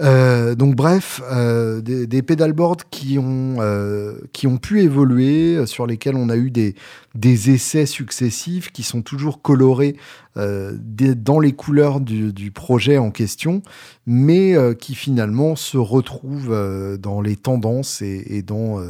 Euh, 0.01 0.55
donc 0.55 0.75
bref, 0.75 1.21
euh, 1.31 1.81
des, 1.81 2.07
des 2.07 2.23
pedalboards 2.23 2.89
qui 2.91 3.19
ont, 3.19 3.57
euh, 3.61 4.15
qui 4.33 4.47
ont 4.47 4.57
pu 4.57 4.83
évoluer, 4.83 5.67
sur 5.67 5.87
lesquels 5.87 6.17
on 6.17 6.29
a 6.29 6.37
eu 6.37 6.51
des, 6.51 6.75
des 7.15 7.51
essais 7.51 7.87
successifs 7.87 8.73
qui 8.73 8.83
sont 8.83 9.03
toujours 9.03 9.43
colorés 9.43 9.97
dans 10.37 11.39
les 11.39 11.53
couleurs 11.53 12.01
du, 12.01 12.33
du, 12.33 12.51
projet 12.51 12.99
en 12.99 13.13
question, 13.13 13.63
mais 14.05 14.57
qui 14.81 14.97
finalement 14.97 15.55
se 15.55 15.79
retrouvent 15.79 16.99
dans 16.99 17.21
les 17.21 17.37
tendances 17.37 18.03
et, 18.03 18.25
et 18.27 18.43
dans 18.43 18.81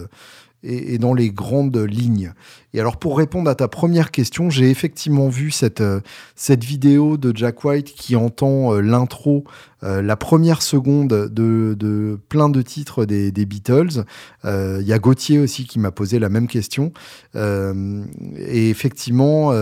et, 0.65 0.99
dans 0.99 1.15
les 1.15 1.31
grandes 1.31 1.77
lignes. 1.77 2.33
Et 2.73 2.81
alors 2.81 2.97
pour 2.97 3.17
répondre 3.17 3.49
à 3.49 3.55
ta 3.55 3.69
première 3.69 4.11
question, 4.11 4.51
j'ai 4.51 4.71
effectivement 4.71 5.29
vu 5.29 5.51
cette, 5.51 5.81
euh, 5.81 6.01
cette 6.35 6.65
vidéo 6.65 7.17
de 7.17 7.37
Jack 7.37 7.65
White 7.65 7.95
qui 7.95 8.17
entend 8.17 8.75
euh, 8.75 8.81
l'intro, 8.81 9.45
euh, 9.83 10.03
la 10.03 10.17
première 10.17 10.63
seconde 10.63 11.09
de, 11.09 11.77
de, 11.79 12.19
plein 12.29 12.49
de 12.49 12.63
titres 12.63 13.05
des, 13.05 13.31
des 13.31 13.47
Beatles. 13.47 14.05
Il 14.45 14.87
y 14.87 14.93
a 14.93 14.99
Gauthier 14.99 15.39
aussi 15.39 15.67
qui 15.67 15.79
m'a 15.79 15.91
posé 15.91 16.19
la 16.19 16.29
même 16.29 16.49
question. 16.49 16.93
et 17.35 18.71
effectivement... 18.71 19.53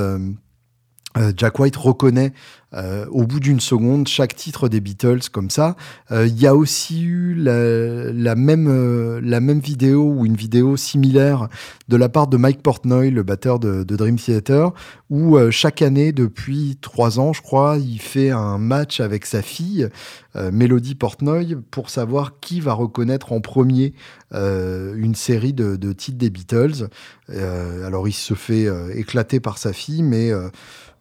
Jack 1.36 1.58
White 1.58 1.76
reconnaît 1.76 2.32
euh, 2.74 3.04
au 3.10 3.26
bout 3.26 3.38
d'une 3.38 3.60
seconde 3.60 4.08
chaque 4.08 4.34
titre 4.34 4.68
des 4.68 4.80
Beatles 4.80 5.28
comme 5.30 5.50
ça. 5.50 5.76
Euh, 6.10 6.26
il 6.26 6.40
y 6.40 6.46
a 6.46 6.54
aussi 6.54 7.02
eu 7.02 7.34
la, 7.34 8.34
même, 8.34 8.66
euh, 8.66 9.20
la 9.22 9.40
même 9.40 9.60
vidéo 9.60 10.10
ou 10.10 10.24
une 10.24 10.36
vidéo 10.36 10.78
similaire 10.78 11.48
de 11.88 11.96
la 11.98 12.08
part 12.08 12.28
de 12.28 12.38
Mike 12.38 12.62
Portnoy, 12.62 13.10
le 13.10 13.22
batteur 13.22 13.58
de, 13.58 13.82
Dream 13.82 14.16
Theater, 14.16 14.72
où 15.10 15.38
chaque 15.50 15.82
année, 15.82 16.12
depuis 16.12 16.78
trois 16.80 17.20
ans, 17.20 17.34
je 17.34 17.42
crois, 17.42 17.76
il 17.78 18.00
fait 18.00 18.30
un 18.30 18.56
match 18.56 19.00
avec 19.00 19.26
sa 19.26 19.42
fille, 19.42 19.88
Melody 20.34 20.94
Portnoy, 20.94 21.56
pour 21.70 21.90
savoir 21.90 22.40
qui 22.40 22.60
va 22.60 22.72
reconnaître 22.72 23.32
en 23.32 23.42
premier 23.42 23.92
une 24.32 25.14
série 25.14 25.52
de, 25.52 25.76
de, 25.76 25.92
titres 25.92 26.16
des 26.16 26.30
Beatles. 26.30 26.88
alors 27.28 28.08
il 28.08 28.14
se 28.14 28.32
fait 28.32 28.66
éclater 28.94 29.40
par 29.40 29.58
sa 29.58 29.74
fille, 29.74 30.02
mais 30.02 30.32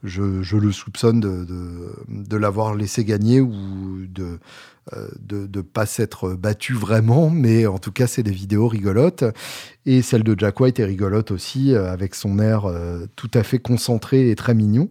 je, 0.04 0.56
le 0.56 0.72
soupçonne 0.72 1.20
de, 1.20 1.46
de, 2.08 2.38
l'avoir 2.38 2.76
laissé 2.76 3.06
gagner 3.06 3.42
ou 3.42 4.06
de 4.08 4.40
euh, 4.94 5.08
de 5.20 5.48
ne 5.56 5.62
pas 5.62 5.86
s'être 5.86 6.34
battu 6.34 6.74
vraiment, 6.74 7.30
mais 7.30 7.68
en 7.68 7.78
tout 7.78 7.92
cas, 7.92 8.08
c'est 8.08 8.24
des 8.24 8.32
vidéos 8.32 8.68
rigolotes. 8.68 9.24
Et 9.88 10.04
celle 10.04 10.24
de 10.24 10.36
Jack 10.38 10.60
White 10.60 10.80
est 10.80 10.86
rigolote 10.86 11.32
aussi, 11.32 11.74
euh, 11.74 11.92
avec 11.92 12.14
son 12.14 12.38
air 12.38 12.66
euh, 12.66 13.08
tout 13.16 13.32
à 13.34 13.42
fait 13.42 13.58
concentré 13.58 14.30
et 14.30 14.36
très 14.36 14.54
mignon. 14.54 14.90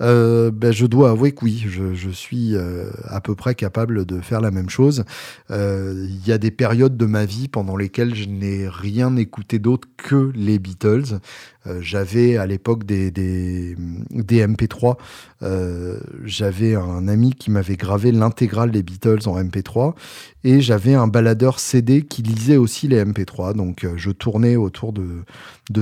Ben, 0.00 0.72
je 0.72 0.86
dois 0.86 1.10
avouer 1.10 1.30
que 1.30 1.44
oui, 1.44 1.64
je, 1.68 2.10
suis 2.10 2.56
à 3.04 3.20
peu 3.20 3.36
près 3.36 3.54
capable 3.54 4.04
de 4.04 4.20
faire 4.20 4.40
la 4.40 4.50
même 4.50 4.68
chose. 4.68 5.04
Il 5.50 6.26
y 6.26 6.32
a 6.32 6.38
des 6.38 6.50
périodes 6.50 6.96
de 6.96 7.06
ma 7.06 7.24
vie 7.24 7.46
pendant 7.46 7.76
lesquelles 7.76 8.16
je 8.16 8.28
n'ai 8.28 8.66
rien 8.68 9.14
écouté 9.14 9.60
d'autre 9.60 9.86
que 9.96 10.32
les 10.34 10.58
Beatles. 10.58 11.20
J'avais 11.78 12.36
à 12.36 12.46
l'époque 12.46 12.82
des, 12.82 13.12
des, 13.12 13.76
des, 14.10 14.44
MP3. 14.44 14.96
J'avais 16.24 16.74
un 16.74 17.06
ami 17.06 17.32
qui 17.32 17.52
m'avait 17.52 17.76
gravé 17.76 18.10
l'intégrale 18.10 18.72
des 18.72 18.82
Beatles 18.82 19.28
en 19.28 19.40
MP3 19.40 19.94
et 20.44 20.60
j'avais 20.60 20.94
un 20.94 21.06
baladeur 21.06 21.58
CD 21.58 22.02
qui 22.02 22.22
lisait 22.22 22.56
aussi 22.56 22.88
les 22.88 23.04
MP3. 23.04 23.54
Donc 23.54 23.84
euh, 23.84 23.94
je 23.96 24.10
tournais 24.10 24.56
autour 24.56 24.92
de, 24.92 25.24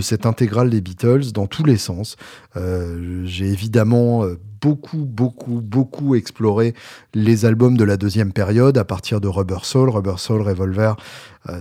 cette 0.01 0.27
intégrale 0.27 0.71
des 0.71 0.81
Beatles 0.81 1.33
dans 1.33 1.47
tous 1.47 1.65
les 1.65 1.77
sens. 1.77 2.17
Euh, 2.57 3.23
j'ai 3.25 3.47
évidemment 3.47 4.25
euh, 4.25 4.39
beaucoup, 4.61 5.05
beaucoup, 5.07 5.61
beaucoup 5.61 6.15
exploré 6.15 6.75
les 7.15 7.45
albums 7.45 7.77
de 7.77 7.85
la 7.85 7.97
deuxième 7.97 8.33
période 8.33 8.77
à 8.77 8.85
partir 8.85 9.21
de 9.21 9.29
Rubber 9.29 9.61
Soul, 9.63 9.89
Rubber 9.89 10.19
Soul, 10.19 10.43
Revolver, 10.43 10.97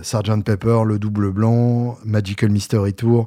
Sgt 0.02 0.44
Pepper, 0.44 0.82
Le 0.84 0.98
Double 0.98 1.32
Blanc, 1.32 1.96
Magical 2.04 2.50
Mystery 2.50 2.92
Tour 2.92 3.26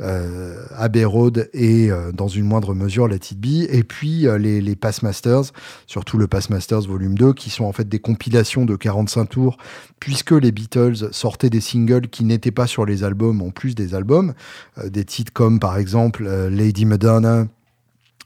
euh, 0.00 0.64
Abbey 0.76 1.04
Road 1.04 1.50
et 1.52 1.90
euh, 1.90 2.12
dans 2.12 2.28
une 2.28 2.44
moindre 2.44 2.74
mesure 2.74 3.08
Let 3.08 3.16
It 3.32 3.70
et 3.70 3.84
puis 3.84 4.26
euh, 4.26 4.38
les, 4.38 4.60
les 4.60 4.76
Passmasters, 4.76 5.52
surtout 5.86 6.18
le 6.18 6.26
Passmasters 6.26 6.82
Volume 6.82 7.16
2, 7.16 7.32
qui 7.32 7.50
sont 7.50 7.64
en 7.64 7.72
fait 7.72 7.88
des 7.88 7.98
compilations 7.98 8.64
de 8.64 8.76
45 8.76 9.26
tours, 9.26 9.56
puisque 9.98 10.32
les 10.32 10.52
Beatles 10.52 11.12
sortaient 11.12 11.50
des 11.50 11.60
singles 11.60 12.08
qui 12.08 12.24
n'étaient 12.24 12.50
pas 12.50 12.66
sur 12.66 12.86
les 12.86 13.04
albums 13.04 13.42
en 13.42 13.50
plus 13.50 13.74
des 13.74 13.94
albums, 13.94 14.34
euh, 14.78 14.88
des 14.88 15.04
titres 15.04 15.32
comme 15.32 15.60
par 15.60 15.76
exemple 15.76 16.24
Lady 16.48 16.84
Madonna, 16.84 17.46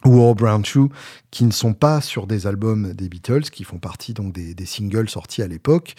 ou 0.05 0.22
All 0.22 0.35
Brown 0.35 0.64
Shoe, 0.64 0.91
qui 1.31 1.45
ne 1.45 1.51
sont 1.51 1.72
pas 1.72 2.03
sur 2.03 2.27
des 2.27 2.47
albums 2.47 2.93
des 2.93 3.09
Beatles, 3.09 3.45
qui 3.45 3.64
font 3.64 3.79
partie 3.79 4.12
donc 4.12 4.35
des 4.35 4.66
singles 4.66 5.09
sortis 5.09 5.41
à 5.41 5.47
l'époque. 5.47 5.95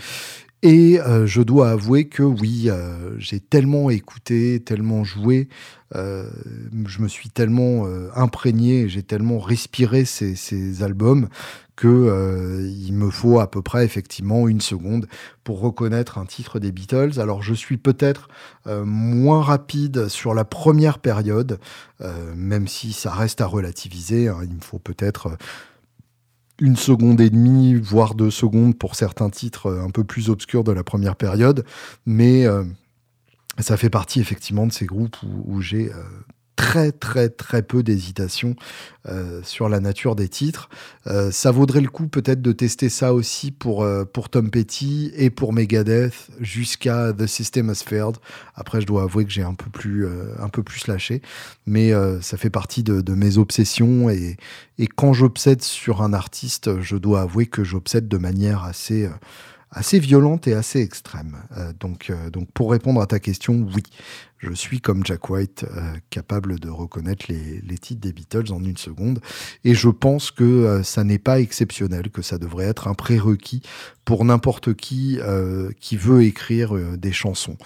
Et 0.62 0.99
euh, 0.99 1.28
je 1.28 1.41
dois 1.41 1.70
avouer 1.70 2.08
que 2.08 2.24
oui, 2.24 2.66
euh, 2.70 3.16
j'ai 3.20 3.39
tellement 3.39 3.89
écouté, 3.89 4.62
tellement 4.66 5.03
joué, 5.03 5.47
euh, 5.95 6.28
je 6.88 7.01
me 7.01 7.08
suis 7.08 7.30
tellement 7.30 7.86
imprégné, 8.16 8.89
j'ai 8.89 9.03
tellement 9.03 9.38
respiré 9.38 10.06
ces, 10.06 10.82
albums 10.82 11.28
que 11.76 12.66
il 12.66 12.93
me 12.93 13.10
faut 13.12 13.39
à 13.39 13.51
peu 13.51 13.62
près 13.62 13.86
effectivement 13.86 14.47
une 14.47 14.62
seconde 14.62 15.08
pour 15.43 15.60
reconnaître 15.60 16.18
un 16.18 16.26
titre 16.26 16.60
des 16.60 16.72
Beatles. 16.72 17.20
Alors 17.20 17.43
je 17.43 17.53
suis 17.53 17.78
peut-être 17.78 18.30
moins 18.66 19.41
rapide 19.41 20.08
sur 20.08 20.34
la 20.34 20.45
première 20.45 20.99
période, 20.99 21.60
même 22.36 22.68
si 22.68 22.91
ça 22.91 23.12
reste 23.12 23.41
à 23.41 23.45
relativiser. 23.45 24.30
Hein. 24.30 24.39
il 24.43 24.56
me 24.56 24.62
faut 24.62 24.80
peut-être 24.80 25.38
une 26.60 26.76
seconde 26.76 27.22
et 27.22 27.30
demie, 27.30 27.76
voire 27.76 28.16
deux 28.16 28.32
secondes 28.32 28.78
pour 28.78 28.95
certains 28.95 29.30
titres 29.30 29.68
euh, 29.68 29.84
un 29.84 29.89
peu 29.89 30.03
plus 30.03 30.30
obscurs 30.30 30.64
de 30.64 30.72
la 30.72 30.84
première 30.84 31.16
période. 31.16 31.66
Mais 32.06 32.45
euh, 32.45 32.64
ça 33.60 33.78
fait 33.78 33.89
partie 33.89 34.20
effectivement 34.20 34.68
de 34.68 34.72
ces 34.72 34.86
groupes 34.86 35.18
où, 35.24 35.62
j'ai 35.62 35.91
euh, 35.91 36.03
très 36.56 36.91
très 36.91 37.30
très 37.30 37.62
peu 37.62 37.84
d'hésitation 37.84 38.56
euh, 39.08 39.41
sur 39.43 39.70
la 39.70 39.80
nature 39.80 40.16
des 40.16 40.30
titres. 40.30 40.70
Euh, 41.08 41.30
ça 41.32 41.51
vaudrait 41.51 41.82
le 41.82 41.89
coup 41.89 42.08
peut-être 42.08 42.41
de 42.41 42.51
tester 42.51 42.89
ça 42.89 43.14
aussi 43.14 43.51
pour, 43.51 43.84
euh, 43.84 44.03
pour 44.06 44.30
Tom 44.30 44.49
Petty 44.49 45.12
et 45.16 45.30
pour 45.30 45.53
Megadeth 45.53 46.30
jusqu'à 46.39 47.14
The 47.14 47.28
System 47.28 47.70
Has 47.70 47.84
Failed. 47.86 48.18
Après, 48.56 48.82
je 48.82 48.88
dois 48.88 49.03
avouer 49.03 49.26
que 49.26 49.32
j'ai 49.32 49.43
un 49.43 49.53
peu 49.53 49.70
plus 49.70 50.08
un 50.08 50.49
lâché, 50.88 51.22
mais 51.66 51.91
ça 52.22 52.38
fait 52.38 52.49
partie 52.49 52.84
de, 52.84 53.01
de 53.01 53.14
mes 53.14 53.38
obsessions 53.38 54.10
et 54.10 54.38
quand 54.95 55.14
j'obsède 55.14 55.62
sur 55.62 56.01
un 56.01 56.14
artiste, 56.14 56.82
je 56.82 56.95
dois 56.95 57.22
avouer 57.22 57.45
que 57.45 57.64
j'obsède 57.64 58.08
de 58.08 58.18
manière 58.18 58.64
assez 58.64 59.10
assez 59.72 59.99
violente 59.99 60.47
et 60.47 60.53
assez 60.53 60.82
extrême. 60.82 61.38
donc, 61.80 62.11
donc, 62.32 62.49
pour 62.51 62.72
répondre 62.72 63.01
à 63.01 63.07
ta 63.07 63.20
question, 63.20 63.68
oui, 63.76 63.84
je 64.45 64.53
suis 64.53 64.80
comme 64.80 65.05
Jack 65.05 65.30
White, 65.30 65.66
euh, 65.76 65.95
capable 66.09 66.59
de 66.59 66.70
reconnaître 66.70 67.26
les, 67.30 67.78
titres 67.78 68.01
des 68.01 68.13
Beatles 68.13 68.51
en 68.51 68.63
une 68.63 68.78
seconde. 68.78 69.20
Et 69.63 69.74
je 69.74 69.89
pense 69.89 70.30
que 70.30 70.43
euh, 70.43 70.84
ça 70.84 71.03
n'est 71.03 71.20
pas 71.20 71.39
exceptionnel, 71.39 72.09
que 72.09 72.22
ça 72.22 72.38
devrait 72.38 72.66
être 72.66 72.88
un 72.88 72.93
prérequis 72.93 73.61
pour 74.03 74.24
n'importe 74.24 74.74
qui 74.76 75.18
euh, 75.20 75.72
qui 75.80 75.97
veut 75.97 76.24
écrire 76.24 76.76
des 76.97 77.11
chansons. 77.11 77.57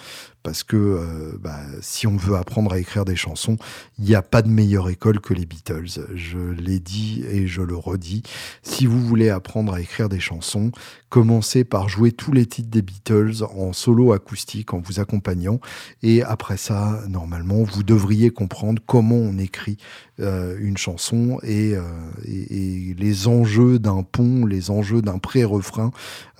Parce 0.42 0.62
que 0.62 1.38
bah, 1.40 1.60
si 1.82 2.06
on 2.06 2.16
veut 2.16 2.36
apprendre 2.36 2.72
à 2.72 2.78
écrire 2.78 3.04
des 3.04 3.16
chansons, 3.16 3.56
il 3.98 4.04
n'y 4.04 4.14
a 4.14 4.22
pas 4.22 4.42
de 4.42 4.48
meilleure 4.48 4.88
école 4.88 5.20
que 5.20 5.34
les 5.34 5.46
Beatles. 5.46 6.06
Je 6.14 6.38
l'ai 6.38 6.80
dit 6.80 7.24
et 7.30 7.46
je 7.46 7.62
le 7.62 7.76
redis. 7.76 8.22
Si 8.62 8.86
vous 8.86 9.00
voulez 9.00 9.30
apprendre 9.30 9.74
à 9.74 9.80
écrire 9.80 10.08
des 10.08 10.20
chansons, 10.20 10.72
commencez 11.10 11.64
par 11.64 11.88
jouer 11.88 12.12
tous 12.12 12.32
les 12.32 12.46
titres 12.46 12.70
des 12.70 12.82
Beatles 12.82 13.42
en 13.42 13.72
solo 13.72 14.12
acoustique, 14.12 14.72
en 14.72 14.80
vous 14.80 15.00
accompagnant. 15.00 15.60
Et 16.02 16.22
après 16.22 16.56
ça, 16.56 17.02
normalement, 17.08 17.64
vous 17.64 17.82
devriez 17.82 18.30
comprendre 18.30 18.80
comment 18.86 19.16
on 19.16 19.36
écrit 19.36 19.76
euh, 20.20 20.56
une 20.60 20.76
chanson 20.76 21.38
euh, 21.44 21.82
et, 22.24 22.94
les 22.96 23.28
enjeux 23.28 23.78
d'un 23.78 24.02
pont, 24.02 24.46
les 24.46 24.70
enjeux 24.70 25.02
d'un 25.02 25.18
pré-refrain, 25.18 25.90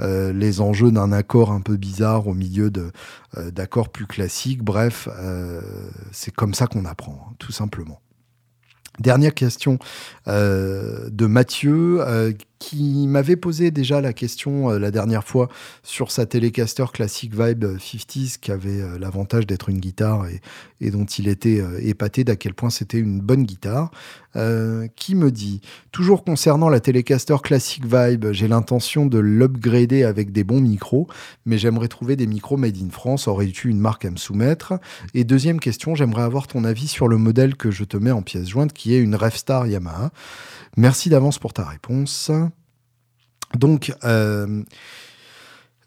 euh, 0.00 0.32
les 0.32 0.60
enjeux 0.60 0.92
d'un 0.92 1.12
accord 1.12 1.50
un 1.50 1.60
peu 1.60 1.76
bizarre 1.76 2.26
au 2.26 2.34
milieu 2.34 2.70
de 2.70 2.90
plus 3.90 4.06
classiques. 4.06 4.62
Bref, 4.62 5.08
c'est 6.12 6.34
comme 6.34 6.54
ça 6.54 6.66
qu'on 6.66 6.84
apprend, 6.84 7.28
hein, 7.28 7.34
tout 7.38 7.52
simplement. 7.52 8.00
Dernière 8.98 9.34
question 9.34 9.78
de 10.26 11.26
Mathieu 11.26 12.02
qui 12.60 13.08
m'avait 13.08 13.36
posé 13.36 13.70
déjà 13.70 14.00
la 14.02 14.12
question 14.12 14.70
euh, 14.70 14.78
la 14.78 14.90
dernière 14.90 15.24
fois 15.24 15.48
sur 15.82 16.12
sa 16.12 16.26
Telecaster 16.26 16.84
Classic 16.92 17.32
Vibe 17.32 17.64
50s, 17.64 18.38
qui 18.38 18.52
avait 18.52 18.82
euh, 18.82 18.98
l'avantage 18.98 19.46
d'être 19.46 19.70
une 19.70 19.80
guitare 19.80 20.26
et, 20.80 20.90
dont 20.90 21.06
il 21.06 21.26
était 21.26 21.60
euh, 21.60 21.80
épaté 21.82 22.22
d'à 22.22 22.36
quel 22.36 22.52
point 22.52 22.68
c'était 22.68 22.98
une 22.98 23.20
bonne 23.20 23.42
guitare, 23.44 23.90
qui 24.94 25.16
me 25.16 25.32
dit, 25.32 25.60
toujours 25.90 26.22
concernant 26.22 26.68
la 26.68 26.78
Telecaster 26.78 27.34
Classic 27.42 27.84
Vibe, 27.84 28.30
j'ai 28.30 28.46
l'intention 28.46 29.06
de 29.06 29.18
l'upgrader 29.18 30.04
avec 30.04 30.30
des 30.30 30.44
bons 30.44 30.60
micros, 30.60 31.08
mais 31.46 31.58
j'aimerais 31.58 31.88
trouver 31.88 32.14
des 32.14 32.28
micros 32.28 32.56
made 32.56 32.76
in 32.76 32.90
France, 32.90 33.26
aurais-tu 33.26 33.70
une 33.70 33.80
marque 33.80 34.04
à 34.04 34.10
me 34.12 34.16
soumettre? 34.16 34.74
Et 35.14 35.24
deuxième 35.24 35.58
question, 35.58 35.96
j'aimerais 35.96 36.22
avoir 36.22 36.46
ton 36.46 36.62
avis 36.62 36.86
sur 36.86 37.08
le 37.08 37.16
modèle 37.16 37.56
que 37.56 37.72
je 37.72 37.82
te 37.82 37.96
mets 37.96 38.12
en 38.12 38.22
pièce 38.22 38.48
jointe, 38.48 38.72
qui 38.72 38.94
est 38.94 39.00
une 39.00 39.16
Revstar 39.16 39.66
Yamaha. 39.66 40.12
Merci 40.76 41.08
d'avance 41.08 41.40
pour 41.40 41.52
ta 41.52 41.64
réponse. 41.64 42.30
Donc, 43.58 43.92
euh, 44.04 44.62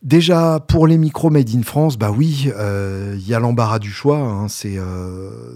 Déjà, 0.01 0.59
pour 0.59 0.85
les 0.85 0.97
micros 0.97 1.29
made 1.29 1.55
in 1.55 1.63
France, 1.63 1.97
bah 1.97 2.11
oui, 2.11 2.51
euh, 2.57 3.15
il 3.17 3.25
y 3.25 3.33
a 3.33 3.39
l'embarras 3.39 3.79
du 3.79 3.89
choix. 3.89 4.17
Hein, 4.17 4.49
c'est 4.49 4.77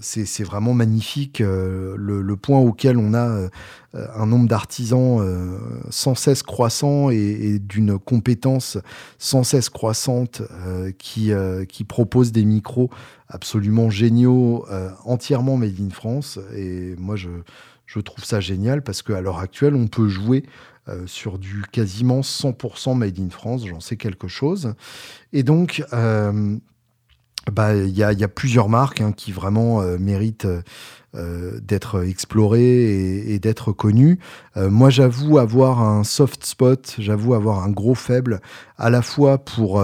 c'est 0.00 0.42
vraiment 0.42 0.72
magnifique 0.72 1.40
le, 1.40 1.96
le, 1.98 2.36
point 2.36 2.58
auquel 2.58 2.96
on 2.96 3.12
a 3.12 3.50
un 3.92 4.24
nombre 4.24 4.48
d'artisans 4.48 5.22
sans 5.90 6.14
cesse 6.14 6.42
croissant 6.42 7.10
et, 7.10 7.16
et 7.16 7.58
d'une 7.58 7.98
compétence 7.98 8.78
sans 9.18 9.44
cesse 9.44 9.68
croissante 9.68 10.40
qui, 10.96 11.30
qui 11.68 11.84
propose 11.84 12.32
des 12.32 12.46
micros 12.46 12.88
absolument 13.28 13.90
géniaux, 13.90 14.64
entièrement 15.04 15.58
made 15.58 15.78
in 15.78 15.90
France. 15.90 16.38
Et 16.56 16.94
moi, 16.96 17.16
je, 17.16 17.28
je 17.84 18.00
trouve 18.00 18.24
ça 18.24 18.40
génial 18.40 18.82
parce 18.82 19.02
qu'à 19.02 19.20
l'heure 19.20 19.40
actuelle, 19.40 19.74
on 19.74 19.88
peut 19.88 20.08
jouer 20.08 20.44
euh, 20.88 21.06
sur 21.06 21.38
du 21.38 21.64
quasiment 21.70 22.20
100% 22.20 22.96
made 22.96 23.18
in 23.18 23.30
France, 23.30 23.66
j'en 23.66 23.80
sais 23.80 23.96
quelque 23.96 24.28
chose. 24.28 24.74
Et 25.32 25.42
donc, 25.42 25.84
euh, 25.92 26.56
bah, 27.52 27.76
il 27.76 27.96
y, 27.96 28.02
a, 28.02 28.28
plusieurs 28.28 28.68
marques 28.68 29.00
hein, 29.00 29.12
qui 29.12 29.32
vraiment 29.32 29.82
euh, 29.82 29.98
méritent 29.98 30.46
d'être 31.14 32.06
explorées 32.06 33.32
et, 33.32 33.38
d'être 33.40 33.72
connues. 33.72 34.20
moi, 34.54 34.88
j'avoue 34.88 35.38
avoir 35.38 35.80
un 35.80 36.04
soft 36.04 36.44
spot, 36.44 36.94
j'avoue 36.98 37.34
avoir 37.34 37.64
un 37.64 37.70
gros 37.70 37.96
faible 37.96 38.40
à 38.76 38.88
la 38.88 39.02
fois 39.02 39.38
pour, 39.38 39.82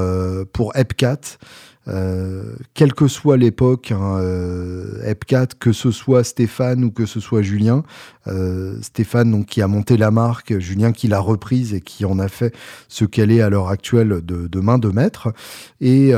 pour 0.53 0.77
Epcat. 0.77 1.39
Euh, 1.87 2.55
quelle 2.73 2.95
que 2.95 3.09
soit 3.09 3.37
l'époque, 3.37 3.93
hein, 3.93 4.17
euh, 4.19 5.03
Epcat, 5.05 5.49
que 5.59 5.73
ce 5.73 5.91
soit 5.91 6.25
Stéphane 6.25 6.83
ou 6.85 6.91
que 6.91 7.05
ce 7.05 7.21
soit 7.21 7.43
Julien, 7.43 7.83
euh, 8.27 8.79
Stéphane 8.81 9.45
qui 9.45 9.61
a 9.61 9.69
monté 9.69 9.97
la 9.97 10.11
marque, 10.11 10.59
Julien 10.59 10.93
qui 10.93 11.09
l'a 11.09 11.21
reprise 11.21 11.75
et 11.75 11.81
qui 11.81 12.05
en 12.05 12.19
a 12.19 12.29
fait 12.29 12.55
ce 12.89 13.05
qu'elle 13.05 13.31
est 13.31 13.43
à 13.43 13.51
l'heure 13.51 13.69
actuelle 13.69 14.21
de, 14.23 14.61
main 14.61 14.79
de 14.79 14.89
maître. 14.89 15.33
Et, 15.81 16.13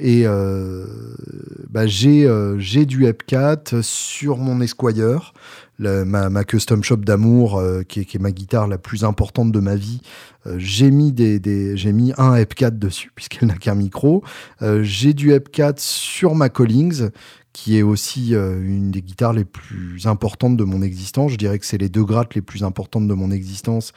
et 0.00 0.26
bah, 1.70 1.86
j'ai 1.86 2.86
du 2.86 3.06
Epcat 3.06 3.82
sur 3.82 4.38
mon 4.38 4.60
Esquire 4.60 5.32
ma, 5.78 6.44
custom 6.44 6.82
shop 6.82 6.98
d'amour, 6.98 7.58
euh, 7.58 7.82
qui, 7.82 8.00
est 8.00 8.18
ma 8.18 8.32
guitare 8.32 8.66
la 8.66 8.78
plus 8.78 9.04
importante 9.04 9.52
de 9.52 9.60
ma 9.60 9.76
vie, 9.76 10.00
euh, 10.46 10.56
j'ai 10.58 10.90
mis, 10.90 11.12
des, 11.12 11.40
mis 11.92 12.12
un 12.18 12.36
EP4 12.36 12.78
dessus, 12.78 13.12
puisqu'elle 13.14 13.48
n'a 13.48 13.56
qu'un 13.56 13.74
micro. 13.74 14.22
Euh, 14.62 14.82
j'ai 14.82 15.14
du 15.14 15.32
EP4 15.32 15.78
sur 15.78 16.34
ma 16.34 16.48
Collings, 16.48 17.10
qui 17.52 17.76
est 17.76 17.82
aussi 17.82 18.34
une 18.34 18.92
des 18.92 19.02
guitares 19.02 19.32
les 19.32 19.44
plus 19.44 20.06
importantes 20.06 20.56
de 20.56 20.62
mon 20.62 20.80
existence. 20.80 21.32
Je 21.32 21.36
dirais 21.36 21.58
que 21.58 21.66
c'est 21.66 21.78
les 21.78 21.88
deux 21.88 22.04
grattes 22.04 22.36
les 22.36 22.42
plus 22.42 22.62
importantes 22.62 23.08
de 23.08 23.14
mon 23.14 23.32
existence. 23.32 23.92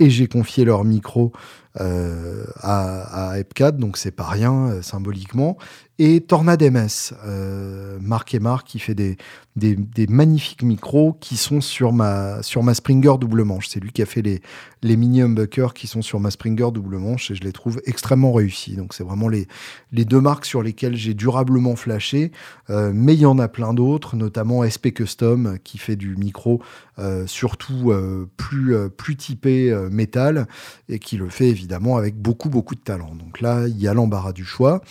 Et 0.00 0.10
j'ai 0.10 0.26
confié 0.26 0.64
leur 0.64 0.82
micro 0.84 1.32
à, 1.78 3.30
à 3.30 3.38
Epcat, 3.38 3.72
donc 3.72 3.96
c'est 3.96 4.10
pas 4.10 4.26
rien 4.26 4.80
symboliquement 4.82 5.58
et 5.98 6.20
Tornade 6.20 6.62
MS, 6.62 7.14
euh, 7.24 7.98
Marc 8.02 8.34
et 8.34 8.38
Marc, 8.38 8.66
qui 8.66 8.78
fait 8.78 8.94
des, 8.94 9.16
des, 9.56 10.06
magnifiques 10.06 10.62
micros 10.62 11.14
qui 11.14 11.38
sont 11.38 11.62
sur 11.62 11.94
ma, 11.94 12.42
sur 12.42 12.62
ma 12.62 12.74
Springer 12.74 13.14
double 13.18 13.44
manche. 13.44 13.68
C'est 13.68 13.80
lui 13.80 13.92
qui 13.92 14.02
a 14.02 14.06
fait 14.06 14.20
les, 14.20 14.42
les 14.82 14.96
mini 14.98 15.22
humbuckers 15.22 15.72
qui 15.72 15.86
sont 15.86 16.02
sur 16.02 16.20
ma 16.20 16.30
Springer 16.30 16.68
double 16.72 16.98
manche 16.98 17.30
et 17.30 17.34
je 17.34 17.42
les 17.42 17.52
trouve 17.52 17.80
extrêmement 17.86 18.34
réussis. 18.34 18.76
Donc 18.76 18.92
c'est 18.92 19.04
vraiment 19.04 19.28
les, 19.28 19.48
les 19.90 20.04
deux 20.04 20.20
marques 20.20 20.44
sur 20.44 20.62
lesquelles 20.62 20.96
j'ai 20.96 21.14
durablement 21.14 21.76
flashé, 21.76 22.30
euh, 22.68 22.92
mais 22.94 23.14
il 23.14 23.20
y 23.20 23.26
en 23.26 23.38
a 23.38 23.48
plein 23.48 23.72
d'autres, 23.72 24.16
notamment 24.16 24.68
SP 24.68 24.92
Custom 24.92 25.58
qui 25.64 25.78
fait 25.78 25.96
du 25.96 26.16
micro 26.16 26.62
euh, 26.98 27.26
surtout 27.26 27.90
euh, 27.90 28.28
plus, 28.36 28.76
plus 28.90 29.16
typé 29.16 29.74
métal 29.90 30.46
et 30.90 30.98
qui 30.98 31.16
le 31.16 31.30
fait 31.30 31.48
évidemment 31.48 31.65
avec 31.96 32.16
beaucoup 32.16 32.48
beaucoup 32.48 32.74
de 32.74 32.80
talent. 32.80 33.14
Donc 33.14 33.40
là, 33.40 33.66
il 33.66 33.80
y 33.80 33.88
a 33.88 33.94
l'embarras 33.94 34.32
du 34.32 34.44
choix. 34.44 34.82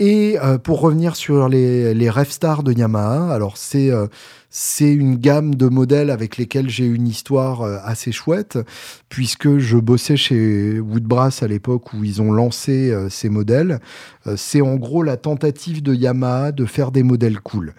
Et 0.00 0.36
euh, 0.42 0.58
pour 0.58 0.80
revenir 0.80 1.14
sur 1.14 1.48
les, 1.48 1.94
les 1.94 2.10
Stars 2.28 2.64
de 2.64 2.72
Yamaha, 2.72 3.32
alors 3.32 3.56
c'est 3.56 3.92
euh, 3.92 4.08
c'est 4.50 4.92
une 4.92 5.16
gamme 5.16 5.54
de 5.54 5.66
modèles 5.68 6.10
avec 6.10 6.36
lesquels 6.36 6.68
j'ai 6.68 6.86
une 6.86 7.06
histoire 7.06 7.62
euh, 7.62 7.78
assez 7.84 8.10
chouette, 8.10 8.58
puisque 9.08 9.58
je 9.58 9.76
bossais 9.78 10.16
chez 10.16 10.80
Woodbrass 10.80 11.44
à 11.44 11.48
l'époque 11.48 11.92
où 11.92 12.02
ils 12.02 12.20
ont 12.20 12.32
lancé 12.32 12.92
ces 13.08 13.28
modèles. 13.28 13.80
c'est 14.36 14.60
en 14.60 14.74
gros 14.76 15.02
la 15.04 15.16
tentative 15.16 15.82
de 15.82 15.94
Yamaha 15.94 16.50
de 16.50 16.66
faire 16.66 16.90
des 16.90 17.02
modèles 17.02 17.40
cool. 17.40 17.74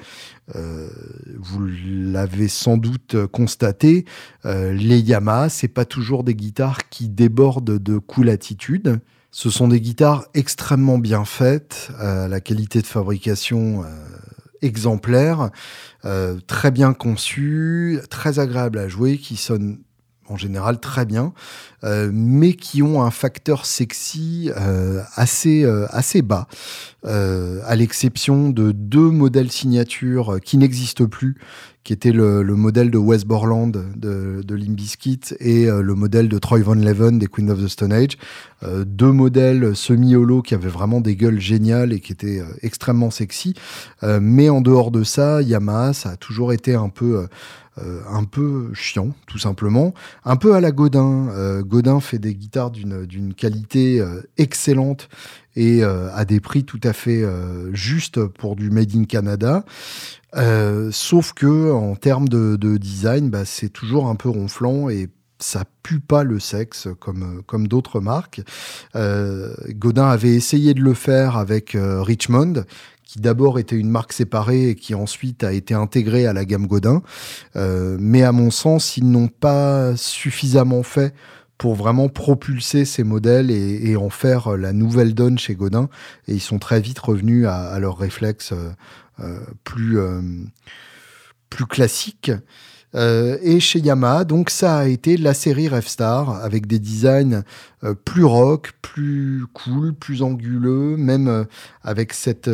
vous 0.54 1.66
l'avez 1.86 2.48
sans 2.48 2.78
doute 2.78 3.26
constaté, 3.28 4.06
les 4.44 5.00
Yamaha, 5.00 5.50
c'est 5.50 5.70
pas 5.70 5.86
toujours 5.86 6.24
des 6.24 6.36
guitares 6.36 6.90
qui 6.90 7.10
débordent 7.10 7.78
de 7.82 7.98
cool 7.98 8.30
attitude. 8.30 9.00
Ce 9.38 9.50
sont 9.50 9.68
des 9.68 9.82
guitares 9.82 10.24
extrêmement 10.34 10.98
bien 10.98 11.26
faites, 11.26 11.90
euh, 12.00 12.30
la 12.30 12.40
qualité 12.40 12.82
de 12.82 12.88
fabrication 12.88 13.84
euh, 13.84 13.88
exemplaire, 14.62 15.50
euh, 16.06 16.40
très 16.48 16.72
bien 16.72 16.94
conçues, 16.94 18.00
très 18.10 18.40
agréables 18.40 18.80
à 18.80 18.88
jouer, 18.88 19.18
qui 19.18 19.36
sonnent 19.36 19.80
en 20.28 20.38
général 20.38 20.80
très 20.80 21.06
bien, 21.06 21.34
mais 21.84 22.54
qui 22.54 22.82
ont 22.82 23.04
un 23.04 23.12
facteur 23.12 23.66
sexy 23.66 24.50
assez, 25.16 25.66
assez 25.90 26.22
bas, 26.22 26.48
à 27.04 27.76
l'exception 27.76 28.50
de 28.50 28.72
deux 28.72 29.12
modèles 29.12 29.52
signature 29.52 30.40
qui 30.44 30.58
n'existent 30.58 31.06
plus, 31.06 31.36
qui 31.86 31.94
était 31.94 32.12
le, 32.12 32.44
modèle 32.44 32.90
de 32.90 32.98
Wes 32.98 33.26
Borland 33.26 33.68
de, 33.68 34.42
de 34.44 34.56
Limbiskit 34.56 35.36
et 35.40 35.70
euh, 35.70 35.82
le 35.82 35.94
modèle 35.94 36.28
de 36.28 36.40
Troy 36.40 36.60
Von 36.60 36.74
Leven 36.74 37.20
des 37.20 37.28
Queen 37.28 37.52
of 37.52 37.64
the 37.64 37.68
Stone 37.68 37.94
Age. 37.94 38.18
Euh, 38.64 38.84
deux 38.86 39.12
modèles 39.12 39.76
semi-holo 39.76 40.42
qui 40.42 40.56
avaient 40.56 40.68
vraiment 40.68 41.00
des 41.00 41.16
gueules 41.16 41.40
géniales 41.40 41.94
et 41.94 42.00
qui 42.00 42.12
étaient 42.12 42.40
euh, 42.40 42.46
extrêmement 42.64 43.12
sexy. 43.12 43.54
mais 44.20 44.50
en 44.50 44.62
dehors 44.62 44.90
de 44.90 45.04
ça, 45.04 45.44
Yamaha, 45.44 45.94
ça 45.94 46.10
a 46.10 46.16
toujours 46.18 46.52
été 46.52 46.74
un 46.74 46.90
peu... 46.90 47.28
un 47.78 48.24
peu 48.24 48.70
chiant, 48.74 49.10
tout 49.28 49.38
simplement. 49.38 49.94
Un 50.24 50.36
peu 50.38 50.56
à 50.56 50.62
la 50.62 50.72
Godin. 50.72 51.62
Godin 51.62 52.00
fait 52.00 52.20
des 52.20 52.34
guitares 52.34 52.72
d'une 52.72 53.34
qualité 53.34 54.04
excellente 54.38 55.10
et 55.56 55.84
à 55.84 56.26
des 56.26 56.40
prix 56.40 56.64
tout 56.64 56.80
à 56.84 56.94
fait 56.94 57.24
justes 57.74 58.26
pour 58.26 58.56
du 58.56 58.70
Made 58.70 58.96
in 58.96 59.04
Canada. 59.04 59.66
Euh, 60.36 60.90
sauf 60.92 61.34
que 61.34 61.72
en 61.72 61.96
termes 61.96 62.28
de, 62.28 62.78
design, 62.78 63.30
bah, 63.30 63.46
c'est 63.46 63.70
toujours 63.70 64.08
un 64.08 64.16
peu 64.16 64.30
ronflant 64.30 64.90
et 64.90 65.10
ça 65.40 65.64
pue 65.84 66.00
pas 66.00 66.24
le 66.24 66.40
sexe 66.40 66.88
comme, 67.00 67.42
comme 67.46 67.68
d'autres 67.68 68.00
marques. 68.00 68.42
Euh, 68.96 69.54
Godin 69.70 70.08
avait 70.08 70.34
essayé 70.34 70.74
de 70.74 70.82
le 70.82 70.94
faire 70.94 71.38
avec 71.38 71.76
euh, 71.76 72.02
Richmond, 72.02 72.64
d'abord 73.20 73.60
était 73.60 73.76
une 73.76 73.90
marque 73.90 74.14
séparée 74.14 74.70
et 74.70 74.76
qui 74.76 74.96
ensuite 74.96 75.44
a 75.44 75.54
été 75.54 75.74
intégrée 75.74 76.28
à 76.28 76.34
la 76.34 76.46
gamme 76.46 76.68
Godin. 76.68 77.02
mais 77.56 78.24
à 78.24 78.32
mon 78.32 78.52
sens, 78.52 78.98
ils 78.98 79.10
n'ont 79.10 79.28
pas 79.28 79.96
suffisamment 79.96 80.84
fait 80.84 81.14
pour 81.58 81.76
vraiment 81.76 82.10
propulser 82.10 82.84
ces 82.84 83.04
modèles 83.04 83.50
et, 83.50 83.96
en 83.96 84.10
faire 84.10 84.58
la 84.58 84.74
nouvelle 84.74 85.14
donne 85.14 85.40
chez 85.40 85.56
Godin. 85.56 85.90
Et 86.28 86.34
ils 86.34 86.42
sont 86.42 86.60
très 86.60 86.82
vite 86.82 87.00
revenus 87.00 87.48
à, 87.48 87.70
à 87.70 87.80
leurs 87.80 87.98
réflexes 87.98 88.54
euh, 89.22 89.40
plus, 89.64 89.98
euh, 89.98 90.22
plus. 91.50 91.66
Euh, 92.96 93.38
et 93.42 93.60
chez 93.60 93.80
Yamaha, 93.80 94.24
donc 94.24 94.50
ça 94.50 94.78
a 94.78 94.88
été 94.88 95.18
la 95.18 95.34
série 95.34 95.68
Revstar 95.68 96.44
avec 96.44 96.68
des 96.68 96.80
designs 96.80 97.44
plus 98.04 98.24
rock, 98.24 98.72
plus 98.82 99.44
cool, 99.54 99.94
plus 99.94 100.24
anguleux, 100.24 100.98
même 100.98 101.46
avec 101.84 102.14
cette, 102.14 102.50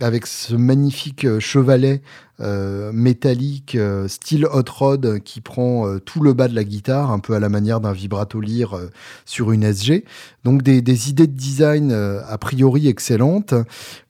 avec 0.00 0.26
ce 0.28 0.54
magnifique 0.54 1.40
chevalet 1.40 2.02
métallique 2.38 3.76
style 4.06 4.46
hot 4.46 4.70
rod 4.70 5.18
qui 5.24 5.40
prend 5.40 5.98
tout 5.98 6.22
le 6.22 6.34
bas 6.34 6.46
de 6.46 6.54
la 6.54 6.62
guitare, 6.62 7.10
un 7.10 7.18
peu 7.18 7.34
à 7.34 7.40
la 7.40 7.48
manière 7.48 7.80
d'un 7.80 7.92
vibrato 7.92 8.40
lyre 8.40 8.78
sur 9.24 9.50
une 9.50 9.64
SG. 9.64 10.04
Donc 10.44 10.62
des, 10.62 11.10
idées 11.10 11.26
de 11.26 11.32
design 11.32 11.90
a 11.90 12.38
priori 12.38 12.86
excellentes, 12.86 13.54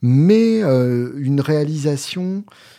mais 0.03 0.61
une 0.61 1.41
réalisation 1.41 2.45
euh, 2.45 2.74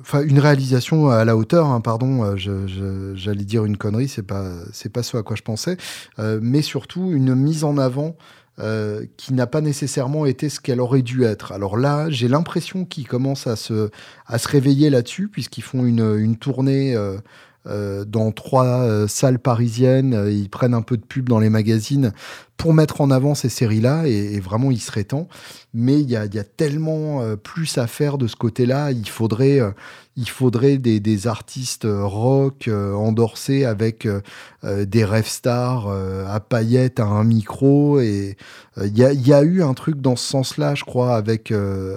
enfin, 0.00 0.22
une 0.22 0.38
réalisation 0.38 1.08
à 1.08 1.24
la 1.24 1.36
hauteur, 1.36 1.66
hein, 1.66 1.80
pardon, 1.80 2.24
euh, 2.24 3.14
j'allais 3.14 3.44
dire 3.44 3.64
une 3.64 3.76
connerie, 3.76 4.08
c'est 4.08 4.22
pas, 4.22 4.50
c'est 4.72 4.92
pas 4.92 5.02
ce 5.02 5.16
à 5.16 5.22
quoi 5.22 5.36
je 5.36 5.42
pensais, 5.42 5.76
euh, 6.18 6.38
mais 6.42 6.62
surtout 6.62 7.10
une 7.12 7.34
mise 7.34 7.64
en 7.64 7.78
avant 7.78 8.16
qui 9.18 9.34
n'a 9.34 9.46
pas 9.46 9.60
nécessairement 9.60 10.24
été 10.24 10.48
ce 10.48 10.60
qu'elle 10.60 10.80
aurait 10.80 11.02
dû 11.02 11.24
être. 11.24 11.52
Alors 11.52 11.76
là, 11.76 12.08
j'ai 12.08 12.26
l'impression 12.26 12.86
qu'ils 12.86 13.06
commencent 13.06 13.46
à 13.46 13.54
se, 13.54 13.90
à 14.26 14.38
se 14.38 14.48
réveiller 14.48 14.88
là-dessus, 14.88 15.28
puisqu'ils 15.28 15.60
font 15.60 15.84
une, 15.84 16.16
une 16.16 16.38
tournée 16.38 16.96
dans 17.66 18.32
trois 18.32 19.06
salles 19.08 19.40
parisiennes. 19.40 20.26
Ils 20.30 20.48
prennent 20.48 20.72
un 20.72 20.80
peu 20.80 20.96
de 20.96 21.04
pub 21.04 21.28
dans 21.28 21.38
les 21.38 21.50
magazines 21.50 22.14
pour 22.56 22.72
mettre 22.72 23.00
en 23.00 23.10
avant 23.10 23.34
ces 23.34 23.48
séries-là, 23.48 24.06
et, 24.06 24.40
vraiment 24.40 24.70
il 24.70 24.80
serait 24.80 25.04
temps. 25.04 25.28
Mais 25.74 26.00
il 26.00 26.08
y 26.08 26.16
a, 26.16 26.26
tellement 26.44 27.20
euh, 27.20 27.36
plus 27.36 27.76
à 27.76 27.86
faire 27.86 28.16
de 28.16 28.26
ce 28.26 28.36
côté-là. 28.36 28.92
Il 28.92 29.08
faudrait, 29.08 29.60
euh, 29.60 29.72
il 30.16 30.28
faudrait 30.28 30.78
des, 30.78 31.26
artistes 31.26 31.84
euh, 31.84 32.04
rock 32.04 32.70
endorsés 32.72 33.64
avec 33.64 34.08
des 34.62 35.04
rêves 35.04 35.28
stars 35.28 35.88
à 35.88 36.40
paillettes, 36.40 36.98
à 36.98 37.04
un 37.04 37.24
micro. 37.24 38.00
Et 38.00 38.36
il 38.82 38.96
y 38.96 39.32
a, 39.32 39.42
eu 39.42 39.62
un 39.62 39.74
truc 39.74 40.00
dans 40.00 40.16
ce 40.16 40.26
sens-là, 40.26 40.74
je 40.74 40.84
crois, 40.84 41.14
avec, 41.14 41.52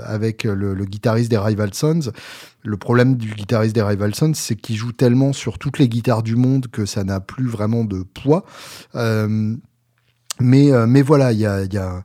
avec 0.05 0.43
le, 0.43 0.73
le, 0.73 0.85
guitariste 0.85 1.31
des 1.31 1.37
Rival 1.37 1.73
Sons. 1.73 2.11
Le 2.63 2.77
problème 2.77 3.15
du 3.15 3.33
guitariste 3.33 3.73
des 3.73 3.81
Rival 3.81 4.13
Sons, 4.13 4.33
c'est 4.35 4.55
qu'il 4.55 4.75
joue 4.75 4.91
tellement 4.91 5.31
sur 5.31 5.57
toutes 5.57 5.79
les 5.79 5.87
guitares 5.87 6.23
du 6.23 6.35
monde 6.35 6.67
que 6.67 6.85
ça 6.85 7.05
n'a 7.05 7.21
plus 7.21 7.47
vraiment 7.47 7.85
de 7.85 8.03
poids. 8.03 8.43
Mais, 10.39 10.71
euh, 10.71 10.87
mais 10.87 11.01
voilà, 11.01 11.31
il 11.31 11.39
y 11.39 11.45
a, 11.45 12.03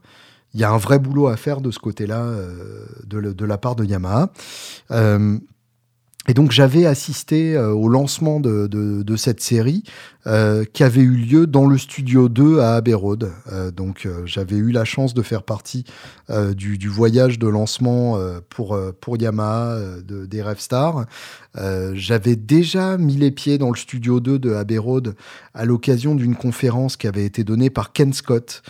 un 0.61 0.77
vrai 0.77 0.99
boulot 0.99 1.27
à 1.27 1.37
faire 1.37 1.61
de 1.61 1.71
ce 1.71 1.79
côté-là, 1.79 2.21
euh, 2.21 2.85
de, 3.05 3.45
la 3.45 3.57
part 3.57 3.75
de 3.75 3.85
Yamaha. 3.85 4.31
Euh, 4.91 5.37
et 6.27 6.33
donc 6.33 6.51
j'avais 6.51 6.87
assisté 6.87 7.55
au 7.57 7.87
lancement 7.87 8.39
de, 8.39 9.15
cette 9.15 9.41
série 9.41 9.83
euh, 10.27 10.65
qui 10.73 10.83
avait 10.83 11.01
eu 11.01 11.15
lieu 11.15 11.45
dans 11.45 11.67
le 11.67 11.77
studio 11.77 12.29
2 12.29 12.59
à 12.59 12.77
Abbey 12.77 12.95
Road. 12.95 13.31
Euh, 13.51 13.69
donc 13.69 14.07
euh, 14.07 14.23
j'avais 14.25 14.55
eu 14.55 14.71
la 14.71 14.83
chance 14.83 15.13
de 15.13 15.21
faire 15.21 15.43
partie 15.43 15.85
du, 16.55 16.89
voyage 16.89 17.37
de 17.37 17.47
lancement 17.47 18.17
pour, 18.49 18.75
pour 18.99 19.17
Yamaha 19.17 19.77
de, 20.03 20.25
des 20.25 20.41
Rêve 20.41 20.59
Stars. 20.59 21.05
j'avais 21.93 22.35
déjà 22.35 22.97
mis 22.97 23.15
les 23.15 23.29
pieds 23.29 23.59
dans 23.59 23.69
le 23.69 23.75
studio 23.75 24.19
2 24.19 24.39
de 24.39 24.53
Abbey 24.55 24.79
Road 24.79 25.13
à 25.53 25.65
l'occasion 25.65 26.15
d'une 26.15 26.35
conférence 26.35 26.97
qui 26.97 27.05
avait 27.05 27.25
été 27.25 27.43
donnée 27.43 27.69
par 27.69 27.93
Ken 27.93 28.11
Scott, 28.11 28.63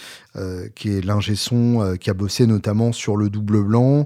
qui 0.76 0.98
est 0.98 1.02
l'ingé 1.02 1.36
son 1.36 1.96
qui 1.98 2.10
a 2.10 2.14
bossé 2.14 2.46
notamment 2.46 2.92
sur 2.92 3.16
le 3.16 3.30
double 3.30 3.64
blanc, 3.64 4.06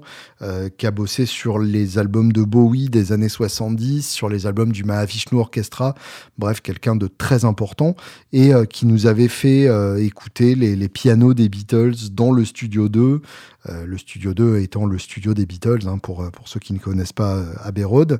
qui 0.78 0.86
a 0.86 0.92
bossé 0.92 1.26
sur 1.26 1.58
les 1.58 1.98
albums 1.98 2.32
de 2.32 2.44
Bowie 2.44 2.90
des 2.90 3.12
années 3.12 3.30
70, 3.30 4.08
sur 4.08 4.30
les 4.30 4.46
albums 4.46 4.72
du 4.72 4.84
Mahavishnu 4.84 5.40
Orchestra. 5.40 5.96
Bref, 6.38 6.62
quelqu'un 6.62 6.96
de 6.96 7.08
très 7.08 7.39
important 7.46 7.96
et 8.34 8.54
euh, 8.54 8.66
qui 8.66 8.86
nous 8.86 9.08
avait 9.08 9.28
fait 9.28 9.68
euh, 9.68 10.04
écouter 10.04 10.56
les, 10.56 10.90
pianos 10.90 11.34
des 11.34 11.50
Beatles 11.50 12.10
dans 12.12 12.32
le 12.32 12.46
studio 12.46 12.90
2. 12.90 13.22
Euh, 13.68 13.86
le 13.86 13.98
studio 13.98 14.34
2 14.34 14.60
étant 14.60 14.86
le 14.86 14.98
studio 14.98 15.34
des 15.34 15.46
Beatles, 15.46 15.88
hein, 15.88 15.98
pour, 15.98 16.30
pour 16.32 16.48
ceux 16.48 16.60
qui 16.60 16.74
ne 16.74 16.80
connaissent 16.80 17.14
pas 17.14 17.44
Abbey 17.64 17.84
Road. 17.84 18.20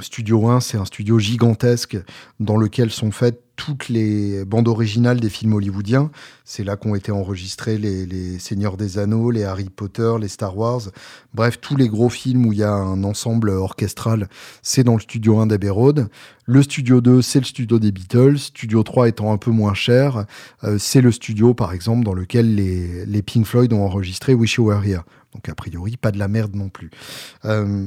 studio 0.00 0.48
1, 0.48 0.60
c'est 0.60 0.76
un 0.76 0.84
studio 0.84 1.18
gigantesque 1.18 1.96
dans 2.40 2.56
lequel 2.56 2.90
sont 2.90 3.10
faites 3.10 3.45
toutes 3.56 3.88
les 3.88 4.44
bandes 4.44 4.68
originales 4.68 5.18
des 5.18 5.30
films 5.30 5.54
hollywoodiens. 5.54 6.10
C'est 6.44 6.62
là 6.62 6.76
qu'ont 6.76 6.94
été 6.94 7.10
enregistrés 7.10 7.78
les, 7.78 8.38
Seigneurs 8.38 8.76
des 8.76 8.98
Anneaux, 8.98 9.30
les 9.30 9.44
Harry 9.44 9.68
Potter, 9.68 10.14
les 10.20 10.28
Star 10.28 10.56
Wars. 10.56 10.82
Bref, 11.34 11.60
tous 11.60 11.76
les 11.76 11.88
gros 11.88 12.08
films 12.08 12.46
où 12.46 12.52
il 12.52 12.58
y 12.58 12.62
a 12.62 12.72
un 12.72 13.02
ensemble 13.02 13.50
orchestral, 13.50 14.28
c'est 14.62 14.84
dans 14.84 14.94
le 14.94 15.00
studio 15.00 15.38
1 15.38 15.46
d'Abbey. 15.46 15.70
Le 16.44 16.62
studio 16.62 17.00
2, 17.00 17.22
c'est 17.22 17.40
le 17.40 17.44
studio 17.44 17.78
des 17.78 17.90
Beatles. 17.90 18.38
Studio 18.38 18.82
3 18.82 19.08
étant 19.08 19.32
un 19.32 19.38
peu 19.38 19.50
moins 19.50 19.74
cher, 19.74 20.26
euh, 20.62 20.78
c'est 20.78 21.00
le 21.00 21.10
studio, 21.10 21.54
par 21.54 21.72
exemple, 21.72 22.04
dans 22.04 22.14
lequel 22.14 22.54
les, 22.54 23.04
les 23.06 23.22
Pink 23.22 23.46
Floyd 23.46 23.72
ont 23.72 23.84
enregistré 23.84 24.34
Wish 24.34 24.54
You 24.54 24.66
Were 24.66 24.84
Here. 24.84 25.02
Donc, 25.34 25.48
a 25.48 25.54
priori, 25.54 25.96
pas 25.96 26.12
de 26.12 26.18
la 26.18 26.28
merde 26.28 26.54
non 26.54 26.68
plus. 26.68 26.90
Euh, 27.44 27.86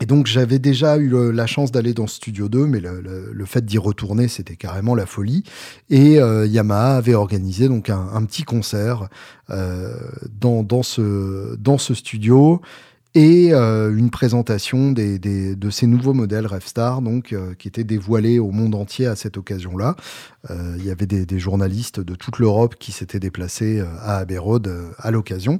et 0.00 0.06
donc 0.06 0.26
j'avais 0.26 0.58
déjà 0.58 0.98
eu 0.98 1.32
la 1.32 1.46
chance 1.46 1.72
d'aller 1.72 1.94
dans 1.94 2.06
Studio 2.06 2.48
2, 2.48 2.66
mais 2.66 2.80
le, 2.80 3.44
fait 3.46 3.64
d'y 3.64 3.78
retourner, 3.78 4.28
c'était 4.28 4.56
carrément 4.56 4.94
la 4.94 5.06
folie. 5.06 5.42
Et 5.88 6.20
euh, 6.20 6.46
Yamaha 6.46 6.96
avait 6.96 7.14
organisé 7.14 7.68
donc 7.68 7.88
un, 7.88 8.24
petit 8.26 8.42
concert 8.42 9.08
euh, 9.50 9.94
dans, 10.38 10.62
dans, 10.62 10.82
ce, 10.82 11.56
dans 11.56 11.78
ce 11.78 11.94
studio 11.94 12.60
et 13.14 13.54
euh, 13.54 13.96
une 13.96 14.10
présentation 14.10 14.92
des, 14.92 15.18
des, 15.18 15.56
de 15.56 15.70
ces 15.70 15.86
nouveaux 15.86 16.12
modèles 16.12 16.46
Revstar, 16.46 17.00
donc 17.00 17.34
qui 17.58 17.68
étaient 17.68 17.84
dévoilés 17.84 18.38
au 18.38 18.50
monde 18.50 18.74
entier 18.74 19.06
à 19.06 19.16
cette 19.16 19.38
occasion-là. 19.38 19.96
Il 20.50 20.84
y 20.84 20.90
avait 20.90 21.06
des, 21.06 21.38
journalistes 21.38 22.00
de 22.00 22.14
toute 22.14 22.38
l'Europe 22.38 22.76
qui 22.78 22.92
s'étaient 22.92 23.18
déplacés 23.18 23.80
à 24.02 24.18
Abbey 24.18 24.38
à 24.98 25.10
l'occasion. 25.10 25.58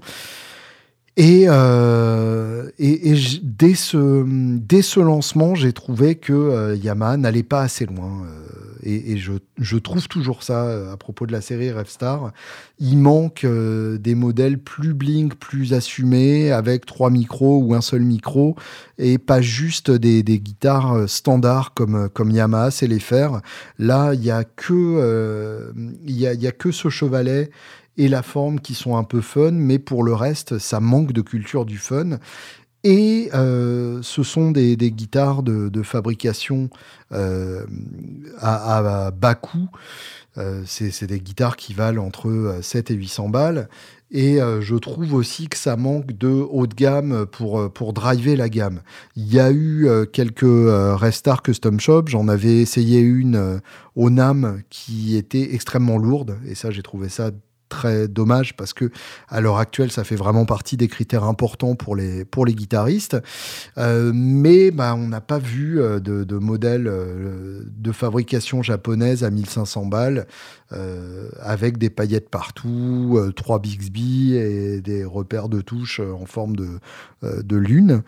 Et, 1.17 1.45
euh, 1.49 2.71
et, 2.79 3.13
et 3.13 3.17
dès, 3.43 3.75
ce, 3.75 4.25
dès 4.59 4.83
ce 4.83 5.01
lancement, 5.01 5.55
j'ai 5.55 5.73
trouvé 5.73 6.15
que 6.17 6.35
euh, 6.35 6.77
Yamaha 6.77 7.17
n'allait 7.17 7.43
pas 7.43 7.63
assez 7.63 7.87
loin. 7.87 8.23
Euh, 8.27 8.43
et, 8.83 9.13
et 9.13 9.17
je, 9.17 9.33
je, 9.57 9.79
trouve 9.79 10.09
toujours 10.09 10.43
ça 10.43 10.67
euh, 10.67 10.93
à 10.93 10.99
propos 10.99 11.27
de 11.27 11.33
la 11.33 11.41
série 11.41 11.73
Revstar. 11.73 12.33
Il 12.79 12.99
manque 12.99 13.45
euh, 13.45 13.97
des 13.97 14.15
modèles 14.15 14.59
plus 14.59 14.93
blink, 14.93 15.37
plus 15.37 15.73
assumés, 15.73 16.53
avec 16.53 16.85
trois 16.85 17.09
micros 17.09 17.63
ou 17.63 17.75
un 17.75 17.81
seul 17.81 18.03
micro, 18.03 18.55
et 18.99 19.17
pas 19.17 19.41
juste 19.41 19.91
des, 19.91 20.23
des 20.23 20.39
guitares 20.39 21.09
standards 21.09 21.73
comme, 21.73 22.11
comme 22.11 22.31
Yamaha 22.31 22.71
sait 22.71 22.89
les 22.89 23.01
faire. 23.01 23.41
Là, 23.79 24.13
il 24.13 24.23
y 24.23 24.31
a 24.31 24.45
que 24.45 25.73
y 26.05 26.27
a, 26.27 26.35
y 26.35 26.47
a 26.47 26.53
que 26.53 26.71
ce 26.71 26.91
chevalet 26.91 27.51
et 27.97 28.09
la 28.09 28.23
forme 28.23 28.61
qui 28.61 28.75
sont 28.75 28.97
un 28.97 29.05
peu 29.05 29.21
fun, 29.21 29.53
mais 29.53 29.79
pour 29.79 30.03
le 30.03 30.15
reste, 30.15 30.59
ça 30.59 30.81
manque 30.81 31.13
de 31.13 31.23
culture 31.23 31.65
du 31.65 31.79
fun. 31.79 32.19
Et 32.85 33.31
euh, 33.35 33.99
ce 34.03 34.23
sont 34.23 34.53
des, 34.53 34.77
guitares 34.77 35.43
de, 35.43 35.83
fabrication 35.83 36.71
euh, 37.13 37.65
à, 38.39 39.11
bas 39.11 39.35
coût. 39.35 39.69
Euh, 40.39 40.63
c'est 40.67 41.07
des 41.07 41.19
guitares 41.19 41.57
qui 41.57 41.75
valent 41.75 42.05
entre 42.05 42.59
7 42.63 42.93
et 42.93 42.95
800 42.95 43.29
balles. 43.31 43.69
Et 44.13 44.39
je 44.61 44.77
trouve 44.77 45.15
aussi 45.15 45.49
que 45.49 45.59
ça 45.59 45.77
manque 45.77 46.13
de 46.13 46.29
haut 46.29 46.69
de 46.69 46.75
gamme 46.77 47.27
pour, 47.27 47.73
pour 47.73 47.93
driver 47.93 48.37
la 48.37 48.49
gamme. 48.49 48.83
Il 49.17 49.35
y 49.35 49.41
a 49.41 49.51
eu 49.51 49.89
quelques 50.13 50.45
Restar 50.45 51.43
Custom 51.43 51.81
Shop. 51.81 52.05
J'en 52.07 52.29
avais 52.29 52.59
essayé 52.59 53.01
une 53.01 53.61
au 53.97 54.11
NAM 54.11 54.63
qui 54.71 55.17
était 55.17 55.55
extrêmement 55.55 55.99
lourde. 55.99 56.39
Et 56.47 56.55
ça, 56.55 56.71
j'ai 56.71 56.85
trouvé 56.85 57.09
ça 57.09 57.33
très 57.69 58.09
dommage 58.09 58.57
parce 58.57 58.73
que 58.73 58.91
à 59.29 59.41
l'heure 59.41 59.59
actuelle 59.59 59.91
ça 59.91 60.05
fait 60.05 60.17
vraiment 60.17 60.45
partie 60.45 60.77
des 60.77 60.89
critères 60.89 61.25
importants 61.25 61.75
pour 61.75 61.97
les 61.97 62.25
pour 62.25 62.47
les 62.47 62.55
guitaristes. 62.55 63.17
Euh, 63.79 64.13
mais 64.15 64.71
bah, 64.71 64.95
on 64.95 65.09
n'a 65.09 65.21
pas 65.21 65.39
vu 65.39 65.81
euh, 65.81 66.01
de, 66.01 66.25
de 66.25 66.37
modèle 66.37 66.87
euh, 66.87 67.63
de 67.67 67.93
fabrication 67.93 68.63
japonaise 68.63 69.25
à 69.25 69.31
1500 69.31 69.87
balles 69.87 70.27
avec 71.41 71.79
des 71.79 71.91
paillettes 71.91 72.29
partout 72.29 73.21
trois 73.37 73.61
Bixby 73.61 74.35
et 74.35 74.81
des 74.81 75.05
repères 75.05 75.49
de 75.49 75.61
touches 75.61 76.01
en 76.01 76.27
forme 76.27 76.57
de 76.57 76.81
de 77.23 77.57
lune 77.57 78.03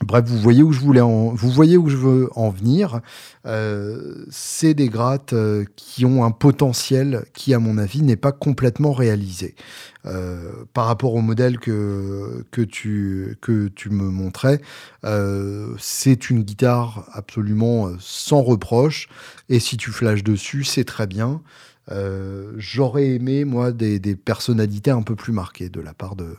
Bref, 0.00 0.24
vous 0.26 0.38
voyez 0.38 0.62
où 0.62 0.72
je 0.72 0.80
voulais 0.80 1.00
vous 1.00 1.50
voyez 1.50 1.76
où 1.76 1.88
je 1.88 1.96
veux 1.96 2.28
en 2.34 2.50
venir. 2.50 3.00
Euh, 3.46 4.24
c'est 4.30 4.74
des 4.74 4.88
grattes 4.88 5.32
euh, 5.32 5.64
qui 5.76 6.04
ont 6.04 6.24
un 6.24 6.30
potentiel 6.32 7.24
qui, 7.34 7.54
à 7.54 7.58
mon 7.58 7.78
avis, 7.78 8.02
n'est 8.02 8.16
pas 8.16 8.32
complètement 8.32 8.92
réalisé. 8.92 9.54
Euh, 10.04 10.64
par 10.72 10.86
rapport 10.86 11.14
au 11.14 11.20
modèle 11.20 11.60
que, 11.60 12.44
que, 12.50 12.62
tu, 12.62 13.36
que 13.40 13.68
tu 13.68 13.90
me 13.90 14.10
montrais, 14.10 14.60
c'est 15.78 16.30
une 16.30 16.42
guitare 16.42 17.08
absolument 17.12 17.90
sans 18.00 18.42
reproche. 18.42 19.08
Et 19.48 19.60
si 19.60 19.76
tu 19.76 19.92
flashes 19.92 20.24
dessus, 20.24 20.64
c'est 20.64 20.84
très 20.84 21.06
bien. 21.06 21.42
J'aurais 22.56 23.10
aimé, 23.10 23.44
moi, 23.44 23.70
des, 23.70 24.00
des, 24.00 24.16
personnalités 24.16 24.90
un 24.90 25.02
peu 25.02 25.14
plus 25.14 25.32
marquées 25.32 25.68
de 25.68 25.80
la 25.80 25.94
part 25.94 26.16
de, 26.16 26.34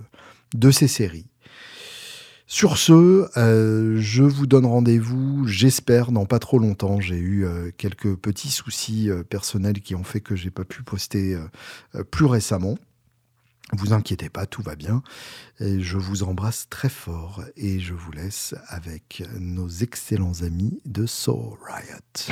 de 0.54 0.72
ces 0.72 0.88
séries. 0.90 1.28
Sur 2.46 2.78
ce, 2.78 3.30
euh, 3.38 3.96
je 4.00 4.24
vous 4.24 4.46
donne 4.46 4.66
rendez-vous, 4.66 5.48
j'espère, 5.48 6.12
dans 6.12 6.26
pas 6.26 6.40
trop 6.40 6.60
longtemps. 6.60 7.00
J'ai 7.00 7.18
eu 7.18 7.46
euh, 7.46 7.72
quelques 7.78 8.16
petits 8.16 8.52
soucis 8.52 9.10
euh, 9.10 9.24
personnels 9.24 9.82
qui 9.82 9.96
ont 9.96 10.04
fait 10.04 10.20
que 10.20 10.36
j'ai 10.36 10.52
pas 10.52 10.66
pu 10.66 10.84
poster 10.84 11.38
plus 12.12 12.26
récemment. 12.26 12.78
Vous 13.72 13.94
inquiétez 13.94 14.30
pas, 14.30 14.46
tout 14.46 14.62
va 14.62 14.76
bien. 14.76 15.02
Je 15.60 15.98
vous 15.98 16.24
embrasse 16.24 16.68
très 16.70 16.90
fort 16.90 17.42
et 17.56 17.80
je 17.80 17.94
vous 17.94 18.12
laisse 18.12 18.54
avec 18.68 19.24
nos 19.40 19.68
excellents 19.68 20.42
amis 20.44 20.80
de 20.86 21.06
Soul 21.06 21.58
Riot. 21.66 22.30